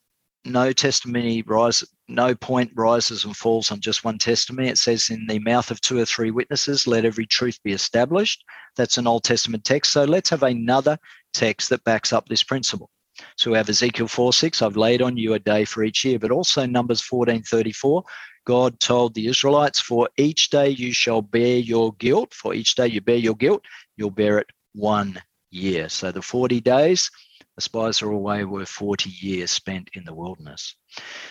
no 0.46 0.72
testimony 0.74 1.42
rises, 1.44 1.90
no 2.08 2.36
point 2.36 2.72
rises 2.76 3.26
and 3.26 3.36
falls 3.36 3.72
on 3.72 3.80
just 3.80 4.04
one 4.04 4.18
testimony. 4.18 4.68
It 4.68 4.78
says, 4.78 5.10
in 5.10 5.26
the 5.28 5.40
mouth 5.40 5.72
of 5.72 5.80
two 5.82 6.00
or 6.00 6.06
three 6.06 6.32
witnesses, 6.32 6.88
let 6.88 7.06
every 7.06 7.26
truth 7.26 7.58
be 7.64 7.72
established. 7.72 8.44
That's 8.76 8.98
an 8.98 9.08
Old 9.08 9.24
Testament 9.24 9.64
text. 9.64 9.92
So 9.92 10.04
let's 10.04 10.30
have 10.30 10.44
another 10.44 10.98
text 11.34 11.70
that 11.70 11.84
backs 11.84 12.12
up 12.12 12.28
this 12.28 12.44
principle. 12.44 12.90
So 13.38 13.52
we 13.52 13.58
have 13.58 13.70
Ezekiel 13.70 14.08
4 14.08 14.34
6, 14.34 14.62
I've 14.62 14.76
laid 14.76 15.02
on 15.02 15.18
you 15.18 15.34
a 15.34 15.40
day 15.40 15.66
for 15.66 15.84
each 15.84 16.04
year, 16.04 16.18
but 16.18 16.32
also 16.32 16.66
Numbers 16.66 17.02
14 17.02 17.44
34. 17.44 18.04
God 18.46 18.80
told 18.80 19.14
the 19.14 19.28
Israelites, 19.28 19.80
For 19.80 20.10
each 20.18 20.50
day 20.50 20.70
you 20.70 20.94
shall 20.94 21.22
bear 21.22 21.58
your 21.58 21.94
guilt. 21.94 22.34
For 22.34 22.54
each 22.54 22.76
day 22.76 22.88
you 22.88 23.02
bear 23.02 23.18
your 23.18 23.36
guilt, 23.36 23.64
you'll 23.98 24.12
bear 24.12 24.40
it 24.40 24.50
one 24.74 25.22
year. 25.52 25.90
So 25.90 26.12
the 26.12 26.22
40 26.22 26.60
days 26.62 27.10
the 27.56 27.62
spies 27.62 28.02
are 28.02 28.10
away 28.10 28.46
were 28.46 28.66
40 28.66 29.10
years 29.10 29.52
spent 29.52 29.90
in 29.94 30.04
the 30.06 30.14
wilderness. 30.14 30.76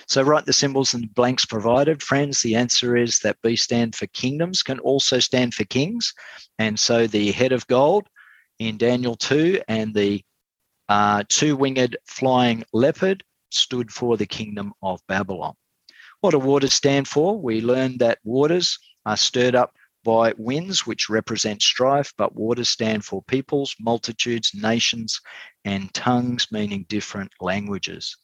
So 0.07 0.23
write 0.23 0.47
the 0.47 0.53
symbols 0.53 0.95
and 0.95 1.13
blanks 1.15 1.45
provided. 1.45 2.03
Friends, 2.03 2.41
the 2.41 2.55
answer 2.55 2.97
is 2.97 3.19
that 3.21 3.43
B 3.43 3.57
stand 3.57 3.97
for 3.97 4.07
kingdoms 4.09 4.63
can 4.63 4.79
also 4.79 5.19
stand 5.19 5.55
for 5.55 5.65
kings. 5.65 6.15
And 6.59 6.79
so 6.79 7.07
the 7.07 7.33
head 7.33 7.53
of 7.53 7.67
gold 7.67 8.07
in 8.61 8.77
Daniel 8.77 9.17
2 9.17 9.63
and 9.67 9.93
the 9.95 10.23
uh, 10.89 11.25
two 11.29 11.57
winged 11.57 11.97
flying 12.07 12.65
leopard 12.73 13.25
stood 13.51 13.91
for 13.91 14.17
the 14.17 14.27
kingdom 14.27 14.73
of 14.83 15.01
Babylon. 15.09 15.55
What 16.23 16.31
do 16.31 16.39
waters 16.39 16.73
stand 16.73 17.09
for? 17.09 17.37
We 17.37 17.61
learned 17.61 17.99
that 17.99 18.21
waters 18.23 18.79
are 19.05 19.17
stirred 19.17 19.57
up 19.57 19.75
by 20.05 20.33
winds, 20.39 20.87
which 20.87 21.11
represent 21.11 21.61
strife, 21.61 22.13
but 22.17 22.37
waters 22.37 22.69
stand 22.69 23.05
for 23.05 23.25
peoples, 23.25 23.75
multitudes, 23.81 24.53
nations, 24.55 25.21
and 25.65 25.93
tongues, 25.95 26.47
meaning 26.53 26.87
different 26.89 27.33
languages. 27.41 28.17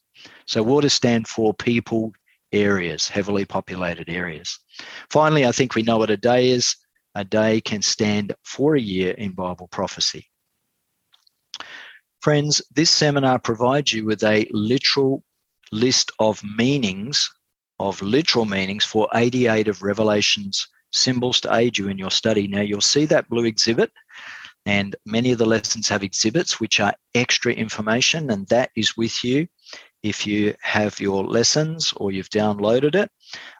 So 0.47 0.63
waters 0.63 0.93
stand 0.93 1.27
for 1.27 1.53
people, 1.53 2.13
areas, 2.53 3.09
heavily 3.09 3.43
populated 3.43 4.09
areas. 4.09 4.57
Finally, 5.09 5.45
I 5.45 5.51
think 5.51 5.75
we 5.75 5.81
know 5.81 5.97
what 5.97 6.09
a 6.09 6.15
day 6.15 6.51
is. 6.51 6.77
A 7.15 7.25
day 7.25 7.59
can 7.59 7.81
stand 7.81 8.33
for 8.45 8.75
a 8.75 8.81
year 8.81 9.11
in 9.11 9.33
Bible 9.33 9.67
prophecy. 9.67 10.25
Friends, 12.21 12.61
this 12.73 12.89
seminar 12.89 13.39
provides 13.39 13.91
you 13.91 14.05
with 14.05 14.23
a 14.23 14.47
literal 14.51 15.21
list 15.73 16.13
of 16.19 16.41
meanings, 16.57 17.29
of 17.79 18.01
literal 18.01 18.45
meanings 18.45 18.83
for 18.83 19.07
88 19.13 19.67
of 19.67 19.81
Revelation's 19.81 20.67
symbols 20.91 21.39
to 21.41 21.53
aid 21.53 21.77
you 21.77 21.87
in 21.87 21.97
your 21.97 22.11
study. 22.11 22.47
Now, 22.47 22.61
you'll 22.61 22.81
see 22.81 23.05
that 23.05 23.29
blue 23.29 23.45
exhibit, 23.45 23.91
and 24.65 24.95
many 25.05 25.31
of 25.31 25.37
the 25.37 25.45
lessons 25.45 25.87
have 25.89 26.03
exhibits 26.03 26.59
which 26.59 26.79
are 26.79 26.93
extra 27.15 27.53
information, 27.53 28.29
and 28.31 28.47
that 28.47 28.71
is 28.75 28.97
with 28.97 29.23
you 29.23 29.47
if 30.03 30.25
you 30.25 30.53
have 30.61 30.99
your 30.99 31.23
lessons 31.25 31.93
or 31.97 32.11
you've 32.11 32.29
downloaded 32.29 32.95
it. 32.95 33.11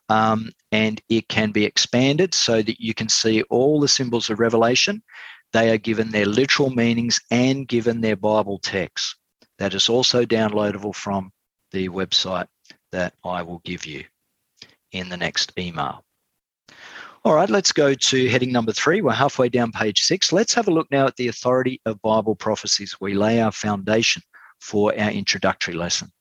Um, 0.08 0.52
and 0.72 1.02
it 1.10 1.28
can 1.28 1.52
be 1.52 1.66
expanded 1.66 2.34
so 2.34 2.62
that 2.62 2.80
you 2.80 2.94
can 2.94 3.10
see 3.10 3.44
all 3.44 3.80
the 3.80 3.88
symbols 3.88 4.30
of 4.30 4.40
Revelation. 4.40 5.04
They 5.52 5.72
are 5.72 5.78
given 5.78 6.12
their 6.12 6.26
literal 6.26 6.70
meanings 6.70 7.20
and 7.30 7.68
given 7.68 8.02
their 8.02 8.16
Bible 8.16 8.60
text. 8.60 9.16
That 9.58 9.74
is 9.74 9.90
also 9.90 10.26
downloadable 10.26 10.96
from 10.96 11.32
the 11.72 11.90
website 11.90 12.48
that 12.92 13.14
I 13.24 13.42
will 13.42 13.60
give 13.60 13.86
you 13.86 14.04
in 14.92 15.10
the 15.10 15.18
next 15.18 15.54
email. 15.58 16.04
All 17.26 17.36
right, 17.36 17.50
let's 17.50 17.74
go 17.74 17.94
to 17.94 18.30
heading 18.30 18.52
number 18.52 18.72
three. 18.72 19.02
We're 19.02 19.12
halfway 19.12 19.50
down 19.50 19.72
page 19.72 20.02
six. 20.02 20.32
Let's 20.32 20.54
have 20.54 20.68
a 20.68 20.72
look 20.72 20.90
now 20.90 21.06
at 21.06 21.18
the 21.18 21.28
authority 21.28 21.82
of 21.86 22.02
Bible 22.02 22.36
prophecies. 22.36 22.96
We 23.02 23.14
lay 23.14 23.42
our 23.42 23.52
foundation 23.52 24.24
for 24.62 24.98
our 24.98 25.12
introductory 25.12 25.74
lesson. 25.74 26.12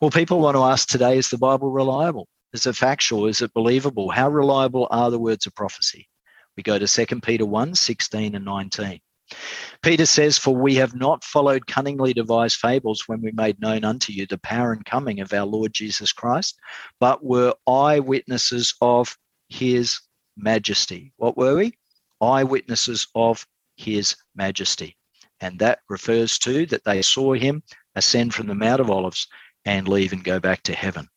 Well, 0.00 0.10
people 0.10 0.40
want 0.40 0.56
to 0.56 0.62
ask 0.62 0.88
today 0.88 1.18
is 1.18 1.28
the 1.28 1.38
Bible 1.38 1.70
reliable? 1.70 2.26
Is 2.54 2.66
it 2.66 2.74
factual? 2.74 3.26
Is 3.26 3.42
it 3.42 3.52
believable? 3.52 4.10
How 4.10 4.30
reliable 4.30 4.88
are 4.90 5.10
the 5.10 5.18
words 5.18 5.46
of 5.46 5.54
prophecy? 5.54 6.08
We 6.56 6.62
go 6.62 6.78
to 6.78 6.86
2 6.86 7.20
Peter 7.20 7.44
1 7.44 7.74
16 7.74 8.34
and 8.34 8.44
19. 8.44 9.00
Peter 9.82 10.06
says, 10.06 10.38
For 10.38 10.54
we 10.54 10.76
have 10.76 10.94
not 10.94 11.24
followed 11.24 11.66
cunningly 11.66 12.14
devised 12.14 12.56
fables 12.56 13.06
when 13.06 13.20
we 13.20 13.32
made 13.32 13.60
known 13.60 13.84
unto 13.84 14.12
you 14.12 14.26
the 14.26 14.38
power 14.38 14.72
and 14.72 14.84
coming 14.84 15.20
of 15.20 15.32
our 15.32 15.44
Lord 15.44 15.72
Jesus 15.74 16.12
Christ, 16.12 16.58
but 17.00 17.24
were 17.24 17.54
eyewitnesses 17.66 18.74
of 18.80 19.16
his 19.48 20.00
majesty. 20.36 21.12
What 21.16 21.36
were 21.36 21.56
we? 21.56 21.74
Eyewitnesses 22.20 23.06
of 23.14 23.46
his 23.76 24.16
majesty. 24.34 24.96
And 25.40 25.58
that 25.58 25.80
refers 25.88 26.38
to 26.40 26.66
that 26.66 26.84
they 26.84 27.02
saw 27.02 27.34
him 27.34 27.62
ascend 27.94 28.34
from 28.34 28.46
the 28.46 28.54
Mount 28.54 28.80
of 28.80 28.90
Olives 28.90 29.28
and 29.64 29.88
leave 29.88 30.12
and 30.12 30.24
go 30.24 30.40
back 30.40 30.62
to 30.64 30.74
heaven. 30.74 31.08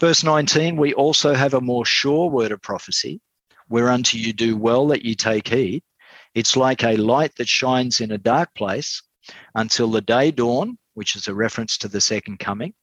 Verse 0.00 0.24
19, 0.24 0.76
we 0.76 0.94
also 0.94 1.34
have 1.34 1.54
a 1.54 1.60
more 1.60 1.84
sure 1.84 2.28
word 2.28 2.52
of 2.52 2.60
prophecy, 2.60 3.20
whereunto 3.68 4.18
you 4.18 4.32
do 4.32 4.56
well 4.56 4.88
that 4.88 5.04
you 5.04 5.14
take 5.14 5.48
heed. 5.48 5.82
It's 6.34 6.56
like 6.56 6.82
a 6.82 6.96
light 6.96 7.34
that 7.36 7.48
shines 7.48 8.00
in 8.00 8.12
a 8.12 8.18
dark 8.18 8.54
place 8.54 9.02
until 9.54 9.90
the 9.90 10.00
day 10.00 10.30
dawn, 10.30 10.78
which 10.94 11.14
is 11.16 11.28
a 11.28 11.34
reference 11.34 11.76
to 11.78 11.88
the 11.88 12.00
second 12.00 12.38
coming, 12.38 12.74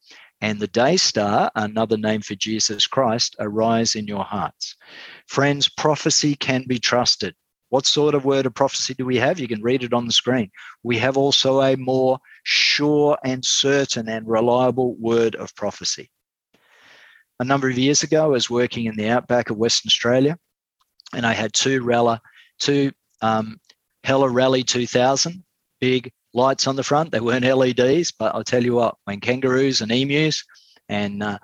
and 0.41 0.59
the 0.59 0.67
day 0.67 0.97
star, 0.97 1.51
another 1.55 1.97
name 1.97 2.21
for 2.21 2.35
Jesus 2.35 2.87
Christ, 2.87 3.35
arise 3.39 3.95
in 3.95 4.07
your 4.07 4.23
hearts. 4.23 4.75
Friends, 5.27 5.67
prophecy 5.67 6.35
can 6.35 6.63
be 6.67 6.79
trusted. 6.79 7.35
What 7.69 7.85
sort 7.85 8.15
of 8.15 8.25
word 8.25 8.45
of 8.45 8.55
prophecy 8.55 8.93
do 8.93 9.05
we 9.05 9.17
have? 9.17 9.39
You 9.39 9.47
can 9.47 9.61
read 9.61 9.83
it 9.83 9.93
on 9.93 10.07
the 10.07 10.13
screen. 10.13 10.49
We 10.81 10.97
have 10.97 11.17
also 11.17 11.61
a 11.61 11.75
more 11.75 12.19
sure 12.43 13.17
and 13.23 13.43
certain 13.45 14.07
and 14.09 14.27
reliable 14.27 14.95
word 14.95 15.35
of 15.35 15.53
prophecy. 15.55 16.09
A 17.39 17.45
number 17.45 17.69
of 17.69 17.77
years 17.77 18.01
ago, 18.01 18.23
I 18.23 18.27
was 18.27 18.49
working 18.49 18.85
in 18.85 18.95
the 18.95 19.09
outback 19.09 19.49
of 19.49 19.57
Western 19.57 19.89
Australia, 19.89 20.37
and 21.13 21.25
I 21.25 21.33
had 21.33 21.53
two 21.53 21.83
Rella, 21.83 22.21
two 22.59 22.91
um, 23.21 23.59
Hella 24.03 24.29
Rally 24.29 24.63
2000 24.63 25.43
big 25.79 26.11
lights 26.33 26.67
on 26.67 26.75
the 26.75 26.83
front. 26.83 27.11
They 27.11 27.19
weren't 27.19 27.45
LEDs, 27.45 28.11
but 28.11 28.33
I'll 28.35 28.43
tell 28.43 28.63
you 28.63 28.75
what, 28.75 28.95
when 29.05 29.19
kangaroos 29.19 29.81
and 29.81 29.91
emus 29.91 30.43
and 30.87 31.23
uh, 31.23 31.39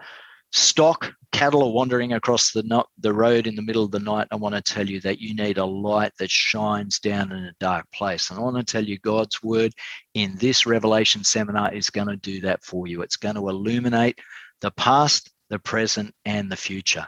stock 0.51 1.13
cattle 1.31 1.63
are 1.63 1.73
wandering 1.73 2.13
across 2.13 2.51
the 2.51 2.85
the 2.99 3.13
road 3.13 3.45
in 3.45 3.55
the 3.55 3.61
middle 3.61 3.83
of 3.83 3.91
the 3.91 3.99
night, 3.99 4.27
I 4.31 4.35
want 4.35 4.55
to 4.55 4.61
tell 4.61 4.87
you 4.87 5.01
that 5.01 5.19
you 5.19 5.35
need 5.35 5.57
a 5.57 5.65
light 5.65 6.13
that 6.19 6.31
shines 6.31 6.99
down 6.99 7.31
in 7.31 7.43
a 7.43 7.55
dark 7.59 7.85
place. 7.91 8.29
And 8.29 8.39
I 8.39 8.41
want 8.41 8.57
to 8.57 8.63
tell 8.63 8.83
you 8.83 8.97
God's 8.99 9.43
word 9.43 9.73
in 10.13 10.35
this 10.37 10.65
Revelation 10.65 11.23
seminar 11.23 11.73
is 11.73 11.89
going 11.89 12.07
to 12.07 12.15
do 12.15 12.41
that 12.41 12.63
for 12.63 12.87
you. 12.87 13.01
It's 13.01 13.17
going 13.17 13.35
to 13.35 13.49
illuminate 13.49 14.17
the 14.61 14.71
past, 14.71 15.29
the 15.49 15.59
present, 15.59 16.13
and 16.23 16.49
the 16.49 16.55
future. 16.55 17.07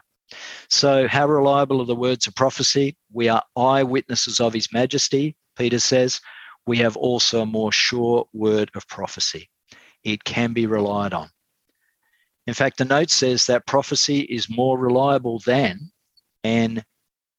So, 0.69 1.07
how 1.07 1.28
reliable 1.28 1.82
are 1.82 1.86
the 1.86 1.95
words 1.95 2.28
of 2.28 2.36
prophecy? 2.36 2.97
We 3.11 3.30
are 3.30 3.43
eyewitnesses 3.55 4.39
of 4.39 4.53
His 4.53 4.71
majesty, 4.73 5.36
Peter 5.57 5.80
says 5.80 6.21
we 6.67 6.78
have 6.80 6.97
also 6.97 7.41
a 7.41 7.45
more 7.45 7.71
sure 7.71 8.28
word 8.34 8.69
of 8.75 8.88
prophecy. 8.88 9.49
It 10.03 10.23
can 10.23 10.53
be 10.53 10.67
relied 10.67 11.13
on. 11.13 11.30
In 12.45 12.53
fact, 12.53 12.78
the 12.78 12.86
note 12.86 13.09
says 13.09 13.45
that 13.45 13.65
prophecy 13.65 14.19
is 14.19 14.49
more 14.49 14.78
reliable 14.78 15.39
than 15.45 15.91
an 16.43 16.84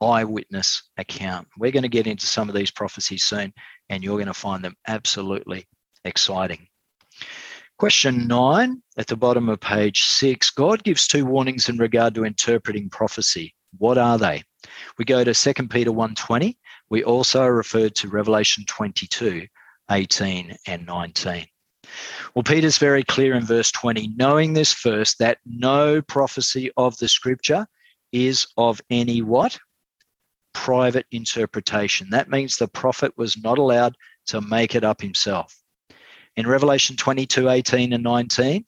eyewitness 0.01 0.82
account. 0.97 1.49
We're 1.59 1.72
going 1.72 1.82
to 1.82 1.89
get 1.89 2.07
into 2.07 2.26
some 2.26 2.49
of 2.49 2.55
these 2.55 2.70
prophecies 2.70 3.24
soon, 3.24 3.53
and 3.89 4.03
you're 4.03 4.16
going 4.16 4.26
to 4.26 4.34
find 4.34 4.64
them 4.64 4.76
absolutely 4.86 5.66
exciting. 6.05 6.67
Question 7.79 8.26
nine 8.26 8.83
at 8.97 9.07
the 9.07 9.16
bottom 9.16 9.49
of 9.49 9.61
page 9.61 10.03
six 10.03 10.51
God 10.51 10.83
gives 10.83 11.07
two 11.07 11.24
warnings 11.24 11.68
in 11.68 11.79
regard 11.79 12.14
to 12.16 12.24
interpreting 12.24 12.91
prophecy. 12.91 13.55
What 13.79 13.99
are 13.99 14.18
they? 14.18 14.43
We 14.99 15.05
go 15.05 15.22
to 15.22 15.33
2 15.33 15.68
Peter 15.68 15.93
1:20 15.93 16.57
we 16.91 17.05
also 17.05 17.45
referred 17.45 17.95
to 17.97 18.09
Revelation 18.09 18.64
22, 18.66 19.47
18, 19.91 20.57
and 20.66 20.87
19. 20.87 21.47
Well, 22.35 22.43
Peter's 22.43 22.79
very 22.79 23.03
clear 23.05 23.35
in 23.35 23.45
verse 23.45 23.70
20, 23.72 24.14
knowing 24.16 24.53
this 24.53 24.72
first, 24.72 25.18
that 25.18 25.39
no 25.45 26.01
prophecy 26.03 26.70
of 26.76 26.97
the 26.99 27.09
scripture 27.09 27.66
is 28.12 28.47
of 28.57 28.81
any 28.91 29.22
what? 29.22 29.59
Private 30.55 31.07
interpretation. 31.11 32.09
That 32.11 32.31
means 32.31 32.57
the 32.57 32.68
prophet 32.68 33.12
was 33.16 33.37
not 33.37 33.59
allowed 33.59 33.97
to 34.26 34.41
make 34.41 34.74
it 34.74 34.85
up 34.85 35.01
himself. 35.01 35.57
In 36.39 36.47
Revelation 36.47 36.95
22, 36.95 37.49
18, 37.49 37.93
and 37.93 38.05
19, 38.05 38.64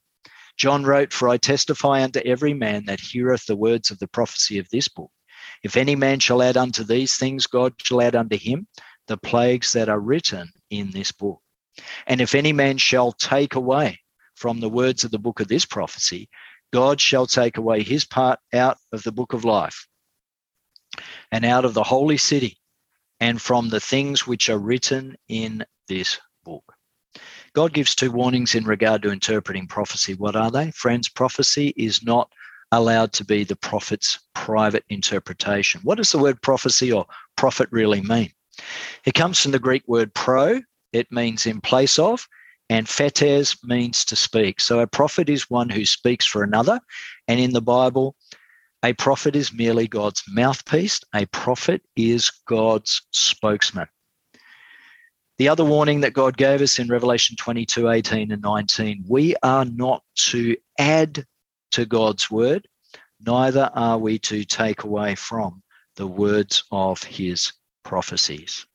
John 0.57 0.83
wrote, 0.83 1.13
For 1.13 1.29
I 1.29 1.37
testify 1.37 2.03
unto 2.03 2.19
every 2.19 2.53
man 2.53 2.87
that 2.87 2.99
heareth 2.99 3.47
the 3.47 3.55
words 3.55 3.93
of 3.93 4.01
the 4.01 4.09
prophecy 4.09 4.59
of 4.59 4.69
this 4.71 4.89
book. 4.89 5.13
If 5.63 5.77
any 5.77 5.95
man 5.95 6.19
shall 6.19 6.43
add 6.43 6.57
unto 6.57 6.83
these 6.83 7.17
things, 7.17 7.47
God 7.47 7.75
shall 7.81 8.03
add 8.03 8.17
unto 8.17 8.37
him 8.37 8.67
the 9.07 9.17
plagues 9.19 9.71
that 9.75 9.89
are 9.89 10.01
written 10.01 10.51
in 10.71 10.91
this 10.91 11.13
book. 11.13 11.41
And 12.09 12.21
if 12.21 12.35
any 12.35 12.53
man 12.53 12.77
shall 12.77 13.13
take 13.13 13.55
away 13.55 14.01
from 14.35 14.59
the 14.59 14.69
words 14.69 15.05
of 15.05 15.13
the 15.13 15.21
book 15.21 15.39
of 15.39 15.47
this 15.47 15.65
prophecy, 15.65 16.29
God 16.73 17.01
shall 17.01 17.29
take 17.29 17.57
away 17.57 17.85
his 17.85 18.05
part 18.05 18.41
out 18.53 18.79
of 18.91 19.05
the 19.05 19.13
book 19.13 19.33
of 19.33 19.45
life 19.45 19.87
and 21.31 21.45
out 21.45 21.65
of 21.65 21.75
the 21.75 21.85
holy 21.85 22.17
city 22.17 22.59
and 23.21 23.41
from 23.41 23.69
the 23.69 23.79
things 23.79 24.27
which 24.27 24.51
are 24.51 24.59
written 24.59 25.15
in 25.29 25.65
this 25.87 26.19
book. 26.43 26.65
God 27.53 27.73
gives 27.73 27.95
two 27.95 28.13
warnings 28.13 28.55
in 28.55 28.65
regard 28.65 29.03
to 29.03 29.11
interpreting 29.11 29.67
prophecy. 29.67 30.15
What 30.15 30.37
are 30.37 30.51
they? 30.51 30.71
Friends, 30.71 31.09
prophecy 31.09 31.75
is 31.77 32.03
not 32.03 32.31
allowed 32.73 33.13
to 33.15 33.25
be 33.25 33.43
the 33.43 33.57
prophet's 33.57 34.19
private 34.35 34.85
interpretation. 34.89 35.81
What 35.83 35.97
does 35.97 36.13
the 36.13 36.19
word 36.19 36.41
prophecy 36.43 36.93
or 36.93 37.07
prophet 37.37 37.69
really 37.73 38.01
mean? 38.03 38.33
It 39.05 39.15
comes 39.15 39.41
from 39.41 39.53
the 39.53 39.59
Greek 39.59 39.83
word 39.89 40.15
pro, 40.15 40.61
it 40.93 41.11
means 41.11 41.47
in 41.47 41.61
place 41.61 41.99
of, 41.99 42.29
and 42.69 42.89
phetes 42.89 43.57
means 43.65 44.05
to 44.05 44.17
speak. 44.17 44.61
So 44.61 44.79
a 44.79 44.87
prophet 44.87 45.29
is 45.29 45.51
one 45.51 45.69
who 45.69 45.85
speaks 45.85 46.25
for 46.25 46.45
another. 46.45 46.79
And 47.27 47.41
in 47.41 47.53
the 47.53 47.63
Bible, 47.63 48.15
a 48.85 48.93
prophet 48.93 49.35
is 49.35 49.53
merely 49.53 49.89
God's 49.89 50.23
mouthpiece, 50.29 51.01
a 51.15 51.27
prophet 51.27 51.83
is 51.97 52.31
God's 52.47 53.03
spokesman. 53.11 53.89
The 55.41 55.49
other 55.49 55.65
warning 55.65 56.03
that 56.03 56.13
God 56.13 56.37
gave 56.37 56.61
us 56.61 56.79
in 56.79 56.89
Revelation 56.89 57.35
22 57.35 57.89
18 57.89 58.31
and 58.31 58.43
19 58.43 59.07
we 59.09 59.35
are 59.43 59.65
not 59.65 60.03
to 60.27 60.55
add 60.79 61.25
to 61.71 61.87
God's 61.87 62.31
word, 62.31 62.69
neither 63.25 63.71
are 63.73 63.97
we 63.97 64.19
to 64.19 64.45
take 64.45 64.83
away 64.83 65.15
from 65.15 65.63
the 65.97 66.07
words 66.07 66.63
of 66.71 67.03
his 67.03 67.55
prophecies. 67.85 68.67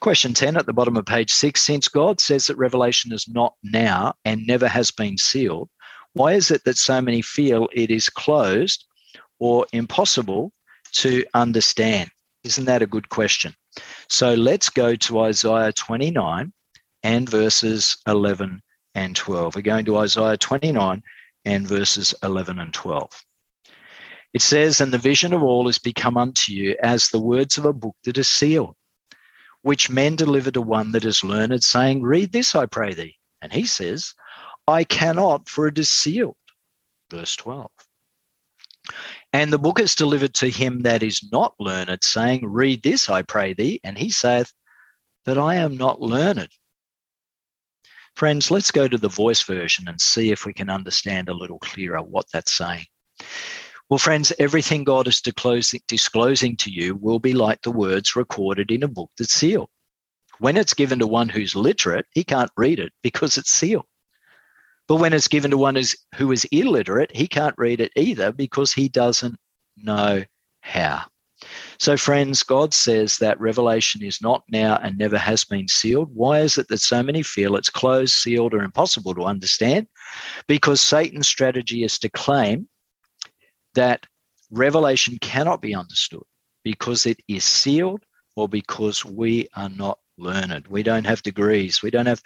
Question 0.00 0.32
10 0.32 0.56
at 0.56 0.64
the 0.64 0.72
bottom 0.72 0.96
of 0.96 1.04
page 1.04 1.34
6 1.34 1.62
Since 1.62 1.88
God 1.88 2.18
says 2.18 2.46
that 2.46 2.56
Revelation 2.56 3.12
is 3.12 3.28
not 3.28 3.52
now 3.62 4.14
and 4.24 4.46
never 4.46 4.68
has 4.68 4.90
been 4.90 5.18
sealed, 5.18 5.68
why 6.14 6.32
is 6.32 6.50
it 6.50 6.64
that 6.64 6.78
so 6.78 7.02
many 7.02 7.20
feel 7.20 7.68
it 7.74 7.90
is 7.90 8.08
closed 8.08 8.86
or 9.38 9.66
impossible 9.74 10.50
to 10.92 11.26
understand? 11.34 12.10
Isn't 12.42 12.64
that 12.64 12.80
a 12.80 12.86
good 12.86 13.10
question? 13.10 13.54
So 14.10 14.34
let's 14.34 14.68
go 14.70 14.96
to 14.96 15.20
Isaiah 15.20 15.72
29 15.72 16.52
and 17.04 17.28
verses 17.28 17.96
11 18.08 18.60
and 18.96 19.14
12. 19.14 19.54
We're 19.54 19.62
going 19.62 19.84
to 19.84 19.98
Isaiah 19.98 20.36
29 20.36 21.00
and 21.44 21.68
verses 21.68 22.12
11 22.24 22.58
and 22.58 22.74
12. 22.74 23.24
It 24.34 24.42
says, 24.42 24.80
And 24.80 24.92
the 24.92 24.98
vision 24.98 25.32
of 25.32 25.44
all 25.44 25.68
is 25.68 25.78
become 25.78 26.16
unto 26.16 26.52
you 26.52 26.76
as 26.82 27.08
the 27.08 27.20
words 27.20 27.56
of 27.56 27.64
a 27.64 27.72
book 27.72 27.94
that 28.02 28.18
is 28.18 28.26
sealed, 28.26 28.74
which 29.62 29.88
men 29.88 30.16
deliver 30.16 30.50
to 30.50 30.60
one 30.60 30.90
that 30.90 31.04
is 31.04 31.22
learned, 31.22 31.62
saying, 31.62 32.02
Read 32.02 32.32
this, 32.32 32.56
I 32.56 32.66
pray 32.66 32.92
thee. 32.92 33.16
And 33.40 33.52
he 33.52 33.64
says, 33.64 34.14
I 34.66 34.82
cannot, 34.82 35.48
for 35.48 35.68
it 35.68 35.78
is 35.78 35.88
sealed. 35.88 36.36
Verse 37.10 37.36
12. 37.36 37.70
And 39.32 39.52
the 39.52 39.58
book 39.58 39.78
is 39.78 39.94
delivered 39.94 40.34
to 40.34 40.50
him 40.50 40.80
that 40.82 41.02
is 41.02 41.22
not 41.30 41.54
learned, 41.60 42.02
saying, 42.02 42.46
Read 42.46 42.82
this, 42.82 43.08
I 43.08 43.22
pray 43.22 43.54
thee. 43.54 43.80
And 43.84 43.96
he 43.96 44.10
saith, 44.10 44.52
But 45.24 45.38
I 45.38 45.56
am 45.56 45.76
not 45.76 46.00
learned. 46.00 46.48
Friends, 48.16 48.50
let's 48.50 48.72
go 48.72 48.88
to 48.88 48.98
the 48.98 49.08
voice 49.08 49.42
version 49.42 49.88
and 49.88 50.00
see 50.00 50.32
if 50.32 50.44
we 50.44 50.52
can 50.52 50.68
understand 50.68 51.28
a 51.28 51.34
little 51.34 51.60
clearer 51.60 52.02
what 52.02 52.26
that's 52.32 52.52
saying. 52.52 52.86
Well, 53.88 53.98
friends, 53.98 54.32
everything 54.38 54.84
God 54.84 55.08
is 55.08 55.20
disclosing 55.20 56.56
to 56.56 56.70
you 56.70 56.96
will 56.96 57.18
be 57.18 57.32
like 57.32 57.62
the 57.62 57.72
words 57.72 58.14
recorded 58.16 58.70
in 58.70 58.82
a 58.82 58.88
book 58.88 59.10
that's 59.16 59.34
sealed. 59.34 59.68
When 60.38 60.56
it's 60.56 60.74
given 60.74 61.00
to 61.00 61.06
one 61.06 61.28
who's 61.28 61.56
literate, 61.56 62.06
he 62.12 62.24
can't 62.24 62.50
read 62.56 62.78
it 62.78 62.92
because 63.02 63.36
it's 63.36 63.50
sealed. 63.50 63.86
But 64.90 64.96
when 64.96 65.12
it's 65.12 65.28
given 65.28 65.52
to 65.52 65.56
one 65.56 65.80
who 66.16 66.32
is 66.32 66.44
illiterate, 66.46 67.14
he 67.14 67.28
can't 67.28 67.54
read 67.56 67.80
it 67.80 67.92
either 67.94 68.32
because 68.32 68.72
he 68.72 68.88
doesn't 68.88 69.36
know 69.76 70.24
how. 70.62 71.04
So, 71.78 71.96
friends, 71.96 72.42
God 72.42 72.74
says 72.74 73.16
that 73.18 73.40
revelation 73.40 74.02
is 74.02 74.20
not 74.20 74.42
now 74.50 74.80
and 74.82 74.98
never 74.98 75.16
has 75.16 75.44
been 75.44 75.68
sealed. 75.68 76.12
Why 76.12 76.40
is 76.40 76.58
it 76.58 76.66
that 76.70 76.80
so 76.80 77.04
many 77.04 77.22
feel 77.22 77.54
it's 77.54 77.70
closed, 77.70 78.14
sealed, 78.14 78.52
or 78.52 78.64
impossible 78.64 79.14
to 79.14 79.26
understand? 79.26 79.86
Because 80.48 80.80
Satan's 80.80 81.28
strategy 81.28 81.84
is 81.84 81.96
to 82.00 82.10
claim 82.10 82.68
that 83.74 84.04
revelation 84.50 85.18
cannot 85.20 85.62
be 85.62 85.72
understood 85.72 86.24
because 86.64 87.06
it 87.06 87.20
is 87.28 87.44
sealed 87.44 88.02
or 88.34 88.48
because 88.48 89.04
we 89.04 89.46
are 89.54 89.70
not 89.70 90.00
learned. 90.18 90.66
We 90.66 90.82
don't 90.82 91.06
have 91.06 91.22
degrees. 91.22 91.80
We 91.80 91.92
don't 91.92 92.06
have 92.06 92.22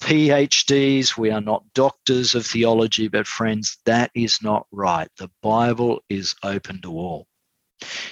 PhDs, 0.00 1.16
we 1.16 1.30
are 1.30 1.40
not 1.40 1.64
doctors 1.74 2.34
of 2.34 2.46
theology, 2.46 3.08
but 3.08 3.26
friends, 3.26 3.78
that 3.86 4.10
is 4.14 4.42
not 4.42 4.66
right. 4.70 5.08
The 5.18 5.30
Bible 5.42 6.02
is 6.08 6.34
open 6.42 6.80
to 6.82 6.92
all. 6.92 7.26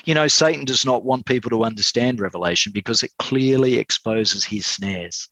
You 0.04 0.14
know, 0.14 0.28
Satan 0.28 0.64
does 0.64 0.84
not 0.84 1.04
want 1.04 1.26
people 1.26 1.50
to 1.50 1.64
understand 1.64 2.20
Revelation 2.20 2.72
because 2.72 3.02
it 3.02 3.12
clearly 3.18 3.78
exposes 3.78 4.44
his 4.44 4.66
snares. 4.66 5.28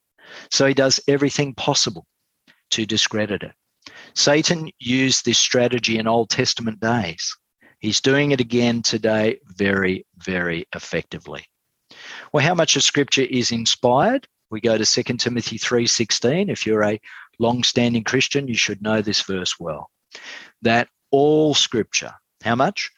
So 0.50 0.66
he 0.66 0.74
does 0.74 1.00
everything 1.08 1.54
possible 1.54 2.06
to 2.70 2.86
discredit 2.86 3.42
it. 3.42 3.52
Satan 4.14 4.70
used 4.78 5.24
this 5.24 5.38
strategy 5.38 5.98
in 5.98 6.06
Old 6.06 6.30
Testament 6.30 6.80
days. 6.80 7.36
He's 7.80 8.00
doing 8.00 8.30
it 8.30 8.40
again 8.40 8.82
today 8.82 9.40
very, 9.56 10.06
very 10.16 10.66
effectively. 10.74 11.44
Well, 12.32 12.44
how 12.44 12.54
much 12.54 12.76
of 12.76 12.82
Scripture 12.82 13.22
is 13.28 13.52
inspired? 13.52 14.26
We 14.52 14.60
go 14.60 14.76
to 14.76 14.84
2 14.84 15.18
Timothy 15.18 15.56
3:16. 15.56 16.50
If 16.50 16.66
you're 16.66 16.84
a 16.84 17.00
long-standing 17.38 18.04
Christian, 18.04 18.46
you 18.46 18.54
should 18.54 18.82
know 18.82 19.00
this 19.00 19.22
verse 19.22 19.58
well. 19.58 19.90
That 20.60 20.88
all 21.10 21.54
scripture, 21.54 22.12
how 22.44 22.54
much? 22.54 22.90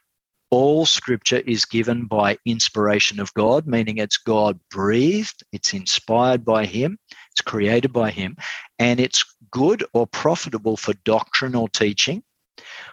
All 0.51 0.85
scripture 0.85 1.39
is 1.39 1.65
given 1.65 2.07
by 2.07 2.39
inspiration 2.45 3.21
of 3.21 3.33
God, 3.35 3.67
meaning 3.67 3.99
it's 3.99 4.19
God 4.19 4.59
breathed, 4.71 5.43
it's 5.53 5.73
inspired 5.73 6.45
by 6.45 6.67
Him, 6.67 6.99
it's 7.31 7.41
created 7.41 7.93
by 7.93 8.11
Him, 8.11 8.37
and 8.79 9.01
it's 9.01 9.25
good 9.51 9.85
or 9.93 10.07
profitable 10.07 10.77
for 10.77 10.93
doctrine 11.05 11.55
or 11.55 11.69
teaching, 11.69 12.23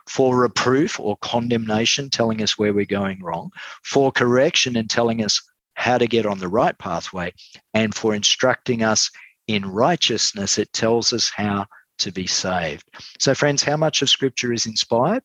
for 0.07 0.37
reproof 0.37 0.99
or 0.99 1.17
condemnation, 1.17 2.09
telling 2.09 2.41
us 2.41 2.57
where 2.57 2.73
we're 2.73 2.85
going 2.85 3.21
wrong, 3.21 3.51
for 3.83 4.11
correction 4.11 4.75
and 4.75 4.89
telling 4.89 5.23
us 5.23 5.41
how 5.81 5.97
to 5.97 6.05
get 6.05 6.27
on 6.27 6.37
the 6.37 6.47
right 6.47 6.77
pathway. 6.77 7.33
And 7.73 7.93
for 7.95 8.13
instructing 8.13 8.83
us 8.83 9.09
in 9.47 9.65
righteousness, 9.65 10.59
it 10.59 10.71
tells 10.73 11.11
us 11.11 11.31
how 11.35 11.65
to 11.97 12.11
be 12.11 12.27
saved. 12.27 12.87
So 13.19 13.33
friends, 13.33 13.63
how 13.63 13.77
much 13.77 14.03
of 14.03 14.09
scripture 14.09 14.53
is 14.53 14.67
inspired? 14.67 15.23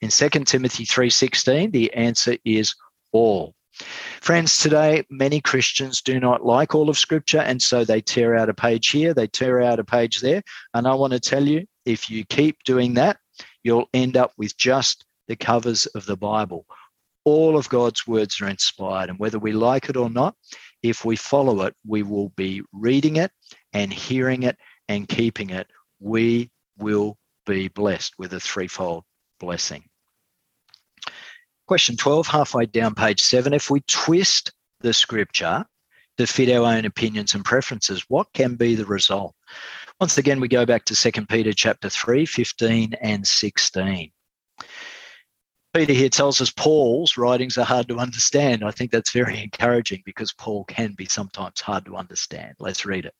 In 0.00 0.10
2 0.10 0.46
Timothy 0.46 0.86
3:16, 0.86 1.72
the 1.72 1.92
answer 1.92 2.38
is 2.46 2.74
all. 3.12 3.54
Friends, 4.22 4.56
today 4.56 5.04
many 5.10 5.42
Christians 5.42 6.00
do 6.00 6.18
not 6.18 6.44
like 6.44 6.74
all 6.74 6.88
of 6.88 6.98
scripture 6.98 7.40
and 7.40 7.60
so 7.60 7.84
they 7.84 8.00
tear 8.00 8.34
out 8.34 8.48
a 8.48 8.54
page 8.54 8.88
here, 8.88 9.12
they 9.12 9.26
tear 9.26 9.60
out 9.60 9.78
a 9.78 9.84
page 9.84 10.20
there, 10.20 10.42
and 10.72 10.88
I 10.88 10.94
want 10.94 11.12
to 11.12 11.20
tell 11.20 11.46
you 11.46 11.66
if 11.84 12.10
you 12.10 12.24
keep 12.24 12.56
doing 12.64 12.94
that, 12.94 13.18
you'll 13.62 13.90
end 13.92 14.16
up 14.16 14.32
with 14.38 14.56
just 14.56 15.04
the 15.28 15.36
covers 15.36 15.84
of 15.86 16.06
the 16.06 16.16
Bible 16.16 16.64
all 17.28 17.58
of 17.58 17.68
God's 17.68 18.06
words 18.06 18.40
are 18.40 18.48
inspired. 18.48 19.10
And 19.10 19.18
whether 19.18 19.38
we 19.38 19.52
like 19.52 19.90
it 19.90 19.96
or 19.96 20.08
not, 20.08 20.34
if 20.82 21.04
we 21.04 21.14
follow 21.14 21.62
it, 21.62 21.74
we 21.86 22.02
will 22.02 22.30
be 22.30 22.62
reading 22.72 23.16
it 23.16 23.30
and 23.72 23.92
hearing 23.92 24.44
it 24.44 24.56
and 24.88 25.06
keeping 25.08 25.50
it. 25.50 25.66
We 26.00 26.50
will 26.78 27.18
be 27.44 27.68
blessed 27.68 28.14
with 28.18 28.32
a 28.32 28.40
threefold 28.40 29.04
blessing. 29.40 29.84
Question 31.66 31.96
12, 31.96 32.26
halfway 32.26 32.64
down 32.64 32.94
page 32.94 33.20
7. 33.20 33.52
If 33.52 33.68
we 33.68 33.80
twist 33.88 34.52
the 34.80 34.94
scripture 34.94 35.66
to 36.16 36.26
fit 36.26 36.50
our 36.50 36.64
own 36.64 36.86
opinions 36.86 37.34
and 37.34 37.44
preferences, 37.44 38.04
what 38.08 38.32
can 38.32 38.54
be 38.54 38.74
the 38.74 38.86
result? 38.86 39.34
Once 40.00 40.16
again, 40.16 40.40
we 40.40 40.48
go 40.48 40.64
back 40.64 40.86
to 40.86 40.94
2 40.94 41.26
Peter 41.26 41.52
chapter 41.52 41.90
3, 41.90 42.24
15 42.24 42.94
and 43.02 43.26
16. 43.26 44.10
Peter 45.74 45.92
here 45.92 46.08
tells 46.08 46.40
us 46.40 46.50
Paul's 46.50 47.16
writings 47.18 47.58
are 47.58 47.64
hard 47.64 47.88
to 47.88 47.98
understand. 47.98 48.64
I 48.64 48.70
think 48.70 48.90
that's 48.90 49.10
very 49.10 49.42
encouraging 49.42 50.02
because 50.04 50.32
Paul 50.32 50.64
can 50.64 50.92
be 50.92 51.04
sometimes 51.04 51.60
hard 51.60 51.84
to 51.84 51.96
understand. 51.96 52.54
Let's 52.58 52.86
read 52.86 53.04
it. 53.04 53.14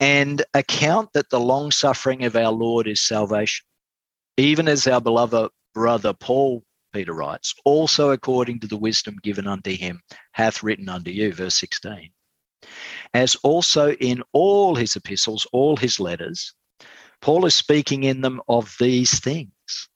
And 0.00 0.44
account 0.54 1.12
that 1.14 1.30
the 1.30 1.40
long 1.40 1.70
suffering 1.70 2.24
of 2.24 2.36
our 2.36 2.50
Lord 2.50 2.88
is 2.88 3.00
salvation, 3.00 3.64
even 4.36 4.66
as 4.66 4.86
our 4.86 5.00
beloved 5.00 5.50
brother 5.72 6.12
Paul, 6.12 6.64
Peter 6.92 7.12
writes, 7.12 7.54
also 7.64 8.10
according 8.10 8.60
to 8.60 8.66
the 8.66 8.76
wisdom 8.76 9.16
given 9.22 9.46
unto 9.46 9.70
him, 9.70 10.00
hath 10.32 10.62
written 10.62 10.88
unto 10.88 11.10
you, 11.10 11.32
verse 11.32 11.54
16. 11.54 12.10
As 13.14 13.36
also 13.36 13.92
in 13.92 14.22
all 14.32 14.74
his 14.74 14.96
epistles, 14.96 15.46
all 15.52 15.76
his 15.76 16.00
letters, 16.00 16.52
Paul 17.20 17.46
is 17.46 17.54
speaking 17.54 18.04
in 18.04 18.20
them 18.20 18.42
of 18.48 18.74
these 18.80 19.20
things, 19.20 19.88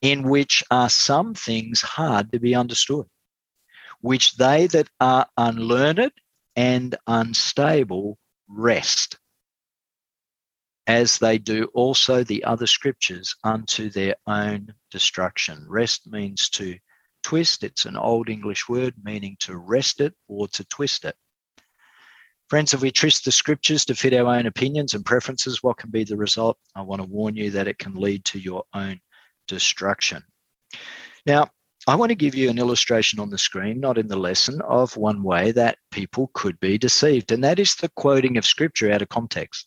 in 0.00 0.28
which 0.28 0.62
are 0.70 0.88
some 0.88 1.34
things 1.34 1.80
hard 1.80 2.32
to 2.32 2.38
be 2.38 2.54
understood, 2.54 3.06
which 4.00 4.36
they 4.36 4.66
that 4.68 4.88
are 5.00 5.26
unlearned 5.36 6.12
and 6.56 6.96
unstable 7.06 8.18
wrest, 8.48 9.18
as 10.86 11.18
they 11.18 11.38
do 11.38 11.64
also 11.74 12.24
the 12.24 12.44
other 12.44 12.66
scriptures 12.66 13.34
unto 13.44 13.90
their 13.90 14.14
own 14.26 14.72
destruction. 14.90 15.64
Wrest 15.68 16.06
means 16.06 16.48
to 16.50 16.78
twist, 17.22 17.62
it's 17.64 17.84
an 17.84 17.96
old 17.96 18.28
English 18.28 18.68
word 18.68 18.94
meaning 19.02 19.36
to 19.40 19.56
wrest 19.56 20.00
it 20.00 20.14
or 20.28 20.48
to 20.48 20.64
twist 20.64 21.04
it. 21.04 21.16
Friends, 22.48 22.72
if 22.72 22.80
we 22.80 22.90
twist 22.90 23.26
the 23.26 23.32
scriptures 23.32 23.84
to 23.84 23.94
fit 23.94 24.14
our 24.14 24.34
own 24.34 24.46
opinions 24.46 24.94
and 24.94 25.04
preferences, 25.04 25.62
what 25.62 25.76
can 25.76 25.90
be 25.90 26.04
the 26.04 26.16
result? 26.16 26.56
I 26.74 26.80
want 26.80 27.02
to 27.02 27.08
warn 27.08 27.36
you 27.36 27.50
that 27.50 27.68
it 27.68 27.78
can 27.78 27.94
lead 27.94 28.24
to 28.26 28.38
your 28.38 28.64
own 28.72 29.00
destruction. 29.48 30.22
Now, 31.26 31.50
I 31.88 31.96
want 31.96 32.10
to 32.10 32.16
give 32.16 32.34
you 32.34 32.50
an 32.50 32.58
illustration 32.58 33.18
on 33.18 33.30
the 33.30 33.38
screen, 33.38 33.80
not 33.80 33.98
in 33.98 34.08
the 34.08 34.16
lesson, 34.16 34.60
of 34.62 34.96
one 34.96 35.22
way 35.22 35.52
that 35.52 35.78
people 35.90 36.30
could 36.34 36.60
be 36.60 36.76
deceived, 36.76 37.32
and 37.32 37.42
that 37.42 37.58
is 37.58 37.74
the 37.74 37.88
quoting 37.96 38.36
of 38.36 38.44
scripture 38.44 38.92
out 38.92 39.02
of 39.02 39.08
context. 39.08 39.66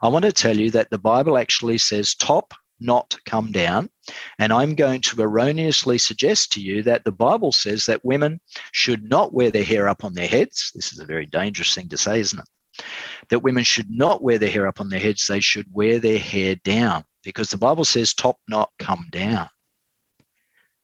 I 0.00 0.08
want 0.08 0.24
to 0.24 0.32
tell 0.32 0.56
you 0.56 0.70
that 0.70 0.90
the 0.90 0.98
Bible 0.98 1.36
actually 1.36 1.78
says 1.78 2.14
top, 2.14 2.54
not 2.80 3.14
come 3.26 3.52
down. 3.52 3.90
And 4.38 4.54
I'm 4.54 4.74
going 4.74 5.02
to 5.02 5.20
erroneously 5.20 5.98
suggest 5.98 6.52
to 6.52 6.62
you 6.62 6.82
that 6.84 7.04
the 7.04 7.12
Bible 7.12 7.52
says 7.52 7.84
that 7.86 8.04
women 8.04 8.40
should 8.72 9.10
not 9.10 9.34
wear 9.34 9.50
their 9.50 9.64
hair 9.64 9.86
up 9.86 10.02
on 10.02 10.14
their 10.14 10.28
heads. 10.28 10.72
This 10.74 10.92
is 10.92 10.98
a 10.98 11.04
very 11.04 11.26
dangerous 11.26 11.74
thing 11.74 11.90
to 11.90 11.98
say, 11.98 12.20
isn't 12.20 12.38
it? 12.38 12.84
That 13.28 13.42
women 13.42 13.64
should 13.64 13.90
not 13.90 14.22
wear 14.22 14.38
their 14.38 14.50
hair 14.50 14.66
up 14.66 14.80
on 14.80 14.88
their 14.88 14.98
heads, 14.98 15.26
they 15.26 15.40
should 15.40 15.66
wear 15.72 15.98
their 15.98 16.18
hair 16.18 16.54
down 16.54 17.04
because 17.22 17.50
the 17.50 17.58
Bible 17.58 17.84
says 17.84 18.14
top, 18.14 18.38
not 18.48 18.70
come 18.78 19.06
down. 19.10 19.48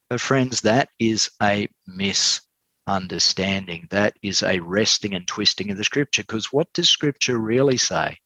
But, 0.08 0.20
friends, 0.20 0.60
that 0.60 0.90
is 0.98 1.30
a 1.42 1.68
misunderstanding. 1.86 3.88
That 3.90 4.14
is 4.22 4.42
a 4.42 4.60
wresting 4.60 5.14
and 5.14 5.26
twisting 5.26 5.70
of 5.70 5.78
the 5.78 5.84
scripture 5.84 6.22
because 6.22 6.52
what 6.52 6.72
does 6.72 6.88
scripture 6.88 7.38
really 7.38 7.76
say? 7.76 8.18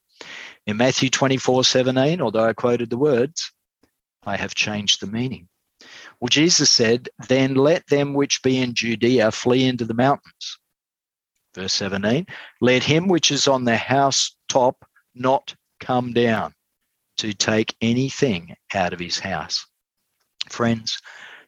In 0.67 0.77
Matthew 0.77 1.09
24 1.09 1.65
17, 1.65 2.21
although 2.21 2.45
I 2.45 2.53
quoted 2.53 2.91
the 2.91 2.99
words, 2.99 3.51
I 4.25 4.37
have 4.37 4.55
changed 4.55 5.01
the 5.01 5.07
meaning. 5.07 5.49
Well, 6.21 6.29
Jesus 6.29 6.71
said, 6.71 7.09
Then 7.29 7.55
let 7.55 7.87
them 7.87 8.13
which 8.13 8.43
be 8.43 8.59
in 8.59 8.75
Judea 8.75 9.31
flee 9.31 9.65
into 9.65 9.87
the 9.87 9.95
mountains. 9.95 10.59
Verse 11.55 11.73
17, 11.73 12.27
let 12.61 12.85
him 12.85 13.09
which 13.09 13.33
is 13.33 13.49
on 13.49 13.65
the 13.65 13.77
house 13.77 14.37
top 14.49 14.85
not 15.15 15.55
come 15.81 16.13
down 16.13 16.55
to 17.21 17.35
take 17.35 17.77
anything 17.83 18.55
out 18.75 18.95
of 18.95 18.99
his 18.99 19.19
house. 19.19 19.67
Friends, 20.49 20.99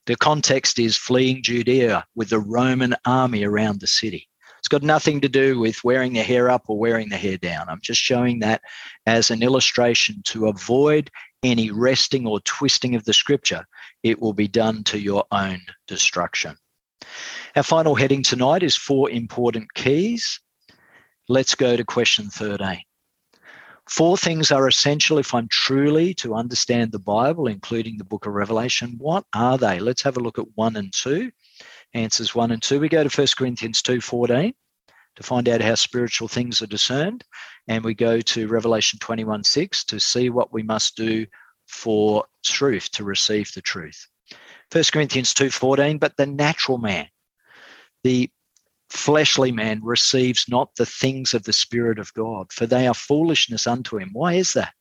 the 0.05 0.17
context 0.17 0.79
is 0.79 0.99
fleeing 0.99 1.43
Judea 1.43 2.05
with 2.15 2.29
the 2.29 2.41
Roman 2.41 2.95
army 3.07 3.43
around 3.43 3.81
the 3.81 3.87
city. 3.87 4.29
It's 4.59 4.69
got 4.69 4.83
nothing 4.83 5.23
to 5.23 5.31
do 5.31 5.59
with 5.59 5.83
wearing 5.83 6.13
the 6.13 6.23
hair 6.23 6.51
up 6.51 6.65
or 6.69 6.79
wearing 6.79 7.09
the 7.09 7.17
hair 7.17 7.39
down. 7.39 7.71
I'm 7.71 7.81
just 7.81 8.03
showing 8.03 8.41
that 8.41 8.61
as 9.07 9.31
an 9.31 9.43
illustration 9.43 10.21
to 10.27 10.49
avoid 10.49 11.11
any 11.43 11.71
wresting 11.71 12.27
or 12.27 12.39
twisting 12.41 12.95
of 12.95 13.05
the 13.05 13.15
scripture, 13.15 13.65
it 14.03 14.21
will 14.21 14.35
be 14.35 14.49
done 14.49 14.85
to 14.85 14.99
your 14.99 15.25
own 15.33 15.61
destruction. 15.87 16.55
Our 17.57 17.63
final 17.63 17.95
heading 17.95 18.23
tonight 18.23 18.63
is 18.63 18.77
four 18.77 19.09
important 19.11 19.73
keys. 19.73 20.39
Let's 21.31 21.55
go 21.55 21.77
to 21.77 21.85
question 21.85 22.29
13. 22.29 22.83
Four 23.89 24.17
things 24.17 24.53
are 24.53 24.69
essential 24.69 25.19
if 25.19 25.35
I'm 25.35 25.49
truly 25.49 26.15
to 26.15 26.35
understand 26.35 26.93
the 26.93 26.99
Bible, 26.99 27.47
including 27.47 27.99
the 27.99 28.05
book 28.05 28.27
of 28.27 28.33
Revelation. 28.33 28.95
What 28.99 29.25
are 29.35 29.59
they? 29.59 29.81
Let's 29.81 30.03
have 30.03 30.17
a 30.17 30.21
look 30.21 30.39
at 30.39 30.47
one 30.55 30.77
and 30.77 30.93
two. 30.93 31.33
Answers 31.93 32.35
one 32.35 32.53
and 32.53 32.63
two. 32.63 32.81
We 32.81 32.89
go 32.89 33.07
to 33.07 33.21
1 33.21 33.29
Corinthians 33.37 33.83
2:14 33.83 34.55
to 35.17 35.23
find 35.23 35.49
out 35.49 35.61
how 35.61 35.75
spiritual 35.75 36.29
things 36.29 36.63
are 36.63 36.67
discerned. 36.67 37.25
And 37.69 37.85
we 37.85 37.95
go 37.95 38.21
to 38.21 38.49
Revelation 38.49 38.99
21 38.99 39.45
6 39.45 39.85
to 39.85 40.01
see 40.01 40.31
what 40.31 40.53
we 40.53 40.63
must 40.63 40.97
do 40.97 41.27
for 41.67 42.25
truth, 42.45 42.91
to 42.93 43.05
receive 43.05 43.53
the 43.53 43.63
truth. 43.63 44.07
1 44.71 44.85
Corinthians 44.93 45.35
2:14, 45.35 45.99
but 45.99 46.17
the 46.17 46.27
natural 46.27 46.79
man, 46.79 47.09
the 48.05 48.31
fleshly 48.93 49.51
man 49.51 49.81
receives 49.83 50.47
not 50.49 50.75
the 50.77 50.87
things 50.87 51.35
of 51.35 51.45
the 51.45 51.53
Spirit 51.53 51.99
of 51.99 52.13
God, 52.15 52.53
for 52.53 52.67
they 52.67 52.87
are 52.87 52.95
foolishness 52.95 53.67
unto 53.67 53.99
him. 53.99 54.11
Why 54.13 54.35
is 54.35 54.53
that? 54.53 54.75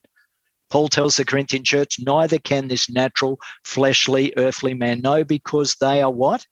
Paul 0.70 0.89
tells 0.89 1.18
the 1.18 1.26
Corinthian 1.26 1.64
church, 1.64 1.97
neither 1.99 2.39
can 2.39 2.68
this 2.68 2.89
natural, 2.89 3.39
fleshly, 3.64 4.34
earthly 4.38 4.74
man 4.74 5.01
know 5.01 5.24
because 5.24 5.76
they 5.76 6.01
are 6.01 6.12
what? 6.12 6.45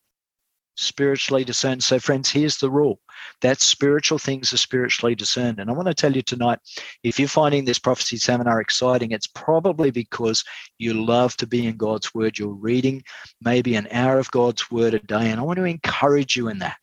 spiritually 0.79 1.43
discerned. 1.43 1.83
So, 1.83 1.99
friends, 1.99 2.29
here's 2.29 2.57
the 2.57 2.71
rule 2.71 2.99
that 3.41 3.59
spiritual 3.59 4.17
things 4.17 4.53
are 4.53 4.57
spiritually 4.57 5.13
discerned. 5.13 5.59
And 5.59 5.69
I 5.69 5.73
want 5.73 5.87
to 5.89 5.93
tell 5.93 6.15
you 6.15 6.21
tonight 6.21 6.59
if 7.03 7.19
you're 7.19 7.27
finding 7.27 7.65
this 7.65 7.79
prophecy 7.79 8.15
seminar 8.15 8.61
exciting, 8.61 9.11
it's 9.11 9.27
probably 9.27 9.91
because 9.91 10.43
you 10.77 10.93
love 10.93 11.35
to 11.37 11.47
be 11.47 11.67
in 11.67 11.75
God's 11.75 12.13
word. 12.15 12.37
You're 12.37 12.53
reading 12.53 13.03
maybe 13.41 13.75
an 13.75 13.87
hour 13.91 14.19
of 14.19 14.31
God's 14.31 14.71
word 14.71 14.93
a 14.93 14.99
day. 14.99 15.29
And 15.29 15.39
I 15.39 15.43
want 15.43 15.57
to 15.57 15.65
encourage 15.65 16.37
you 16.37 16.47
in 16.47 16.59
that 16.59 16.77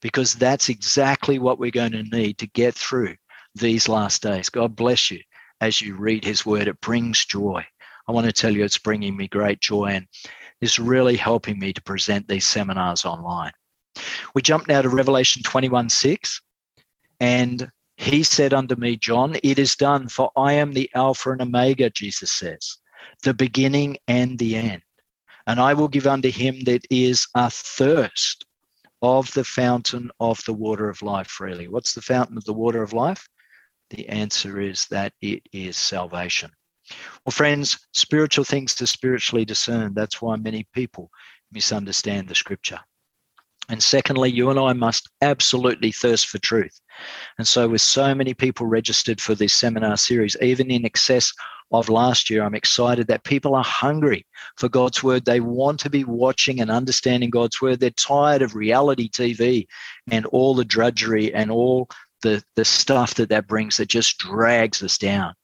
because 0.00 0.34
that's 0.34 0.68
exactly 0.68 1.38
what 1.38 1.58
we're 1.58 1.70
going 1.70 1.92
to 1.92 2.02
need 2.04 2.38
to 2.38 2.46
get 2.48 2.74
through 2.74 3.14
these 3.54 3.88
last 3.88 4.22
days. 4.22 4.48
God 4.48 4.76
bless 4.76 5.10
you 5.10 5.20
as 5.60 5.80
you 5.80 5.96
read 5.96 6.24
his 6.24 6.46
word. 6.46 6.68
It 6.68 6.80
brings 6.80 7.24
joy. 7.24 7.64
I 8.08 8.12
want 8.12 8.26
to 8.26 8.32
tell 8.32 8.54
you 8.54 8.64
it's 8.64 8.78
bringing 8.78 9.16
me 9.16 9.28
great 9.28 9.60
joy. 9.60 9.86
And 9.86 10.06
it's 10.60 10.78
really 10.78 11.16
helping 11.16 11.58
me 11.58 11.72
to 11.72 11.82
present 11.82 12.26
these 12.28 12.46
seminars 12.46 13.04
online. 13.04 13.52
We 14.34 14.42
jump 14.42 14.68
now 14.68 14.82
to 14.82 14.88
Revelation 14.88 15.42
21 15.42 15.88
6. 15.88 16.40
And 17.20 17.70
he 17.96 18.22
said 18.22 18.54
unto 18.54 18.76
me, 18.76 18.96
John, 18.96 19.36
it 19.42 19.58
is 19.58 19.74
done, 19.74 20.08
for 20.08 20.30
I 20.36 20.52
am 20.54 20.72
the 20.72 20.88
Alpha 20.94 21.32
and 21.32 21.42
Omega, 21.42 21.90
Jesus 21.90 22.32
says, 22.32 22.76
the 23.24 23.34
beginning 23.34 23.98
and 24.06 24.38
the 24.38 24.56
end. 24.56 24.82
And 25.48 25.58
I 25.58 25.74
will 25.74 25.88
give 25.88 26.06
unto 26.06 26.30
him 26.30 26.60
that 26.64 26.86
is 26.90 27.26
athirst 27.34 28.44
of 29.02 29.32
the 29.32 29.44
fountain 29.44 30.10
of 30.20 30.42
the 30.44 30.52
water 30.52 30.88
of 30.88 31.02
life 31.02 31.28
freely. 31.28 31.68
What's 31.68 31.94
the 31.94 32.02
fountain 32.02 32.36
of 32.36 32.44
the 32.44 32.52
water 32.52 32.82
of 32.82 32.92
life? 32.92 33.28
The 33.90 34.08
answer 34.08 34.60
is 34.60 34.86
that 34.86 35.12
it 35.20 35.42
is 35.52 35.76
salvation. 35.76 36.50
Well, 37.24 37.32
friends, 37.32 37.78
spiritual 37.92 38.44
things 38.44 38.80
are 38.80 38.86
spiritually 38.86 39.44
discerned. 39.44 39.94
That's 39.94 40.20
why 40.20 40.36
many 40.36 40.66
people 40.74 41.10
misunderstand 41.52 42.28
the 42.28 42.34
scripture. 42.34 42.80
And 43.70 43.82
secondly, 43.82 44.30
you 44.30 44.48
and 44.48 44.58
I 44.58 44.72
must 44.72 45.10
absolutely 45.20 45.92
thirst 45.92 46.28
for 46.28 46.38
truth. 46.38 46.80
And 47.36 47.46
so, 47.46 47.68
with 47.68 47.82
so 47.82 48.14
many 48.14 48.32
people 48.32 48.66
registered 48.66 49.20
for 49.20 49.34
this 49.34 49.52
seminar 49.52 49.98
series, 49.98 50.36
even 50.40 50.70
in 50.70 50.86
excess 50.86 51.32
of 51.70 51.88
last 51.88 52.30
year, 52.30 52.42
I'm 52.42 52.54
excited 52.54 53.06
that 53.08 53.24
people 53.24 53.54
are 53.54 53.64
hungry 53.64 54.24
for 54.56 54.68
God's 54.68 55.02
word. 55.02 55.24
They 55.24 55.40
want 55.40 55.80
to 55.80 55.90
be 55.90 56.04
watching 56.04 56.60
and 56.60 56.70
understanding 56.70 57.30
God's 57.30 57.60
word. 57.60 57.80
They're 57.80 57.90
tired 57.90 58.42
of 58.42 58.54
reality 58.54 59.08
TV 59.10 59.66
and 60.10 60.24
all 60.26 60.54
the 60.54 60.64
drudgery 60.64 61.32
and 61.34 61.50
all 61.50 61.88
the, 62.22 62.42
the 62.56 62.64
stuff 62.64 63.14
that 63.14 63.28
that 63.28 63.46
brings 63.46 63.76
that 63.76 63.88
just 63.88 64.18
drags 64.18 64.82
us 64.82 64.98
down 64.98 65.34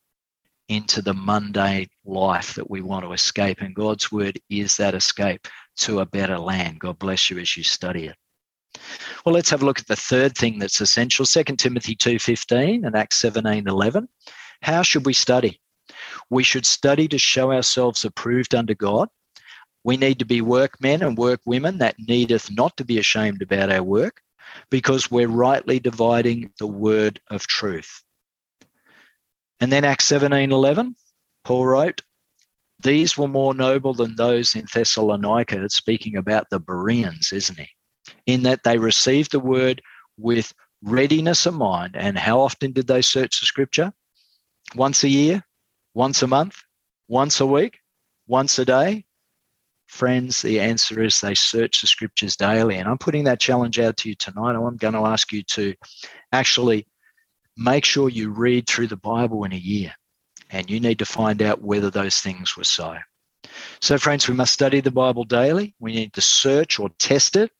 into 0.68 1.02
the 1.02 1.14
mundane 1.14 1.88
life 2.06 2.54
that 2.54 2.70
we 2.70 2.80
want 2.80 3.04
to 3.04 3.12
escape. 3.12 3.60
And 3.60 3.74
God's 3.74 4.10
word 4.10 4.40
is 4.48 4.76
that 4.78 4.94
escape 4.94 5.46
to 5.78 6.00
a 6.00 6.06
better 6.06 6.38
land. 6.38 6.80
God 6.80 6.98
bless 6.98 7.30
you 7.30 7.38
as 7.38 7.56
you 7.56 7.62
study 7.62 8.06
it. 8.06 8.16
Well, 9.24 9.34
let's 9.34 9.50
have 9.50 9.62
a 9.62 9.66
look 9.66 9.78
at 9.78 9.86
the 9.86 9.96
third 9.96 10.36
thing 10.36 10.58
that's 10.58 10.80
essential. 10.80 11.26
2 11.26 11.44
Timothy 11.56 11.94
2.15 11.94 12.86
and 12.86 12.96
Acts 12.96 13.22
17.11. 13.22 14.06
How 14.62 14.82
should 14.82 15.06
we 15.06 15.12
study? 15.12 15.60
We 16.30 16.42
should 16.42 16.66
study 16.66 17.08
to 17.08 17.18
show 17.18 17.52
ourselves 17.52 18.04
approved 18.04 18.54
unto 18.54 18.74
God. 18.74 19.08
We 19.84 19.96
need 19.96 20.18
to 20.20 20.24
be 20.24 20.40
workmen 20.40 21.02
and 21.02 21.16
workwomen 21.16 21.78
that 21.78 21.96
needeth 21.98 22.50
not 22.50 22.76
to 22.78 22.84
be 22.84 22.98
ashamed 22.98 23.42
about 23.42 23.70
our 23.70 23.82
work 23.82 24.22
because 24.70 25.10
we're 25.10 25.28
rightly 25.28 25.78
dividing 25.78 26.52
the 26.58 26.66
word 26.66 27.20
of 27.30 27.46
truth. 27.46 28.02
And 29.60 29.70
then 29.70 29.84
Acts 29.84 30.06
17 30.06 30.52
11, 30.52 30.96
Paul 31.44 31.66
wrote, 31.66 32.02
These 32.80 33.16
were 33.16 33.28
more 33.28 33.54
noble 33.54 33.94
than 33.94 34.16
those 34.16 34.54
in 34.54 34.66
Thessalonica, 34.72 35.68
speaking 35.70 36.16
about 36.16 36.48
the 36.50 36.60
Bereans, 36.60 37.32
isn't 37.32 37.58
he? 37.58 37.68
In 38.26 38.42
that 38.42 38.64
they 38.64 38.78
received 38.78 39.32
the 39.32 39.40
word 39.40 39.82
with 40.16 40.52
readiness 40.82 41.46
of 41.46 41.54
mind. 41.54 41.96
And 41.96 42.18
how 42.18 42.40
often 42.40 42.72
did 42.72 42.86
they 42.86 43.02
search 43.02 43.40
the 43.40 43.46
scripture? 43.46 43.92
Once 44.74 45.04
a 45.04 45.08
year, 45.08 45.44
once 45.94 46.22
a 46.22 46.26
month, 46.26 46.56
once 47.08 47.40
a 47.40 47.46
week, 47.46 47.78
once 48.26 48.58
a 48.58 48.64
day? 48.64 49.04
Friends, 49.86 50.42
the 50.42 50.60
answer 50.60 51.02
is 51.02 51.20
they 51.20 51.34
search 51.34 51.80
the 51.80 51.86
scriptures 51.86 52.36
daily. 52.36 52.76
And 52.76 52.88
I'm 52.88 52.98
putting 52.98 53.24
that 53.24 53.40
challenge 53.40 53.78
out 53.78 53.96
to 53.98 54.08
you 54.08 54.14
tonight. 54.14 54.56
I'm 54.56 54.76
going 54.76 54.94
to 54.94 55.06
ask 55.06 55.32
you 55.32 55.42
to 55.42 55.74
actually 56.32 56.86
make 57.56 57.84
sure 57.84 58.08
you 58.08 58.30
read 58.30 58.66
through 58.66 58.88
the 58.88 58.96
Bible 58.96 59.44
in 59.44 59.52
a 59.52 59.56
year. 59.56 59.94
And 60.50 60.68
you 60.68 60.80
need 60.80 60.98
to 60.98 61.06
find 61.06 61.42
out 61.42 61.62
whether 61.62 61.90
those 61.90 62.20
things 62.20 62.56
were 62.56 62.64
so. 62.64 62.96
So, 63.80 63.98
friends, 63.98 64.28
we 64.28 64.34
must 64.34 64.52
study 64.52 64.80
the 64.80 64.90
Bible 64.90 65.24
daily. 65.24 65.74
We 65.78 65.94
need 65.94 66.12
to 66.14 66.20
search 66.20 66.78
or 66.78 66.90
test 66.98 67.36
it 67.36 67.50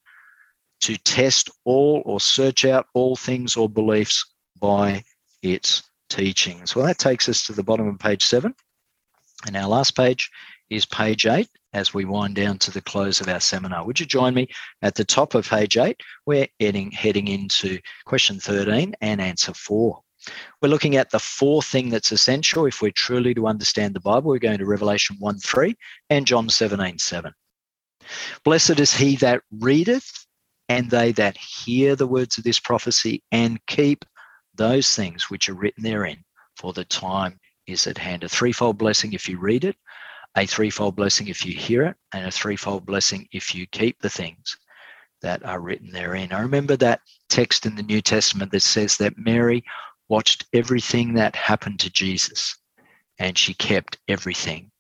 to 0.83 0.97
test 0.99 1.51
all 1.65 2.03
or 2.05 2.21
search 2.21 2.65
out 2.65 2.87
all 2.95 3.17
things 3.17 3.57
or 3.57 3.69
beliefs 3.69 4.25
by 4.59 5.03
its 5.43 5.83
teachings. 6.15 6.77
Well, 6.77 6.87
that 6.87 6.99
takes 6.99 7.29
us 7.29 7.45
to 7.47 7.53
the 7.53 7.65
bottom 7.65 7.89
of 7.89 7.99
page 7.99 8.25
seven. 8.25 8.55
And 9.47 9.57
our 9.57 9.69
last 9.69 9.97
page 9.97 10.31
is 10.71 10.87
page 10.87 11.27
eight 11.27 11.49
as 11.73 11.93
we 11.93 12.05
wind 12.05 12.37
down 12.37 12.59
to 12.59 12.71
the 12.71 12.81
close 12.81 13.21
of 13.21 13.29
our 13.29 13.41
seminar. 13.41 13.85
Would 13.85 13.99
you 13.99 14.07
join 14.07 14.33
me 14.33 14.49
at 14.83 14.95
the 14.95 15.05
top 15.05 15.35
of 15.35 15.49
page 15.49 15.77
eight? 15.77 16.01
We're 16.25 16.47
heading, 16.61 16.93
heading 16.93 17.29
into 17.29 17.81
question 18.07 18.39
13 18.39 18.95
and 19.01 19.21
answer 19.21 19.53
four. 19.55 20.01
We're 20.63 20.69
looking 20.69 20.97
at 20.97 21.11
the 21.11 21.19
four 21.19 21.63
thing 21.63 21.91
that's 21.91 22.13
essential 22.13 22.65
if 22.65 22.81
we're 22.81 22.93
truly 22.93 23.35
to 23.35 23.49
understand 23.49 23.95
the 23.95 24.01
Bible. 24.01 24.31
We're 24.31 24.39
going 24.39 24.59
to 24.59 24.67
Revelation 24.67 25.17
1 25.19 25.39
3 25.39 25.75
and 26.11 26.27
John 26.27 26.49
17 26.49 26.99
7. 26.99 27.33
Blessed 28.45 28.79
is 28.79 28.95
he 28.95 29.17
that 29.17 29.43
readeth 29.51 30.27
and 30.69 30.91
they 30.91 31.13
that 31.13 31.37
hear 31.37 31.97
the 31.97 32.07
words 32.07 32.39
of 32.39 32.45
this 32.45 32.61
prophecy 32.61 33.23
and 33.33 33.59
keep 33.67 34.05
those 34.55 34.95
things 34.95 35.31
which 35.31 35.49
are 35.49 35.55
written 35.55 35.83
therein, 35.83 36.25
for 36.57 36.73
the 36.73 36.85
time 36.85 37.39
is 37.67 37.87
at 37.87 37.99
hand. 37.99 38.25
A 38.25 38.29
threefold 38.29 38.79
blessing 38.79 39.13
if 39.13 39.29
you 39.29 39.39
read 39.39 39.65
it, 39.65 39.77
a 40.37 40.47
threefold 40.47 40.97
blessing 40.97 41.29
if 41.29 41.45
you 41.45 41.55
hear 41.55 41.85
it, 41.85 41.97
and 42.13 42.27
a 42.27 42.31
threefold 42.31 42.87
blessing 42.87 43.29
if 43.33 43.55
you 43.55 43.67
keep 43.67 44.01
the 44.01 44.11
things 44.11 44.57
that 45.23 45.45
are 45.45 45.61
written 45.61 45.91
therein. 45.91 46.33
I 46.33 46.41
remember 46.41 46.77
that 46.77 47.01
text 47.29 47.67
in 47.67 47.77
the 47.77 47.83
New 47.83 48.03
Testament 48.03 48.53
that 48.53 48.61
says 48.61 48.97
that 48.99 49.19
Mary 49.19 49.65
watched 50.09 50.45
everything 50.53 51.15
that 51.15 51.35
happened 51.35 51.81
to 51.81 51.91
Jesus 51.91 52.57
and 53.19 53.39
she 53.39 53.55
kept 53.55 53.99
everything 54.09 54.71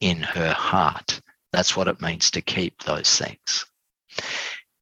in 0.00 0.20
her 0.20 0.52
heart. 0.52 1.20
That's 1.52 1.76
what 1.76 1.88
it 1.88 2.00
means 2.00 2.30
to 2.32 2.42
keep 2.42 2.82
those 2.82 3.18
things. 3.18 3.66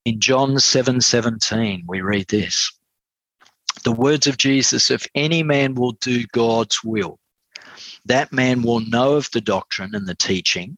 In 0.04 0.20
John 0.20 0.58
7 0.58 1.00
17, 1.00 1.84
we 1.86 2.00
read 2.00 2.28
this 2.28 2.72
the 3.84 3.92
words 3.92 4.26
of 4.26 4.36
Jesus 4.36 4.90
if 4.90 5.06
any 5.14 5.42
man 5.42 5.74
will 5.74 5.92
do 5.92 6.24
God's 6.32 6.82
will, 6.84 7.18
that 8.04 8.32
man 8.32 8.62
will 8.62 8.80
know 8.80 9.14
of 9.14 9.30
the 9.32 9.40
doctrine 9.40 9.94
and 9.94 10.06
the 10.06 10.14
teaching, 10.14 10.76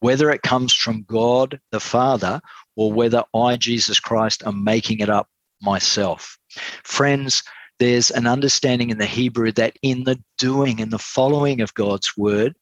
whether 0.00 0.30
it 0.30 0.42
comes 0.42 0.72
from 0.72 1.04
God 1.04 1.60
the 1.70 1.80
Father 1.80 2.40
or 2.76 2.92
whether 2.92 3.24
I, 3.34 3.56
Jesus 3.56 4.00
Christ, 4.00 4.42
am 4.46 4.64
making 4.64 5.00
it 5.00 5.10
up 5.10 5.28
myself. 5.60 6.38
Friends, 6.84 7.42
there's 7.78 8.10
an 8.10 8.26
understanding 8.26 8.90
in 8.90 8.98
the 8.98 9.06
Hebrew 9.06 9.52
that 9.52 9.76
in 9.82 10.04
the 10.04 10.22
doing, 10.38 10.78
in 10.78 10.90
the 10.90 10.98
following 10.98 11.60
of 11.60 11.74
God's 11.74 12.16
word, 12.16 12.54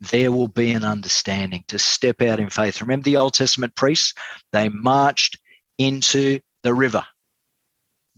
there 0.00 0.32
will 0.32 0.48
be 0.48 0.72
an 0.72 0.84
understanding 0.84 1.64
to 1.68 1.78
step 1.78 2.20
out 2.20 2.40
in 2.40 2.50
faith. 2.50 2.80
Remember 2.80 3.04
the 3.04 3.16
Old 3.16 3.34
Testament 3.34 3.74
priests? 3.76 4.12
They 4.52 4.68
marched 4.68 5.38
into 5.78 6.40
the 6.62 6.74
river 6.74 7.04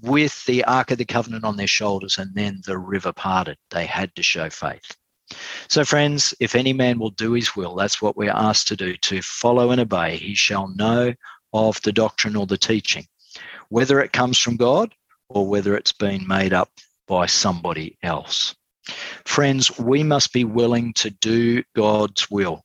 with 0.03 0.45
the 0.45 0.65
Ark 0.65 0.91
of 0.91 0.99
the 0.99 1.05
Covenant 1.05 1.45
on 1.45 1.57
their 1.57 1.67
shoulders, 1.67 2.19
and 2.19 2.35
then 2.35 2.61
the 2.67 2.79
river 2.79 3.13
parted. 3.13 3.57
They 3.71 3.87
had 3.87 4.15
to 4.17 4.23
show 4.23 4.51
faith. 4.51 4.97
So, 5.69 5.85
friends, 5.85 6.35
if 6.39 6.55
any 6.55 6.73
man 6.73 6.99
will 6.99 7.11
do 7.11 7.33
his 7.33 7.57
will, 7.57 7.75
that's 7.75 8.01
what 8.01 8.17
we're 8.17 8.31
asked 8.31 8.69
to 8.69 8.77
do 8.77 8.97
to 8.97 9.23
follow 9.23 9.71
and 9.71 9.81
obey. 9.81 10.17
He 10.17 10.35
shall 10.35 10.69
know 10.69 11.15
of 11.53 11.81
the 11.83 11.93
doctrine 11.93 12.37
or 12.37 12.47
the 12.47 12.59
teaching, 12.59 13.07
whether 13.69 14.01
it 14.01 14.13
comes 14.13 14.39
from 14.39 14.57
God 14.57 14.95
or 15.29 15.47
whether 15.47 15.77
it's 15.77 15.93
been 15.93 16.27
made 16.27 16.53
up 16.53 16.71
by 17.09 17.27
somebody 17.27 17.99
else. 18.03 18.55
Friends, 19.25 19.77
we 19.79 20.05
must 20.05 20.33
be 20.33 20.45
willing 20.45 20.93
to 20.95 21.11
do 21.11 21.63
God's 21.75 22.31
will. 22.31 22.63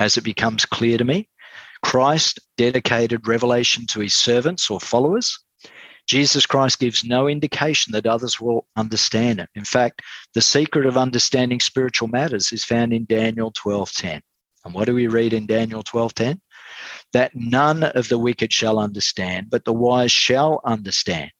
As 0.00 0.16
it 0.16 0.24
becomes 0.24 0.66
clear 0.66 0.98
to 0.98 1.04
me, 1.04 1.28
Christ 1.82 2.40
dedicated 2.56 3.28
revelation 3.28 3.86
to 3.88 4.00
his 4.00 4.14
servants 4.14 4.70
or 4.70 4.80
followers. 4.80 5.38
Jesus 6.06 6.44
Christ 6.44 6.78
gives 6.78 7.04
no 7.04 7.28
indication 7.28 7.92
that 7.92 8.06
others 8.06 8.40
will 8.40 8.66
understand 8.76 9.40
it. 9.40 9.48
In 9.54 9.64
fact, 9.64 10.02
the 10.34 10.42
secret 10.42 10.86
of 10.86 10.96
understanding 10.96 11.60
spiritual 11.60 12.08
matters 12.08 12.52
is 12.52 12.64
found 12.64 12.92
in 12.92 13.06
Daniel 13.06 13.52
12:10. 13.52 14.20
And 14.64 14.74
what 14.74 14.86
do 14.86 14.94
we 14.94 15.06
read 15.06 15.32
in 15.32 15.46
Daniel 15.46 15.82
12:10? 15.82 16.40
That 17.12 17.34
none 17.34 17.84
of 17.84 18.08
the 18.08 18.18
wicked 18.18 18.52
shall 18.52 18.78
understand, 18.78 19.48
but 19.50 19.64
the 19.64 19.72
wise 19.72 20.12
shall 20.12 20.60
understand. 20.64 21.30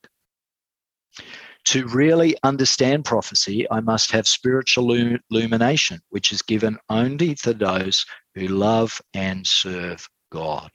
To 1.67 1.87
really 1.89 2.37
understand 2.43 3.07
prophecy, 3.07 3.67
I 3.71 3.81
must 3.81 4.11
have 4.11 4.29
spiritual 4.29 5.19
illumination, 5.31 6.01
which 6.11 6.33
is 6.33 6.43
given 6.43 6.79
only 6.91 7.35
to 7.37 7.55
those 7.55 8.05
who 8.35 8.49
love 8.49 9.01
and 9.15 9.47
serve 9.47 10.07
God. 10.31 10.71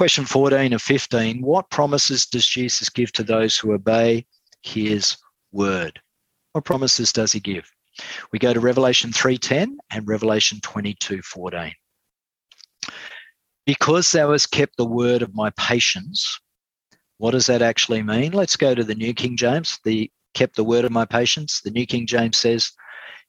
Question 0.00 0.24
14 0.24 0.72
of 0.72 0.80
15 0.80 1.42
What 1.42 1.68
promises 1.68 2.24
does 2.24 2.46
Jesus 2.46 2.88
give 2.88 3.12
to 3.12 3.22
those 3.22 3.58
who 3.58 3.74
obey 3.74 4.24
his 4.62 5.18
word? 5.52 6.00
What 6.52 6.64
promises 6.64 7.12
does 7.12 7.32
he 7.32 7.40
give? 7.40 7.70
We 8.32 8.38
go 8.38 8.54
to 8.54 8.60
Revelation 8.60 9.12
3:10 9.12 9.76
and 9.90 10.08
Revelation 10.08 10.58
22:14. 10.62 11.74
Because 13.66 14.10
thou 14.10 14.32
hast 14.32 14.50
kept 14.50 14.78
the 14.78 14.86
word 14.86 15.20
of 15.20 15.34
my 15.34 15.50
patience, 15.58 16.40
what 17.18 17.32
does 17.32 17.44
that 17.48 17.60
actually 17.60 18.02
mean? 18.02 18.32
Let's 18.32 18.56
go 18.56 18.74
to 18.74 18.82
the 18.82 18.94
New 18.94 19.12
King 19.12 19.36
James. 19.36 19.80
The 19.84 20.10
kept 20.32 20.56
the 20.56 20.64
word 20.64 20.86
of 20.86 20.92
my 20.92 21.04
patience. 21.04 21.60
The 21.60 21.72
New 21.72 21.84
King 21.84 22.06
James 22.06 22.38
says, 22.38 22.72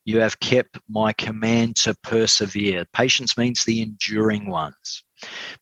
You 0.06 0.22
have 0.22 0.40
kept 0.40 0.80
my 0.88 1.12
command 1.12 1.76
to 1.84 1.96
persevere. 1.96 2.86
Patience 2.94 3.38
means 3.38 3.66
the 3.66 3.82
enduring 3.82 4.50
ones. 4.50 5.04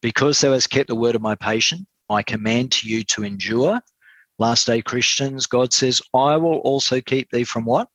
Because 0.02 0.40
thou 0.40 0.54
hast 0.54 0.70
kept 0.70 0.88
the 0.88 0.96
word 0.96 1.16
of 1.16 1.22
my 1.22 1.36
patience, 1.36 1.86
my 2.10 2.24
command 2.24 2.72
to 2.74 2.90
you 2.90 3.04
to 3.06 3.24
endure. 3.24 3.82
Last 4.38 4.68
day 4.68 4.82
Christians, 4.82 5.48
God 5.48 5.74
says, 5.74 6.02
I 6.14 6.38
will 6.38 6.58
also 6.60 7.02
keep 7.02 7.30
thee 7.30 7.44
from 7.44 7.66
what? 7.66 7.88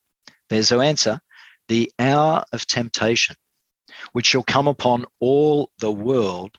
There's 0.50 0.70
no 0.70 0.80
answer. 0.80 1.20
The 1.68 1.90
hour 1.98 2.44
of 2.52 2.66
temptation, 2.66 3.36
which 4.12 4.26
shall 4.26 4.42
come 4.42 4.68
upon 4.68 5.06
all 5.20 5.70
the 5.78 5.92
world 5.92 6.56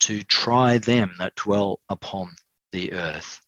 to 0.00 0.22
try 0.22 0.78
them 0.78 1.14
that 1.18 1.34
dwell 1.36 1.80
upon 1.88 2.34
the 2.72 2.92
earth. 2.92 3.40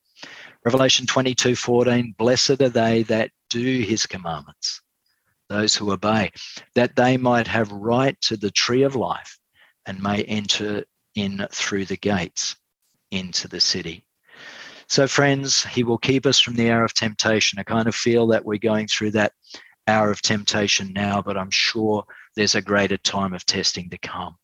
Revelation 0.64 1.06
22 1.06 1.56
14, 1.56 2.14
blessed 2.18 2.60
are 2.62 2.68
they 2.68 3.02
that 3.04 3.30
do 3.48 3.80
his 3.80 4.06
commandments, 4.06 4.82
those 5.48 5.74
who 5.74 5.92
obey, 5.92 6.30
that 6.74 6.96
they 6.96 7.16
might 7.16 7.46
have 7.46 7.72
right 7.72 8.20
to 8.22 8.36
the 8.36 8.50
tree 8.50 8.82
of 8.82 8.94
life 8.94 9.38
and 9.86 10.02
may 10.02 10.22
enter 10.24 10.84
in 11.18 11.46
through 11.52 11.84
the 11.84 11.96
gates 11.96 12.56
into 13.10 13.48
the 13.48 13.60
city. 13.60 14.04
So, 14.88 15.06
friends, 15.06 15.64
he 15.64 15.84
will 15.84 15.98
keep 15.98 16.24
us 16.24 16.40
from 16.40 16.54
the 16.54 16.70
hour 16.70 16.84
of 16.84 16.94
temptation. 16.94 17.58
I 17.58 17.62
kind 17.62 17.88
of 17.88 17.94
feel 17.94 18.26
that 18.28 18.44
we're 18.44 18.58
going 18.58 18.86
through 18.86 19.10
that 19.12 19.32
hour 19.86 20.10
of 20.10 20.22
temptation 20.22 20.92
now, 20.94 21.20
but 21.20 21.36
I'm 21.36 21.50
sure 21.50 22.04
there's 22.36 22.54
a 22.54 22.62
greater 22.62 22.96
time 22.96 23.34
of 23.34 23.44
testing 23.44 23.90
to 23.90 23.98
come. 23.98 24.36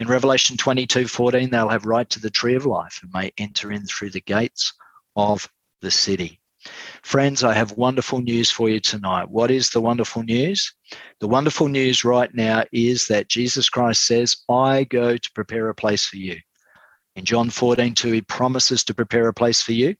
In 0.00 0.08
Revelation 0.08 0.56
22 0.56 1.06
14, 1.06 1.50
they'll 1.50 1.68
have 1.68 1.84
right 1.84 2.08
to 2.10 2.20
the 2.20 2.30
tree 2.30 2.54
of 2.56 2.66
life 2.66 2.98
and 3.02 3.12
may 3.12 3.32
enter 3.38 3.70
in 3.70 3.86
through 3.86 4.10
the 4.10 4.20
gates 4.20 4.72
of 5.14 5.48
the 5.82 5.90
city. 5.90 6.39
Friends, 7.02 7.42
I 7.42 7.54
have 7.54 7.72
wonderful 7.72 8.20
news 8.20 8.50
for 8.50 8.68
you 8.68 8.80
tonight. 8.80 9.30
What 9.30 9.50
is 9.50 9.70
the 9.70 9.80
wonderful 9.80 10.22
news? 10.22 10.72
The 11.20 11.28
wonderful 11.28 11.68
news 11.68 12.04
right 12.04 12.32
now 12.34 12.64
is 12.72 13.06
that 13.06 13.28
Jesus 13.28 13.68
Christ 13.68 14.06
says, 14.06 14.36
I 14.48 14.84
go 14.84 15.16
to 15.16 15.32
prepare 15.32 15.68
a 15.68 15.74
place 15.74 16.06
for 16.06 16.16
you. 16.16 16.38
In 17.16 17.24
John 17.24 17.50
14, 17.50 17.94
2, 17.94 18.12
he 18.12 18.20
promises 18.22 18.84
to 18.84 18.94
prepare 18.94 19.28
a 19.28 19.34
place 19.34 19.62
for 19.62 19.72
you. 19.72 19.96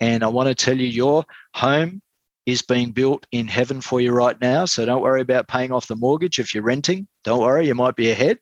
And 0.00 0.22
I 0.22 0.28
want 0.28 0.48
to 0.48 0.54
tell 0.54 0.76
you, 0.76 0.86
your 0.86 1.24
home 1.54 2.00
is 2.46 2.62
being 2.62 2.92
built 2.92 3.26
in 3.32 3.48
heaven 3.48 3.80
for 3.80 4.00
you 4.00 4.12
right 4.12 4.40
now. 4.40 4.64
So 4.64 4.86
don't 4.86 5.02
worry 5.02 5.20
about 5.20 5.48
paying 5.48 5.72
off 5.72 5.88
the 5.88 5.96
mortgage 5.96 6.38
if 6.38 6.54
you're 6.54 6.62
renting. 6.62 7.08
Don't 7.24 7.40
worry, 7.40 7.66
you 7.66 7.74
might 7.74 7.96
be 7.96 8.10
ahead. 8.10 8.38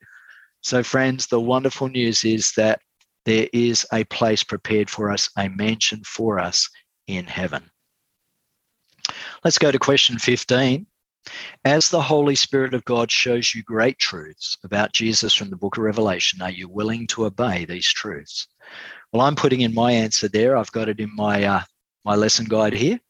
So, 0.61 0.83
friends, 0.83 1.27
the 1.27 1.41
wonderful 1.41 1.89
news 1.89 2.25
is 2.25 2.53
that 2.53 2.81
there 3.25 3.49
is 3.53 3.87
a 3.93 4.05
place 4.05 4.45
prepared 4.45 4.91
for 4.91 5.11
us, 5.11 5.31
a 5.37 5.49
mansion 5.49 6.03
for 6.05 6.39
us 6.39 6.69
in 7.07 7.27
heaven. 7.27 7.71
Let's 9.45 9.59
go 9.59 9.71
to 9.71 9.79
question 9.79 10.19
15. 10.19 10.87
As 11.65 11.89
the 11.89 12.03
Holy 12.03 12.35
Spirit 12.35 12.75
of 12.75 12.85
God 12.85 13.11
shows 13.11 13.55
you 13.55 13.63
great 13.63 13.99
truths 13.99 14.59
about 14.63 14.93
Jesus 14.93 15.33
from 15.35 15.51
the 15.51 15.57
book 15.57 15.77
of 15.77 15.83
Revelation, 15.83 16.43
are 16.43 16.51
you 16.51 16.69
willing 16.69 17.07
to 17.09 17.25
obey 17.25 17.65
these 17.65 17.91
truths? 17.91 18.47
Well, 19.13 19.23
I'm 19.23 19.37
putting 19.37 19.63
in 19.63 19.73
my 19.73 19.93
answer 19.93 20.29
there. 20.29 20.57
I've 20.57 20.73
got 20.73 20.89
it 20.89 21.01
in 21.01 21.15
my 21.15 21.45
uh, 21.45 21.63
my 22.05 22.15
lesson 22.15 22.45
guide 22.47 22.75
here. 22.75 23.01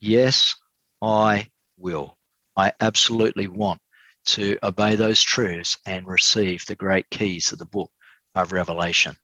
Yes, 0.00 0.54
I 1.00 1.48
will. 1.78 2.18
I 2.56 2.72
absolutely 2.80 3.46
want 3.46 3.80
to 4.24 4.58
obey 4.62 4.96
those 4.96 5.22
truths 5.22 5.78
and 5.86 6.06
receive 6.06 6.66
the 6.66 6.74
great 6.74 7.08
keys 7.10 7.52
of 7.52 7.58
the 7.58 7.64
book 7.64 7.90
of 8.34 8.52
Revelation. 8.52 9.16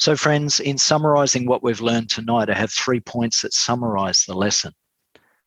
So, 0.00 0.16
friends, 0.16 0.60
in 0.60 0.78
summarizing 0.78 1.46
what 1.46 1.62
we've 1.62 1.82
learned 1.82 2.08
tonight, 2.08 2.48
I 2.48 2.54
have 2.54 2.72
three 2.72 3.00
points 3.00 3.42
that 3.42 3.52
summarize 3.52 4.24
the 4.24 4.34
lesson. 4.34 4.72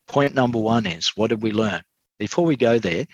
Point 0.06 0.32
number 0.32 0.60
one 0.60 0.86
is 0.86 1.12
what 1.16 1.30
did 1.30 1.42
we 1.42 1.50
learn? 1.50 1.82
before 2.18 2.44
we 2.44 2.56
go 2.56 2.78
there, 2.78 3.04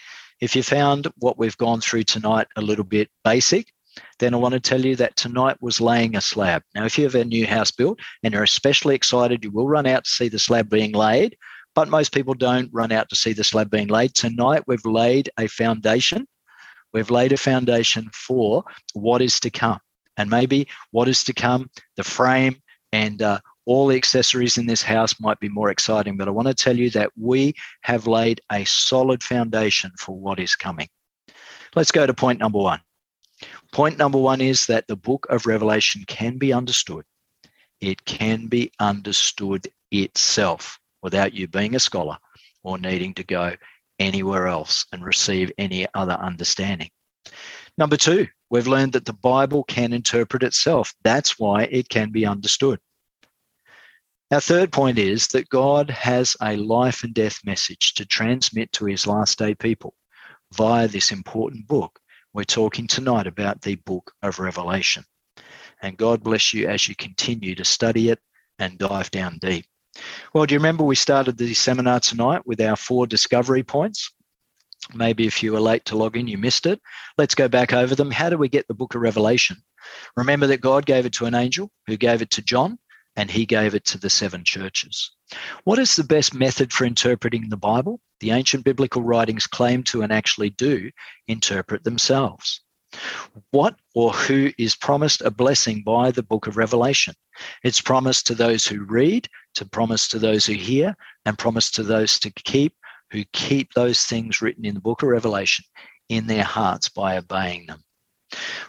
if 0.40 0.54
you 0.54 0.62
found 0.62 1.08
what 1.16 1.38
we've 1.38 1.56
gone 1.56 1.80
through 1.80 2.04
tonight 2.04 2.46
a 2.56 2.60
little 2.60 2.84
bit 2.84 3.08
basic, 3.24 3.72
then 4.18 4.34
I 4.34 4.36
want 4.36 4.52
to 4.52 4.60
tell 4.60 4.84
you 4.84 4.94
that 4.96 5.16
tonight 5.16 5.56
was 5.60 5.80
laying 5.80 6.14
a 6.14 6.20
slab. 6.20 6.62
Now, 6.74 6.84
if 6.84 6.98
you 6.98 7.04
have 7.04 7.14
a 7.14 7.24
new 7.24 7.46
house 7.46 7.70
built 7.70 7.98
and 8.22 8.32
you're 8.32 8.42
especially 8.42 8.94
excited, 8.94 9.42
you 9.42 9.50
will 9.50 9.66
run 9.66 9.86
out 9.86 10.04
to 10.04 10.10
see 10.10 10.28
the 10.28 10.38
slab 10.38 10.68
being 10.68 10.92
laid, 10.92 11.36
but 11.74 11.88
most 11.88 12.12
people 12.12 12.34
don't 12.34 12.70
run 12.72 12.92
out 12.92 13.08
to 13.08 13.16
see 13.16 13.32
the 13.32 13.44
slab 13.44 13.70
being 13.70 13.88
laid. 13.88 14.14
Tonight, 14.14 14.62
we've 14.66 14.84
laid 14.84 15.30
a 15.38 15.48
foundation. 15.48 16.26
We've 16.92 17.10
laid 17.10 17.32
a 17.32 17.36
foundation 17.36 18.10
for 18.12 18.64
what 18.92 19.22
is 19.22 19.40
to 19.40 19.50
come. 19.50 19.80
And 20.20 20.28
maybe 20.28 20.68
what 20.90 21.08
is 21.08 21.24
to 21.24 21.32
come, 21.32 21.70
the 21.96 22.04
frame 22.04 22.60
and 22.92 23.22
uh, 23.22 23.40
all 23.64 23.86
the 23.86 23.96
accessories 23.96 24.58
in 24.58 24.66
this 24.66 24.82
house 24.82 25.18
might 25.18 25.40
be 25.40 25.48
more 25.48 25.70
exciting, 25.70 26.18
but 26.18 26.28
I 26.28 26.30
want 26.30 26.46
to 26.46 26.52
tell 26.52 26.76
you 26.76 26.90
that 26.90 27.10
we 27.16 27.54
have 27.80 28.06
laid 28.06 28.42
a 28.52 28.66
solid 28.66 29.22
foundation 29.22 29.92
for 29.98 30.14
what 30.14 30.38
is 30.38 30.56
coming. 30.56 30.88
Let's 31.74 31.90
go 31.90 32.06
to 32.06 32.12
point 32.12 32.38
number 32.38 32.58
one. 32.58 32.80
Point 33.72 33.96
number 33.96 34.18
one 34.18 34.42
is 34.42 34.66
that 34.66 34.86
the 34.88 34.96
book 34.96 35.26
of 35.30 35.46
Revelation 35.46 36.04
can 36.06 36.36
be 36.36 36.52
understood. 36.52 37.06
It 37.80 38.04
can 38.04 38.46
be 38.46 38.72
understood 38.78 39.68
itself 39.90 40.78
without 41.02 41.32
you 41.32 41.48
being 41.48 41.76
a 41.76 41.80
scholar 41.80 42.18
or 42.62 42.76
needing 42.76 43.14
to 43.14 43.24
go 43.24 43.56
anywhere 43.98 44.48
else 44.48 44.84
and 44.92 45.02
receive 45.02 45.50
any 45.56 45.86
other 45.94 46.12
understanding. 46.12 46.90
Number 47.78 47.96
two, 47.96 48.26
we've 48.50 48.66
learned 48.66 48.92
that 48.92 49.04
the 49.04 49.12
Bible 49.12 49.64
can 49.64 49.92
interpret 49.92 50.42
itself. 50.42 50.94
That's 51.02 51.38
why 51.38 51.64
it 51.64 51.88
can 51.88 52.10
be 52.10 52.26
understood. 52.26 52.78
Our 54.32 54.40
third 54.40 54.70
point 54.70 54.98
is 54.98 55.26
that 55.28 55.48
God 55.48 55.90
has 55.90 56.36
a 56.40 56.56
life 56.56 57.02
and 57.02 57.12
death 57.12 57.40
message 57.44 57.94
to 57.94 58.04
transmit 58.04 58.70
to 58.72 58.84
his 58.84 59.06
last 59.06 59.38
day 59.38 59.54
people 59.54 59.94
via 60.52 60.86
this 60.86 61.10
important 61.10 61.66
book. 61.66 61.98
We're 62.32 62.44
talking 62.44 62.86
tonight 62.86 63.26
about 63.26 63.60
the 63.62 63.74
book 63.74 64.12
of 64.22 64.38
Revelation. 64.38 65.04
And 65.82 65.96
God 65.96 66.22
bless 66.22 66.54
you 66.54 66.68
as 66.68 66.86
you 66.86 66.94
continue 66.94 67.56
to 67.56 67.64
study 67.64 68.10
it 68.10 68.20
and 68.60 68.78
dive 68.78 69.10
down 69.10 69.38
deep. 69.40 69.64
Well, 70.32 70.46
do 70.46 70.54
you 70.54 70.60
remember 70.60 70.84
we 70.84 70.94
started 70.94 71.36
the 71.36 71.52
seminar 71.54 71.98
tonight 71.98 72.46
with 72.46 72.60
our 72.60 72.76
four 72.76 73.08
discovery 73.08 73.64
points? 73.64 74.12
Maybe 74.94 75.26
if 75.26 75.42
you 75.42 75.52
were 75.52 75.60
late 75.60 75.84
to 75.86 75.96
log 75.96 76.16
in, 76.16 76.28
you 76.28 76.38
missed 76.38 76.66
it. 76.66 76.80
Let's 77.18 77.34
go 77.34 77.48
back 77.48 77.72
over 77.72 77.94
them. 77.94 78.10
How 78.10 78.30
do 78.30 78.38
we 78.38 78.48
get 78.48 78.66
the 78.66 78.74
book 78.74 78.94
of 78.94 79.02
Revelation? 79.02 79.62
Remember 80.16 80.46
that 80.48 80.60
God 80.60 80.86
gave 80.86 81.06
it 81.06 81.12
to 81.14 81.26
an 81.26 81.34
angel 81.34 81.70
who 81.86 81.96
gave 81.96 82.22
it 82.22 82.30
to 82.30 82.42
John, 82.42 82.78
and 83.16 83.30
he 83.30 83.46
gave 83.46 83.74
it 83.74 83.84
to 83.86 83.98
the 83.98 84.10
seven 84.10 84.44
churches. 84.44 85.10
What 85.64 85.78
is 85.78 85.96
the 85.96 86.04
best 86.04 86.34
method 86.34 86.72
for 86.72 86.84
interpreting 86.84 87.48
the 87.48 87.56
Bible? 87.56 88.00
The 88.20 88.30
ancient 88.30 88.64
biblical 88.64 89.02
writings 89.02 89.46
claim 89.46 89.82
to 89.84 90.02
and 90.02 90.12
actually 90.12 90.50
do 90.50 90.90
interpret 91.28 91.84
themselves. 91.84 92.60
What 93.52 93.76
or 93.94 94.12
who 94.12 94.50
is 94.58 94.74
promised 94.74 95.22
a 95.22 95.30
blessing 95.30 95.82
by 95.84 96.10
the 96.10 96.24
book 96.24 96.46
of 96.46 96.56
Revelation? 96.56 97.14
It's 97.62 97.80
promised 97.80 98.26
to 98.26 98.34
those 98.34 98.66
who 98.66 98.84
read, 98.84 99.28
to 99.54 99.64
promise 99.64 100.08
to 100.08 100.18
those 100.18 100.44
who 100.44 100.54
hear, 100.54 100.96
and 101.24 101.38
promise 101.38 101.70
to 101.72 101.82
those 101.82 102.18
to 102.20 102.30
keep, 102.30 102.74
who 103.10 103.24
keep 103.32 103.72
those 103.72 104.04
things 104.04 104.40
written 104.40 104.64
in 104.64 104.74
the 104.74 104.80
book 104.80 105.02
of 105.02 105.08
Revelation 105.08 105.64
in 106.08 106.26
their 106.26 106.44
hearts 106.44 106.88
by 106.88 107.16
obeying 107.16 107.66
them. 107.66 107.82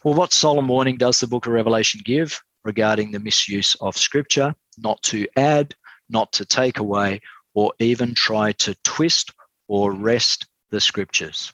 Well, 0.03 0.13
what 0.13 0.33
solemn 0.33 0.67
warning 0.67 0.97
does 0.97 1.19
the 1.19 1.27
book 1.27 1.45
of 1.45 1.53
Revelation 1.53 2.01
give? 2.03 2.41
regarding 2.63 3.11
the 3.11 3.19
misuse 3.19 3.75
of 3.81 3.97
scripture, 3.97 4.55
not 4.77 5.01
to 5.03 5.27
add, 5.35 5.75
not 6.09 6.31
to 6.33 6.45
take 6.45 6.79
away, 6.79 7.19
or 7.53 7.73
even 7.79 8.13
try 8.15 8.51
to 8.53 8.75
twist 8.83 9.31
or 9.67 9.91
wrest 9.93 10.47
the 10.69 10.79
scriptures. 10.79 11.51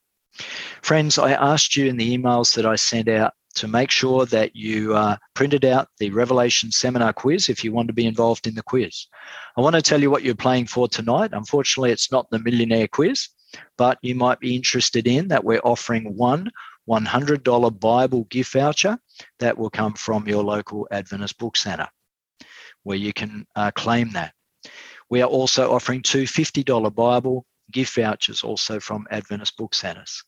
Friends, 0.81 1.17
I 1.17 1.31
asked 1.31 1.75
you 1.75 1.87
in 1.87 1.97
the 1.97 2.17
emails 2.17 2.55
that 2.55 2.65
I 2.65 2.75
sent 2.75 3.07
out 3.07 3.33
to 3.57 3.67
make 3.67 3.91
sure 3.91 4.25
that 4.25 4.55
you 4.55 4.95
uh, 4.95 5.17
printed 5.33 5.65
out 5.65 5.89
the 5.99 6.09
Revelation 6.11 6.71
seminar 6.71 7.13
quiz 7.13 7.49
if 7.49 7.63
you 7.63 7.71
want 7.71 7.87
to 7.87 7.93
be 7.93 8.05
involved 8.05 8.47
in 8.47 8.55
the 8.55 8.63
quiz. 8.63 9.07
I 9.57 9.61
want 9.61 9.75
to 9.75 9.81
tell 9.81 10.01
you 10.01 10.09
what 10.09 10.23
you're 10.23 10.35
playing 10.35 10.67
for 10.67 10.87
tonight. 10.87 11.31
Unfortunately, 11.33 11.91
it's 11.91 12.11
not 12.11 12.29
the 12.29 12.39
millionaire 12.39 12.87
quiz, 12.87 13.29
but 13.77 13.97
you 14.01 14.15
might 14.15 14.39
be 14.39 14.55
interested 14.55 15.07
in 15.07 15.27
that 15.27 15.43
we're 15.43 15.59
offering 15.59 16.15
one 16.15 16.49
$100 16.89 17.79
Bible 17.79 18.23
gift 18.25 18.53
voucher 18.53 18.97
that 19.39 19.57
will 19.57 19.69
come 19.69 19.93
from 19.93 20.27
your 20.27 20.43
local 20.43 20.87
Adventist 20.91 21.37
book 21.37 21.57
centre 21.57 21.87
where 22.83 22.97
you 22.97 23.11
can 23.11 23.45
uh, 23.55 23.71
claim 23.71 24.11
that. 24.13 24.33
We 25.09 25.21
are 25.21 25.29
also 25.29 25.73
offering 25.73 26.01
two 26.01 26.23
$50 26.23 26.95
Bible 26.95 27.45
gift 27.71 27.95
vouchers 27.95 28.43
also 28.43 28.79
from 28.79 29.07
Adventist 29.11 29.57
book 29.57 29.73
centres. 29.73 30.23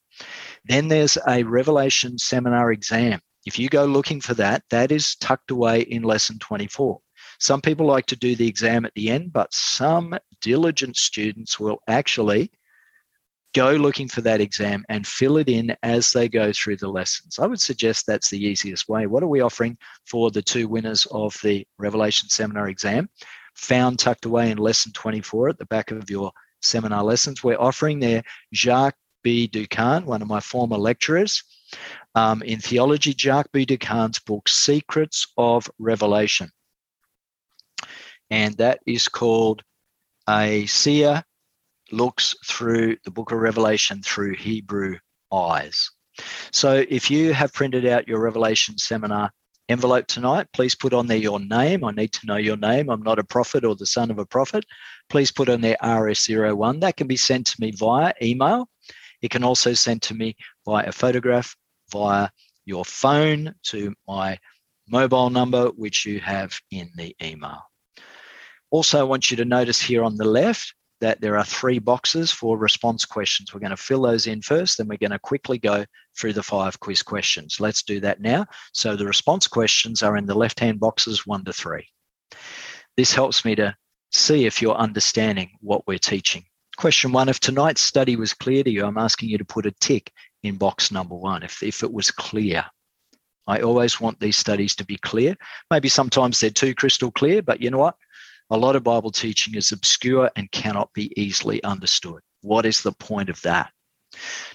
Then 0.65 0.87
there's 0.87 1.17
a 1.27 1.43
Revelation 1.43 2.17
seminar 2.17 2.71
exam. 2.71 3.19
If 3.45 3.57
you 3.57 3.69
go 3.69 3.85
looking 3.85 4.21
for 4.21 4.33
that, 4.35 4.63
that 4.69 4.91
is 4.91 5.15
tucked 5.15 5.51
away 5.51 5.81
in 5.81 6.03
lesson 6.03 6.39
24. 6.39 6.99
Some 7.39 7.61
people 7.61 7.85
like 7.85 8.05
to 8.07 8.17
do 8.17 8.35
the 8.35 8.47
exam 8.47 8.85
at 8.85 8.93
the 8.95 9.09
end, 9.09 9.31
but 9.31 9.53
some 9.53 10.17
diligent 10.41 10.97
students 10.97 11.59
will 11.59 11.79
actually 11.87 12.51
go 13.55 13.71
looking 13.71 14.07
for 14.07 14.21
that 14.21 14.41
exam 14.41 14.83
and 14.89 15.07
fill 15.07 15.37
it 15.37 15.49
in 15.49 15.75
as 15.81 16.11
they 16.11 16.29
go 16.29 16.51
through 16.53 16.77
the 16.77 16.87
lessons. 16.87 17.39
I 17.39 17.47
would 17.47 17.59
suggest 17.59 18.05
that's 18.05 18.29
the 18.29 18.43
easiest 18.43 18.87
way. 18.87 19.07
What 19.07 19.23
are 19.23 19.27
we 19.27 19.41
offering 19.41 19.77
for 20.05 20.29
the 20.31 20.41
two 20.41 20.67
winners 20.67 21.07
of 21.11 21.35
the 21.41 21.65
Revelation 21.77 22.29
Seminar 22.29 22.69
exam? 22.69 23.09
Found 23.55 23.99
tucked 23.99 24.25
away 24.25 24.51
in 24.51 24.57
lesson 24.57 24.91
24 24.91 25.49
at 25.49 25.57
the 25.57 25.65
back 25.65 25.91
of 25.91 26.09
your 26.09 26.31
seminar 26.61 27.03
lessons. 27.03 27.43
We're 27.43 27.59
offering 27.59 27.99
there 27.99 28.23
Jacques 28.53 28.97
B. 29.23 29.47
Doukhan, 29.47 30.05
one 30.05 30.21
of 30.21 30.27
my 30.27 30.39
former 30.39 30.77
lecturers 30.77 31.43
um, 32.15 32.41
in 32.43 32.59
theology, 32.59 33.13
Jacques 33.13 33.51
B. 33.51 33.65
Doukhan's 33.65 34.19
book, 34.19 34.47
Secrets 34.49 35.27
of 35.37 35.69
Revelation. 35.79 36.49
And 38.29 38.55
that 38.57 38.79
is 38.85 39.07
called 39.07 39.63
A 40.29 40.65
Seer 40.67 41.23
looks 41.91 42.35
through 42.45 42.97
the 43.03 43.11
book 43.11 43.31
of 43.31 43.39
Revelation 43.39 44.01
through 44.03 44.35
Hebrew 44.35 44.97
eyes. 45.31 45.89
So 46.51 46.83
if 46.89 47.09
you 47.09 47.33
have 47.33 47.53
printed 47.53 47.85
out 47.85 48.07
your 48.07 48.19
Revelation 48.19 48.77
seminar 48.77 49.31
envelope 49.69 50.07
tonight, 50.07 50.47
please 50.53 50.75
put 50.75 50.93
on 50.93 51.07
there 51.07 51.17
your 51.17 51.39
name. 51.39 51.83
I 51.83 51.91
need 51.91 52.11
to 52.13 52.25
know 52.25 52.37
your 52.37 52.57
name. 52.57 52.89
I'm 52.89 53.03
not 53.03 53.19
a 53.19 53.23
prophet 53.23 53.63
or 53.63 53.75
the 53.75 53.85
son 53.85 54.11
of 54.11 54.19
a 54.19 54.25
prophet. 54.25 54.65
Please 55.09 55.31
put 55.31 55.49
on 55.49 55.61
there 55.61 55.77
RS01. 55.81 56.81
That 56.81 56.97
can 56.97 57.07
be 57.07 57.17
sent 57.17 57.47
to 57.47 57.61
me 57.61 57.71
via 57.71 58.13
email. 58.21 58.67
It 59.21 59.31
can 59.31 59.43
also 59.43 59.73
send 59.73 60.01
to 60.03 60.13
me 60.13 60.35
via 60.65 60.87
a 60.87 60.91
photograph, 60.91 61.55
via 61.91 62.29
your 62.65 62.85
phone 62.85 63.53
to 63.63 63.93
my 64.07 64.37
mobile 64.87 65.29
number, 65.29 65.67
which 65.69 66.05
you 66.05 66.19
have 66.19 66.57
in 66.71 66.89
the 66.95 67.15
email. 67.21 67.61
Also, 68.71 68.99
I 68.99 69.03
want 69.03 69.31
you 69.31 69.37
to 69.37 69.45
notice 69.45 69.81
here 69.81 70.03
on 70.03 70.15
the 70.15 70.25
left, 70.25 70.73
that 71.01 71.21
there 71.21 71.37
are 71.37 71.45
three 71.45 71.79
boxes 71.79 72.31
for 72.31 72.57
response 72.57 73.05
questions. 73.05 73.53
We're 73.53 73.61
going 73.61 73.69
to 73.69 73.77
fill 73.77 74.01
those 74.01 74.27
in 74.27 74.41
first, 74.41 74.77
then 74.77 74.87
we're 74.87 74.97
going 74.97 75.11
to 75.11 75.19
quickly 75.19 75.57
go 75.57 75.85
through 76.17 76.33
the 76.33 76.43
five 76.43 76.79
quiz 76.79 77.01
questions. 77.01 77.59
Let's 77.59 77.83
do 77.83 77.99
that 78.01 78.19
now. 78.21 78.45
So 78.73 78.95
the 78.95 79.05
response 79.05 79.47
questions 79.47 80.03
are 80.03 80.17
in 80.17 80.25
the 80.25 80.35
left-hand 80.35 80.79
boxes 80.79 81.25
one 81.25 81.45
to 81.45 81.53
three. 81.53 81.87
This 82.97 83.13
helps 83.13 83.45
me 83.45 83.55
to 83.55 83.75
see 84.11 84.45
if 84.45 84.61
you're 84.61 84.75
understanding 84.75 85.51
what 85.61 85.87
we're 85.87 85.99
teaching. 85.99 86.43
Question 86.79 87.11
one, 87.11 87.27
if 87.27 87.39
tonight's 87.39 87.81
study 87.81 88.15
was 88.15 88.33
clear 88.33 88.63
to 88.63 88.71
you, 88.71 88.85
I'm 88.85 88.97
asking 88.97 89.27
you 89.27 89.37
to 89.37 89.45
put 89.45 89.65
a 89.65 89.71
tick 89.71 90.13
in 90.43 90.55
box 90.55 90.91
number 90.91 91.13
one, 91.13 91.43
if, 91.43 91.61
if 91.61 91.83
it 91.83 91.91
was 91.91 92.09
clear. 92.09 92.65
I 93.47 93.59
always 93.59 93.99
want 93.99 94.19
these 94.19 94.37
studies 94.37 94.75
to 94.75 94.85
be 94.85 94.95
clear. 94.95 95.35
Maybe 95.69 95.89
sometimes 95.89 96.39
they're 96.39 96.49
too 96.49 96.73
crystal 96.73 97.11
clear, 97.11 97.41
but 97.41 97.61
you 97.61 97.69
know 97.69 97.79
what? 97.79 97.95
a 98.49 98.57
lot 98.57 98.75
of 98.75 98.83
Bible 98.83 99.11
teaching 99.11 99.55
is 99.55 99.71
obscure 99.71 100.31
and 100.35 100.51
cannot 100.51 100.91
be 100.93 101.13
easily 101.15 101.61
understood. 101.63 102.21
What 102.41 102.65
is 102.65 102.81
the 102.81 102.93
point 102.93 103.29
of 103.29 103.41
that? 103.41 103.71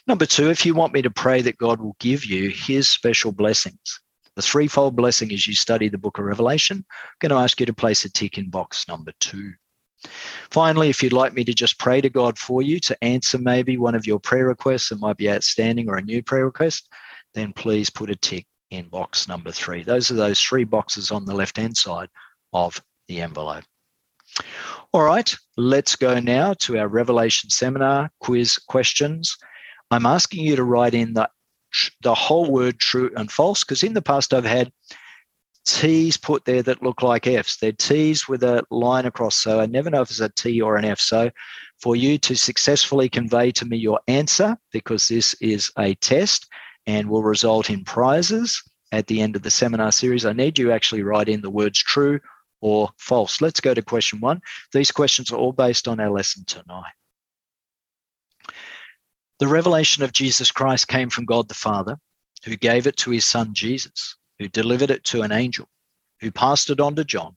Number 0.07 0.27
two, 0.27 0.51
if 0.51 0.67
you 0.67 0.75
want 0.75 0.93
me 0.93 1.03
to 1.03 1.11
pray 1.11 1.43
that 1.43 1.59
God 1.59 1.81
will 1.81 1.97
give 2.01 2.25
you 2.25 2.51
his 2.51 2.89
special 2.89 3.31
blessings, 3.31 4.01
the 4.35 4.43
threefold 4.43 4.97
blessing 4.97 5.33
as 5.33 5.47
you 5.47 5.55
study 5.55 5.89
the 5.89 5.99
book 5.99 6.19
of 6.19 6.25
Revelation, 6.25 6.79
I'm 6.89 7.17
going 7.21 7.31
to 7.31 7.43
ask 7.43 7.61
you 7.61 7.67
to 7.67 7.73
place 7.73 8.05
a 8.05 8.11
tick 8.11 8.37
in 8.37 8.51
box 8.51 8.89
number 8.89 9.13
two. 9.21 9.53
Finally, 10.51 10.91
if 10.91 11.03
you'd 11.03 11.13
like 11.13 11.35
me 11.35 11.45
to 11.45 11.55
just 11.55 11.79
pray 11.79 12.01
to 12.01 12.11
God 12.11 12.39
for 12.39 12.63
you 12.63 12.79
to 12.81 13.05
answer 13.05 13.39
maybe 13.39 13.77
one 13.77 13.95
of 13.95 14.07
your 14.07 14.21
prayer 14.21 14.47
requests 14.47 14.89
that 14.89 15.01
might 15.01 15.17
be 15.17 15.31
outstanding 15.31 15.89
or 15.89 15.97
a 15.97 16.03
new 16.03 16.23
prayer 16.23 16.45
request, 16.45 16.89
then 17.35 17.53
please 17.53 17.91
put 17.91 18.11
a 18.11 18.17
tick 18.17 18.47
in 18.71 18.89
box 18.89 19.29
number 19.29 19.51
three. 19.51 19.83
Those 19.83 20.11
are 20.11 20.15
those 20.15 20.41
three 20.41 20.65
boxes 20.65 21.11
on 21.11 21.25
the 21.25 21.35
left 21.35 21.57
hand 21.57 21.77
side 21.77 22.09
of 22.53 22.81
the 23.09 23.21
envelope. 23.21 23.65
All 24.93 25.03
right, 25.03 25.35
let's 25.57 25.97
go 25.97 26.21
now 26.21 26.55
to 26.61 26.79
our 26.79 26.89
Revelation 26.89 27.51
seminar 27.51 28.11
quiz 28.21 28.59
questions. 28.59 29.37
I'm 29.91 30.07
asking 30.07 30.45
you 30.45 30.57
to 30.57 30.65
write 30.65 30.95
in 30.95 31.15
the, 31.15 31.29
the 32.03 32.15
whole 32.15 32.51
word 32.51 32.79
true 32.79 33.11
and 33.17 33.31
false 33.31 33.65
because 33.65 33.83
in 33.83 33.95
the 33.95 34.03
past 34.03 34.33
I've 34.33 34.45
had 34.45 34.73
T's 35.67 36.17
put 36.17 36.45
there 36.45 36.63
that 36.63 36.83
look 36.83 37.03
like 37.03 37.27
F's. 37.27 37.57
They're 37.57 37.73
T's 37.73 38.29
with 38.29 38.43
a 38.43 38.65
line 38.71 39.07
across, 39.07 39.37
so 39.37 39.61
I 39.61 39.67
never 39.67 39.91
know 39.91 40.03
if 40.03 40.11
it's 40.11 40.21
a 40.21 40.29
T 40.29 40.61
or 40.61 40.77
an 40.77 40.85
F. 40.85 41.01
So 41.01 41.31
for 41.81 41.97
you 41.97 42.19
to 42.19 42.37
successfully 42.37 43.09
convey 43.09 43.51
to 43.53 43.65
me 43.65 43.77
your 43.77 44.01
answer, 44.07 44.57
because 44.73 45.09
this 45.09 45.35
is 45.41 45.71
a 45.79 45.95
test 45.97 46.49
and 46.87 47.09
will 47.09 47.23
result 47.23 47.71
in 47.71 47.85
prizes 47.85 48.63
at 48.93 49.07
the 49.07 49.21
end 49.21 49.37
of 49.37 49.43
the 49.43 49.51
seminar 49.51 49.91
series, 49.91 50.27
I 50.27 50.33
need 50.33 50.59
you 50.59 50.71
actually 50.71 51.03
write 51.03 51.29
in 51.29 51.41
the 51.41 51.51
words 51.51 51.79
true 51.79 52.21
or 52.61 52.91
false. 52.99 53.41
Let's 53.41 53.61
go 53.61 53.75
to 53.75 53.83
question 53.83 54.21
one. 54.21 54.41
These 54.73 54.91
questions 54.91 55.31
are 55.31 55.37
all 55.37 55.53
based 55.53 55.89
on 55.89 55.99
our 56.01 56.11
lesson 56.11 56.45
tonight. 56.47 56.93
The 59.41 59.49
revelation 59.49 60.05
of 60.05 60.13
Jesus 60.13 60.51
Christ 60.51 60.89
came 60.89 61.11
from 61.11 61.25
God 61.25 61.49
the 61.49 61.55
Father, 61.55 61.99
who 62.45 62.57
gave 62.57 62.87
it 62.87 62.97
to 62.99 63.11
his 63.11 63.25
son 63.25 63.53
Jesus, 63.53 64.17
who 64.45 64.49
delivered 64.51 64.91
it 64.91 65.03
to 65.05 65.23
an 65.23 65.33
angel, 65.33 65.67
who 66.21 66.31
passed 66.31 66.69
it 66.69 66.79
on 66.79 66.95
to 66.95 67.03
John, 67.03 67.35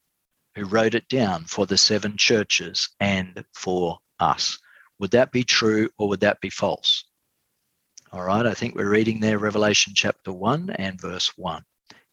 who 0.55 0.66
wrote 0.66 0.93
it 0.93 1.08
down 1.08 1.45
for 1.45 1.66
the 1.66 1.78
seven 1.78 2.18
churches 2.18 2.89
and 2.99 3.45
for 3.53 3.97
us. 4.20 4.60
Would 4.99 5.12
that 5.12 5.32
be 5.32 5.45
true 5.45 5.89
or 5.97 6.10
would 6.10 6.20
that 6.20 6.41
be 6.41 6.49
false? 6.49 7.05
All 8.12 8.24
right, 8.24 8.45
I 8.45 8.53
think 8.53 8.76
we're 8.76 8.89
reading 8.89 9.22
there 9.22 9.39
Revelation 9.39 9.93
chapter 9.95 10.34
1 10.34 10.72
and 10.72 10.99
verse 10.99 11.32
1. 11.38 11.64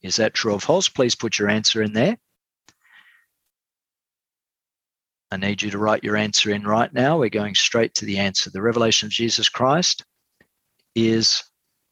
Is 0.02 0.14
that 0.14 0.32
true 0.32 0.52
or 0.52 0.60
false? 0.60 0.88
Please 0.88 1.16
put 1.16 1.40
your 1.40 1.48
answer 1.48 1.82
in 1.82 1.92
there. 1.92 2.16
I 5.32 5.38
need 5.38 5.60
you 5.60 5.72
to 5.72 5.78
write 5.78 6.04
your 6.04 6.16
answer 6.16 6.52
in 6.52 6.62
right 6.62 6.92
now. 6.94 7.18
We're 7.18 7.30
going 7.30 7.56
straight 7.56 7.94
to 7.94 8.04
the 8.04 8.18
answer. 8.20 8.48
The 8.48 8.62
revelation 8.62 9.06
of 9.06 9.12
Jesus 9.12 9.48
Christ 9.48 10.04
is 10.94 11.42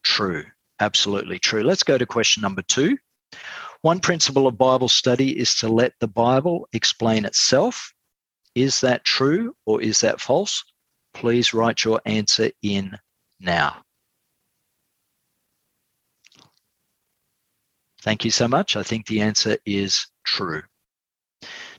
true, 0.05 0.45
absolutely 0.83 1.39
true. 1.39 1.62
Let's 1.62 1.85
go 1.85 1.97
to 1.97 2.07
question 2.07 2.41
number 2.41 2.62
two. 2.62 2.99
One 3.83 4.01
principle 4.01 4.47
of 4.47 4.59
Bible 4.59 4.89
study 4.89 5.39
is 5.39 5.55
to 5.57 5.68
let 5.68 5.93
the 6.01 6.09
Bible 6.09 6.68
explain 6.72 7.24
itself. 7.24 7.93
Is 8.55 8.80
that 8.80 9.05
true 9.05 9.55
or 9.64 9.80
is 9.80 10.01
that 10.01 10.20
false? 10.20 10.64
Please 11.14 11.55
write 11.55 11.85
your 11.85 12.01
answer 12.05 12.51
in 12.62 12.97
now. 13.41 13.83
Thank 18.03 18.24
you 18.24 18.33
so 18.33 18.49
much. 18.49 18.76
I 18.76 18.83
think 18.83 19.07
the 19.07 19.20
answer 19.20 19.57
is 19.64 20.07
true. 20.24 20.62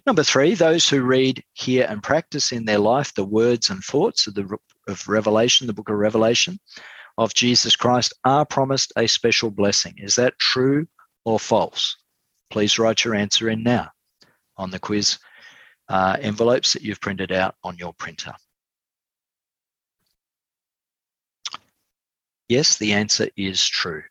Number 0.05 0.23
three, 0.23 0.55
those 0.55 0.87
who 0.87 1.01
read, 1.01 1.43
hear, 1.53 1.85
and 1.89 2.01
practice 2.01 2.51
in 2.53 2.65
their 2.65 2.79
life 2.79 3.13
the 3.13 3.25
words 3.25 3.69
and 3.69 3.83
thoughts 3.83 4.27
of 4.27 4.33
the 4.33 4.57
of 4.87 5.07
Revelation, 5.07 5.67
the 5.67 5.73
book 5.73 5.89
of 5.89 5.95
Revelation, 5.95 6.59
of 7.17 7.33
Jesus 7.33 7.75
Christ, 7.75 8.13
are 8.25 8.45
promised 8.45 8.93
a 8.97 9.07
special 9.07 9.51
blessing. 9.51 9.95
Is 9.97 10.15
that 10.15 10.37
true 10.39 10.87
or 11.25 11.39
false? 11.39 11.95
Please 12.49 12.79
write 12.79 13.03
your 13.03 13.15
answer 13.15 13.49
in 13.49 13.63
now 13.63 13.89
on 14.57 14.71
the 14.71 14.79
quiz 14.79 15.17
uh, 15.89 16.17
envelopes 16.21 16.73
that 16.73 16.81
you've 16.81 17.01
printed 17.01 17.31
out 17.31 17.55
on 17.63 17.77
your 17.77 17.93
printer. 17.93 18.33
Yes, 22.49 22.77
the 22.77 22.93
answer 22.93 23.29
is 23.35 23.65
true. 23.65 24.03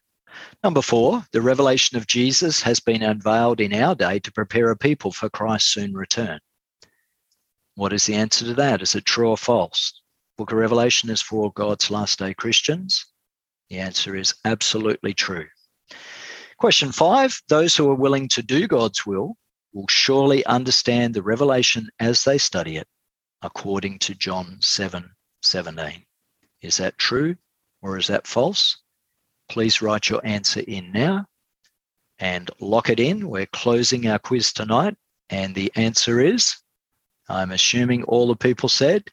Number 0.65 0.83
four, 0.83 1.25
the 1.33 1.43
revelation 1.43 1.99
of 1.99 2.07
Jesus 2.07 2.63
has 2.63 2.81
been 2.81 3.03
unveiled 3.03 3.61
in 3.61 3.75
our 3.75 3.95
day 3.95 4.19
to 4.21 4.33
prepare 4.33 4.71
a 4.71 4.77
people 4.77 5.13
for 5.13 5.29
Christ's 5.29 5.75
soon 5.75 5.93
return. 5.93 6.41
What 7.75 7.93
is 7.93 8.07
the 8.07 8.15
answer 8.15 8.45
to 8.47 8.55
that? 8.55 8.83
Is 8.83 8.95
it 8.95 9.05
true 9.05 9.31
or 9.31 9.37
false? 9.37 10.02
Book 10.43 10.51
of 10.51 10.59
Revelation 10.59 11.09
is 11.09 11.23
for 11.23 11.53
God's 11.53 11.89
last 11.89 12.19
day 12.19 12.35
Christians. 12.35 13.07
The 13.71 13.79
answer 13.79 14.17
is 14.17 14.35
absolutely 14.45 15.15
true. 15.15 15.47
Question 16.59 16.91
five 16.91 17.41
those 17.49 17.77
who 17.77 17.89
are 17.89 17.95
willing 17.95 18.27
to 18.31 18.43
do 18.43 18.67
God's 18.67 19.07
will 19.07 19.37
will 19.73 19.87
surely 19.89 20.45
understand 20.47 21.15
the 21.15 21.23
revelation 21.23 21.89
as 22.01 22.25
they 22.25 22.39
study 22.39 22.77
it, 22.77 22.89
according 23.43 24.01
to 24.01 24.17
John 24.17 24.59
7 24.61 25.09
17. 25.43 26.05
Is 26.61 26.77
that 26.79 26.99
true 26.99 27.37
or 27.81 27.97
is 27.97 28.09
that 28.09 28.27
false? 28.27 28.79
Please 29.49 29.81
write 29.81 30.09
your 30.09 30.27
answer 30.27 30.65
in 30.67 30.91
now 30.91 31.25
and 32.19 32.51
lock 32.59 32.91
it 32.91 32.99
in. 32.99 33.29
We're 33.29 33.47
closing 33.47 34.09
our 34.09 34.19
quiz 34.19 34.53
tonight. 34.53 34.97
And 35.31 35.55
the 35.55 35.71
answer 35.77 36.19
is 36.19 36.57
I'm 37.29 37.53
assuming 37.53 38.03
all 38.03 38.27
the 38.27 38.35
people 38.35 38.69
said 38.69 39.05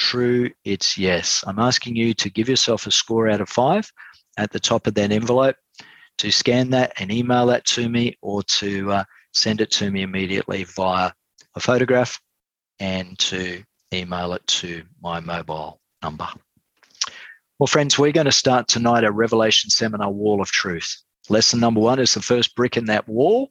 true, 0.00 0.50
it's 0.64 0.96
yes. 0.96 1.44
I'm 1.46 1.58
asking 1.58 1.94
you 1.94 2.14
to 2.14 2.30
give 2.30 2.48
yourself 2.48 2.86
a 2.86 2.90
score 2.90 3.28
out 3.28 3.42
of 3.42 3.48
five 3.48 3.90
at 4.38 4.50
the 4.50 4.58
top 4.58 4.86
of 4.86 4.94
that 4.94 5.12
envelope 5.12 5.56
to 6.18 6.32
scan 6.32 6.70
that 6.70 6.94
and 6.98 7.12
email 7.12 7.46
that 7.46 7.66
to 7.66 7.88
me 7.88 8.16
or 8.22 8.42
to 8.44 8.90
uh, 8.90 9.04
send 9.32 9.60
it 9.60 9.70
to 9.72 9.90
me 9.90 10.02
immediately 10.02 10.64
via 10.64 11.12
a 11.54 11.60
photograph 11.60 12.18
and 12.78 13.18
to 13.18 13.62
email 13.92 14.32
it 14.32 14.46
to 14.46 14.82
my 15.02 15.20
mobile 15.20 15.80
number. 16.02 16.28
Well, 17.58 17.66
friends, 17.66 17.98
we're 17.98 18.12
going 18.12 18.24
to 18.24 18.32
start 18.32 18.68
tonight 18.68 19.04
a 19.04 19.12
Revelation 19.12 19.68
Seminar 19.68 20.10
Wall 20.10 20.40
of 20.40 20.50
Truth. 20.50 20.96
Lesson 21.28 21.60
number 21.60 21.80
one 21.80 21.98
is 21.98 22.14
the 22.14 22.22
first 22.22 22.56
brick 22.56 22.78
in 22.78 22.86
that 22.86 23.06
wall, 23.06 23.50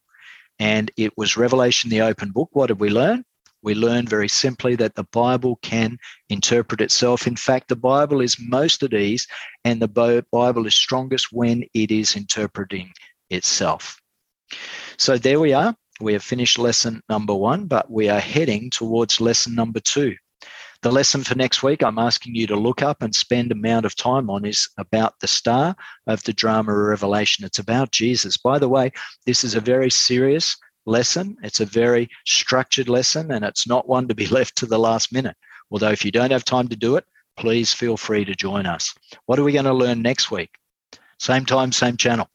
and 0.58 0.90
it 0.98 1.14
was 1.16 1.38
Revelation, 1.38 1.92
the 1.92 2.02
open 2.02 2.32
book. 2.32 2.50
What 2.54 2.68
did 2.68 2.80
we 2.80 2.90
learn? 2.90 3.24
We 3.62 3.76
learn 3.76 4.08
very 4.08 4.30
simply 4.30 4.76
that 4.78 4.96
the 4.96 5.08
Bible 5.12 5.60
can 5.62 5.98
interpret 6.30 6.82
itself. 6.82 7.28
In 7.28 7.36
fact, 7.36 7.68
the 7.68 7.76
Bible 7.76 8.22
is 8.22 8.38
most 8.40 8.84
at 8.84 8.94
ease, 8.94 9.28
and 9.66 9.82
the 9.82 10.24
Bible 10.32 10.66
is 10.66 10.76
strongest 10.76 11.28
when 11.32 11.64
it 11.74 11.92
is 11.92 12.16
interpreting 12.16 12.92
itself. 13.30 14.00
So 14.98 15.18
there 15.18 15.40
we 15.40 15.54
are. 15.54 15.76
We 16.02 16.14
have 16.14 16.24
finished 16.24 16.58
lesson 16.58 17.02
number 17.10 17.36
one, 17.36 17.66
but 17.66 17.92
we 17.92 18.08
are 18.10 18.20
heading 18.20 18.70
towards 18.70 19.20
lesson 19.20 19.56
number 19.56 19.82
two. 19.82 20.16
The 20.82 20.92
lesson 20.92 21.26
for 21.26 21.36
next 21.36 21.62
week, 21.62 21.84
I'm 21.84 22.00
asking 22.00 22.36
you 22.36 22.48
to 22.48 22.56
look 22.56 22.82
up 22.82 23.02
and 23.02 23.14
spend 23.14 23.52
amount 23.52 23.86
of 23.86 23.98
time 23.98 24.30
on 24.30 24.46
is 24.46 24.70
about 24.78 25.20
the 25.20 25.28
star 25.28 25.76
of 26.08 26.24
the 26.24 26.32
drama 26.32 26.72
of 26.72 26.78
Revelation. 26.88 27.44
It's 27.44 27.60
about 27.60 27.92
Jesus. 27.92 28.38
By 28.38 28.60
the 28.60 28.70
way, 28.70 28.94
this 29.26 29.44
is 29.44 29.56
a 29.56 29.60
very 29.60 29.92
serious 29.92 30.56
lesson. 30.90 31.38
It's 31.44 31.60
a 31.60 31.66
very 31.66 32.10
structured 32.26 32.90
lesson, 32.90 33.32
and 33.32 33.46
it's 33.46 33.68
not 33.68 33.88
one 33.88 34.08
to 34.08 34.16
be 34.16 34.28
left 34.38 34.56
to 34.58 34.66
the 34.66 34.80
last 34.80 35.14
minute. 35.14 35.38
Although, 35.72 35.92
if 35.92 36.04
you 36.04 36.12
don't 36.12 36.32
have 36.32 36.46
time 36.46 36.68
to 36.70 36.76
do 36.76 36.96
it, 36.96 37.06
please 37.38 37.74
feel 37.74 37.96
free 37.96 38.26
to 38.26 38.36
join 38.36 38.66
us. 38.66 38.94
What 39.26 39.40
are 39.40 39.44
we 39.44 39.54
going 39.54 39.66
to 39.66 39.74
learn 39.74 40.02
next 40.02 40.32
week? 40.32 40.50
Same 41.20 41.46
time, 41.46 41.72
same 41.72 41.98
channel. 41.98 42.28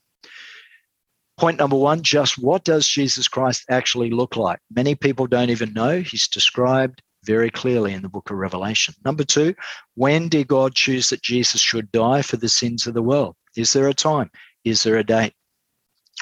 Point 1.36 1.58
number 1.58 1.76
one 1.76 2.02
just 2.02 2.38
what 2.38 2.64
does 2.64 2.86
Jesus 2.86 3.26
Christ 3.26 3.64
actually 3.68 4.10
look 4.10 4.36
like? 4.36 4.60
Many 4.70 4.94
people 4.94 5.26
don't 5.26 5.50
even 5.50 5.72
know. 5.72 6.00
He's 6.00 6.28
described 6.28 7.02
very 7.24 7.50
clearly 7.50 7.92
in 7.92 8.02
the 8.02 8.08
book 8.08 8.30
of 8.30 8.36
Revelation. 8.36 8.94
Number 9.04 9.24
two, 9.24 9.54
when 9.94 10.28
did 10.28 10.46
God 10.46 10.74
choose 10.74 11.08
that 11.10 11.22
Jesus 11.22 11.60
should 11.60 11.90
die 11.90 12.22
for 12.22 12.36
the 12.36 12.48
sins 12.48 12.86
of 12.86 12.94
the 12.94 13.02
world? 13.02 13.34
Is 13.56 13.72
there 13.72 13.88
a 13.88 13.94
time? 13.94 14.30
Is 14.64 14.82
there 14.82 14.96
a 14.96 15.04
date? 15.04 15.34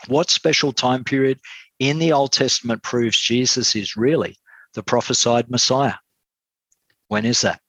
What 0.09 0.31
special 0.31 0.73
time 0.73 1.05
period 1.05 1.39
in 1.83 1.99
the 1.99 2.13
Old 2.13 2.31
Testament 2.31 2.85
proves 2.85 3.19
Jesus 3.19 3.75
is 3.75 3.97
really 3.97 4.37
the 4.75 4.85
prophesied 4.85 5.51
Messiah? 5.51 5.95
When 7.09 7.25
is 7.25 7.41
that? 7.41 7.61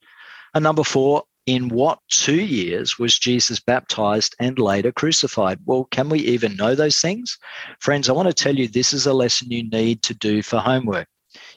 And 0.54 0.62
number 0.62 0.84
four, 0.84 1.24
in 1.48 1.68
what 1.68 1.98
two 2.10 2.42
years 2.42 3.00
was 3.00 3.18
Jesus 3.18 3.60
baptized 3.60 4.36
and 4.40 4.60
later 4.60 4.92
crucified? 4.92 5.58
Well, 5.66 5.86
can 5.86 6.10
we 6.10 6.20
even 6.20 6.56
know 6.56 6.76
those 6.76 7.02
things? 7.02 7.40
Friends, 7.80 8.08
I 8.08 8.14
want 8.14 8.28
to 8.28 8.34
tell 8.36 8.56
you 8.56 8.68
this 8.68 8.94
is 8.94 9.08
a 9.08 9.14
lesson 9.14 9.50
you 9.50 9.68
need 9.68 10.04
to 10.04 10.14
do 10.14 10.44
for 10.44 10.60
homework. 10.60 11.08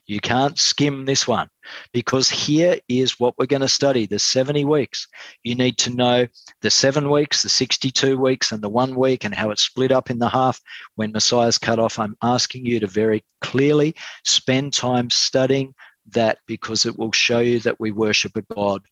You 0.06 0.20
can't 0.20 0.58
skim 0.58 1.04
this 1.04 1.26
one 1.26 1.48
because 1.92 2.30
here 2.30 2.78
is 2.88 3.18
what 3.18 3.34
we're 3.36 3.46
going 3.46 3.62
to 3.62 3.68
study 3.68 4.06
the 4.06 4.20
70 4.20 4.64
weeks. 4.64 5.08
You 5.42 5.56
need 5.56 5.78
to 5.78 5.90
know 5.90 6.26
the 6.62 6.70
seven 6.70 7.10
weeks, 7.10 7.42
the 7.42 7.48
62 7.48 8.16
weeks, 8.16 8.52
and 8.52 8.62
the 8.62 8.68
one 8.68 8.94
week, 8.94 9.24
and 9.24 9.34
how 9.34 9.50
it's 9.50 9.62
split 9.62 9.90
up 9.90 10.10
in 10.10 10.18
the 10.18 10.28
half 10.28 10.60
when 10.94 11.10
Messiah's 11.10 11.58
cut 11.58 11.80
off. 11.80 11.98
I'm 11.98 12.16
asking 12.22 12.66
you 12.66 12.78
to 12.80 12.86
very 12.86 13.24
clearly 13.40 13.94
spend 14.24 14.72
time 14.72 15.10
studying 15.10 15.74
that 16.10 16.38
because 16.46 16.86
it 16.86 16.96
will 16.96 17.12
show 17.12 17.40
you 17.40 17.58
that 17.60 17.80
we 17.80 17.90
worship 17.90 18.36
a 18.36 18.54
God 18.54 18.82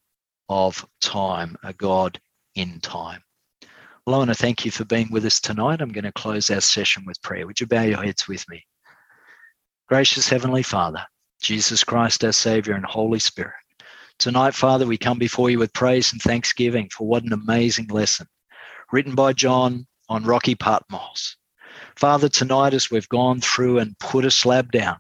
of 0.49 0.85
time, 1.01 1.57
a 1.63 1.73
God 1.73 2.21
in 2.57 2.81
time. 2.81 3.23
Well, 4.05 4.17
I 4.17 4.19
want 4.19 4.31
to 4.31 4.35
thank 4.35 4.65
you 4.65 4.71
for 4.71 4.85
being 4.85 5.11
with 5.11 5.25
us 5.25 5.41
tonight. 5.41 5.81
I'm 5.81 5.93
going 5.93 6.05
to 6.05 6.13
close 6.13 6.51
our 6.51 6.61
session 6.61 7.05
with 7.07 7.23
prayer. 7.23 7.47
Would 7.47 7.61
you 7.61 7.67
bow 7.67 7.83
your 7.83 8.03
heads 8.03 8.29
with 8.29 8.45
me? 8.51 8.65
Gracious 9.87 10.31
Heavenly 10.31 10.63
Father, 10.63 11.05
Jesus 11.43 11.85
Christ, 11.85 12.25
our 12.25 12.33
Savior, 12.33 12.73
and 12.73 12.87
Holy 12.87 13.19
Spirit, 13.19 13.53
tonight, 14.19 14.55
Father, 14.55 14.87
we 14.87 14.97
come 14.97 15.19
before 15.19 15.51
you 15.51 15.59
with 15.59 15.75
praise 15.75 16.11
and 16.11 16.23
thanksgiving 16.23 16.89
for 16.89 17.07
what 17.07 17.23
an 17.23 17.35
amazing 17.35 17.89
lesson 17.89 18.27
written 18.93 19.15
by 19.15 19.35
John 19.35 19.87
on 20.09 20.25
Rocky 20.25 20.55
Patmos. 20.55 21.37
Father, 21.97 22.31
tonight, 22.31 22.73
as 22.73 22.91
we've 22.91 23.09
gone 23.11 23.43
through 23.43 23.79
and 23.79 23.99
put 23.99 24.25
a 24.25 24.31
slab 24.31 24.73
down 24.73 24.97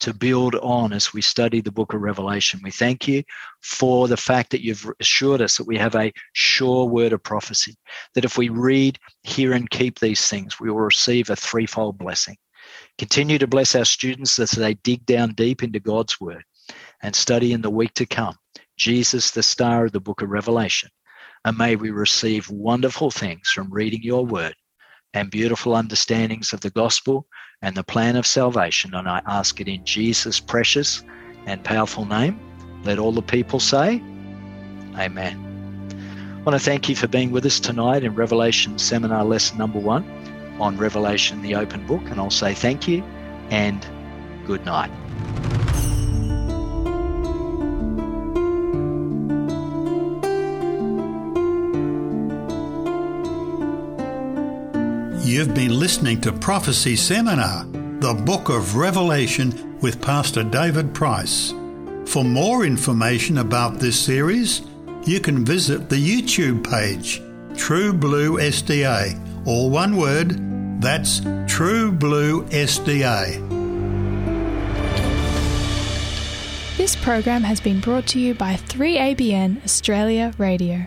to 0.00 0.14
build 0.14 0.54
on 0.54 0.94
as 0.94 1.12
we 1.12 1.20
study 1.20 1.60
the 1.60 1.70
book 1.70 1.92
of 1.92 2.00
Revelation, 2.00 2.60
we 2.64 2.70
thank 2.70 3.06
you 3.06 3.22
for 3.60 4.08
the 4.08 4.16
fact 4.16 4.52
that 4.52 4.64
you've 4.64 4.90
assured 5.00 5.42
us 5.42 5.58
that 5.58 5.66
we 5.66 5.76
have 5.76 5.96
a 5.96 6.14
sure 6.32 6.86
word 6.86 7.12
of 7.12 7.22
prophecy, 7.22 7.76
that 8.14 8.24
if 8.24 8.38
we 8.38 8.48
read, 8.48 8.98
hear, 9.22 9.52
and 9.52 9.68
keep 9.68 9.98
these 9.98 10.26
things, 10.28 10.58
we 10.58 10.70
will 10.70 10.80
receive 10.80 11.28
a 11.28 11.36
threefold 11.36 11.98
blessing. 11.98 12.38
Continue 12.96 13.38
to 13.38 13.46
bless 13.48 13.74
our 13.74 13.84
students 13.84 14.38
as 14.38 14.52
they 14.52 14.74
dig 14.74 15.04
down 15.04 15.34
deep 15.34 15.62
into 15.62 15.80
God's 15.80 16.20
word 16.20 16.44
and 17.02 17.14
study 17.14 17.52
in 17.52 17.60
the 17.60 17.70
week 17.70 17.92
to 17.94 18.06
come. 18.06 18.36
Jesus, 18.76 19.32
the 19.32 19.42
star 19.42 19.86
of 19.86 19.92
the 19.92 20.00
book 20.00 20.22
of 20.22 20.30
Revelation. 20.30 20.90
And 21.44 21.58
may 21.58 21.76
we 21.76 21.90
receive 21.90 22.48
wonderful 22.50 23.10
things 23.10 23.48
from 23.48 23.72
reading 23.72 24.02
your 24.02 24.24
word 24.24 24.54
and 25.12 25.30
beautiful 25.30 25.74
understandings 25.74 26.52
of 26.52 26.60
the 26.60 26.70
gospel 26.70 27.26
and 27.62 27.76
the 27.76 27.84
plan 27.84 28.16
of 28.16 28.26
salvation. 28.26 28.94
And 28.94 29.08
I 29.08 29.20
ask 29.26 29.60
it 29.60 29.68
in 29.68 29.84
Jesus' 29.84 30.40
precious 30.40 31.02
and 31.46 31.62
powerful 31.64 32.04
name. 32.04 32.38
Let 32.84 32.98
all 32.98 33.12
the 33.12 33.22
people 33.22 33.60
say, 33.60 34.02
Amen. 34.96 35.40
I 36.38 36.42
want 36.42 36.58
to 36.58 36.64
thank 36.64 36.88
you 36.88 36.94
for 36.94 37.08
being 37.08 37.32
with 37.32 37.44
us 37.44 37.58
tonight 37.58 38.04
in 38.04 38.14
Revelation 38.14 38.78
Seminar 38.78 39.24
Lesson 39.24 39.58
Number 39.58 39.80
One 39.80 40.23
on 40.60 40.76
Revelation, 40.76 41.42
the 41.42 41.54
open 41.54 41.86
book. 41.86 42.02
And 42.10 42.20
I'll 42.20 42.30
say 42.30 42.54
thank 42.54 42.88
you 42.88 43.02
and 43.50 43.86
good 44.46 44.64
night. 44.64 44.90
You've 55.24 55.54
been 55.54 55.80
listening 55.80 56.20
to 56.20 56.32
Prophecy 56.32 56.96
Seminar, 56.96 57.64
the 57.64 58.14
Book 58.14 58.50
of 58.50 58.76
Revelation 58.76 59.78
with 59.80 60.00
Pastor 60.00 60.44
David 60.44 60.94
Price. 60.94 61.52
For 62.06 62.22
more 62.22 62.64
information 62.64 63.38
about 63.38 63.80
this 63.80 63.98
series, 63.98 64.62
you 65.04 65.20
can 65.20 65.44
visit 65.44 65.88
the 65.88 65.96
YouTube 65.96 66.62
page, 66.70 67.20
True 67.56 67.92
Blue 67.92 68.38
SDA, 68.38 69.18
all 69.46 69.70
one 69.70 69.96
word, 69.96 70.80
that's 70.80 71.20
True 71.46 71.92
Blue 71.92 72.44
SDA. 72.46 73.54
This 76.76 76.96
program 76.96 77.42
has 77.42 77.60
been 77.60 77.80
brought 77.80 78.06
to 78.08 78.20
you 78.20 78.34
by 78.34 78.54
3ABN 78.54 79.64
Australia 79.64 80.32
Radio. 80.38 80.86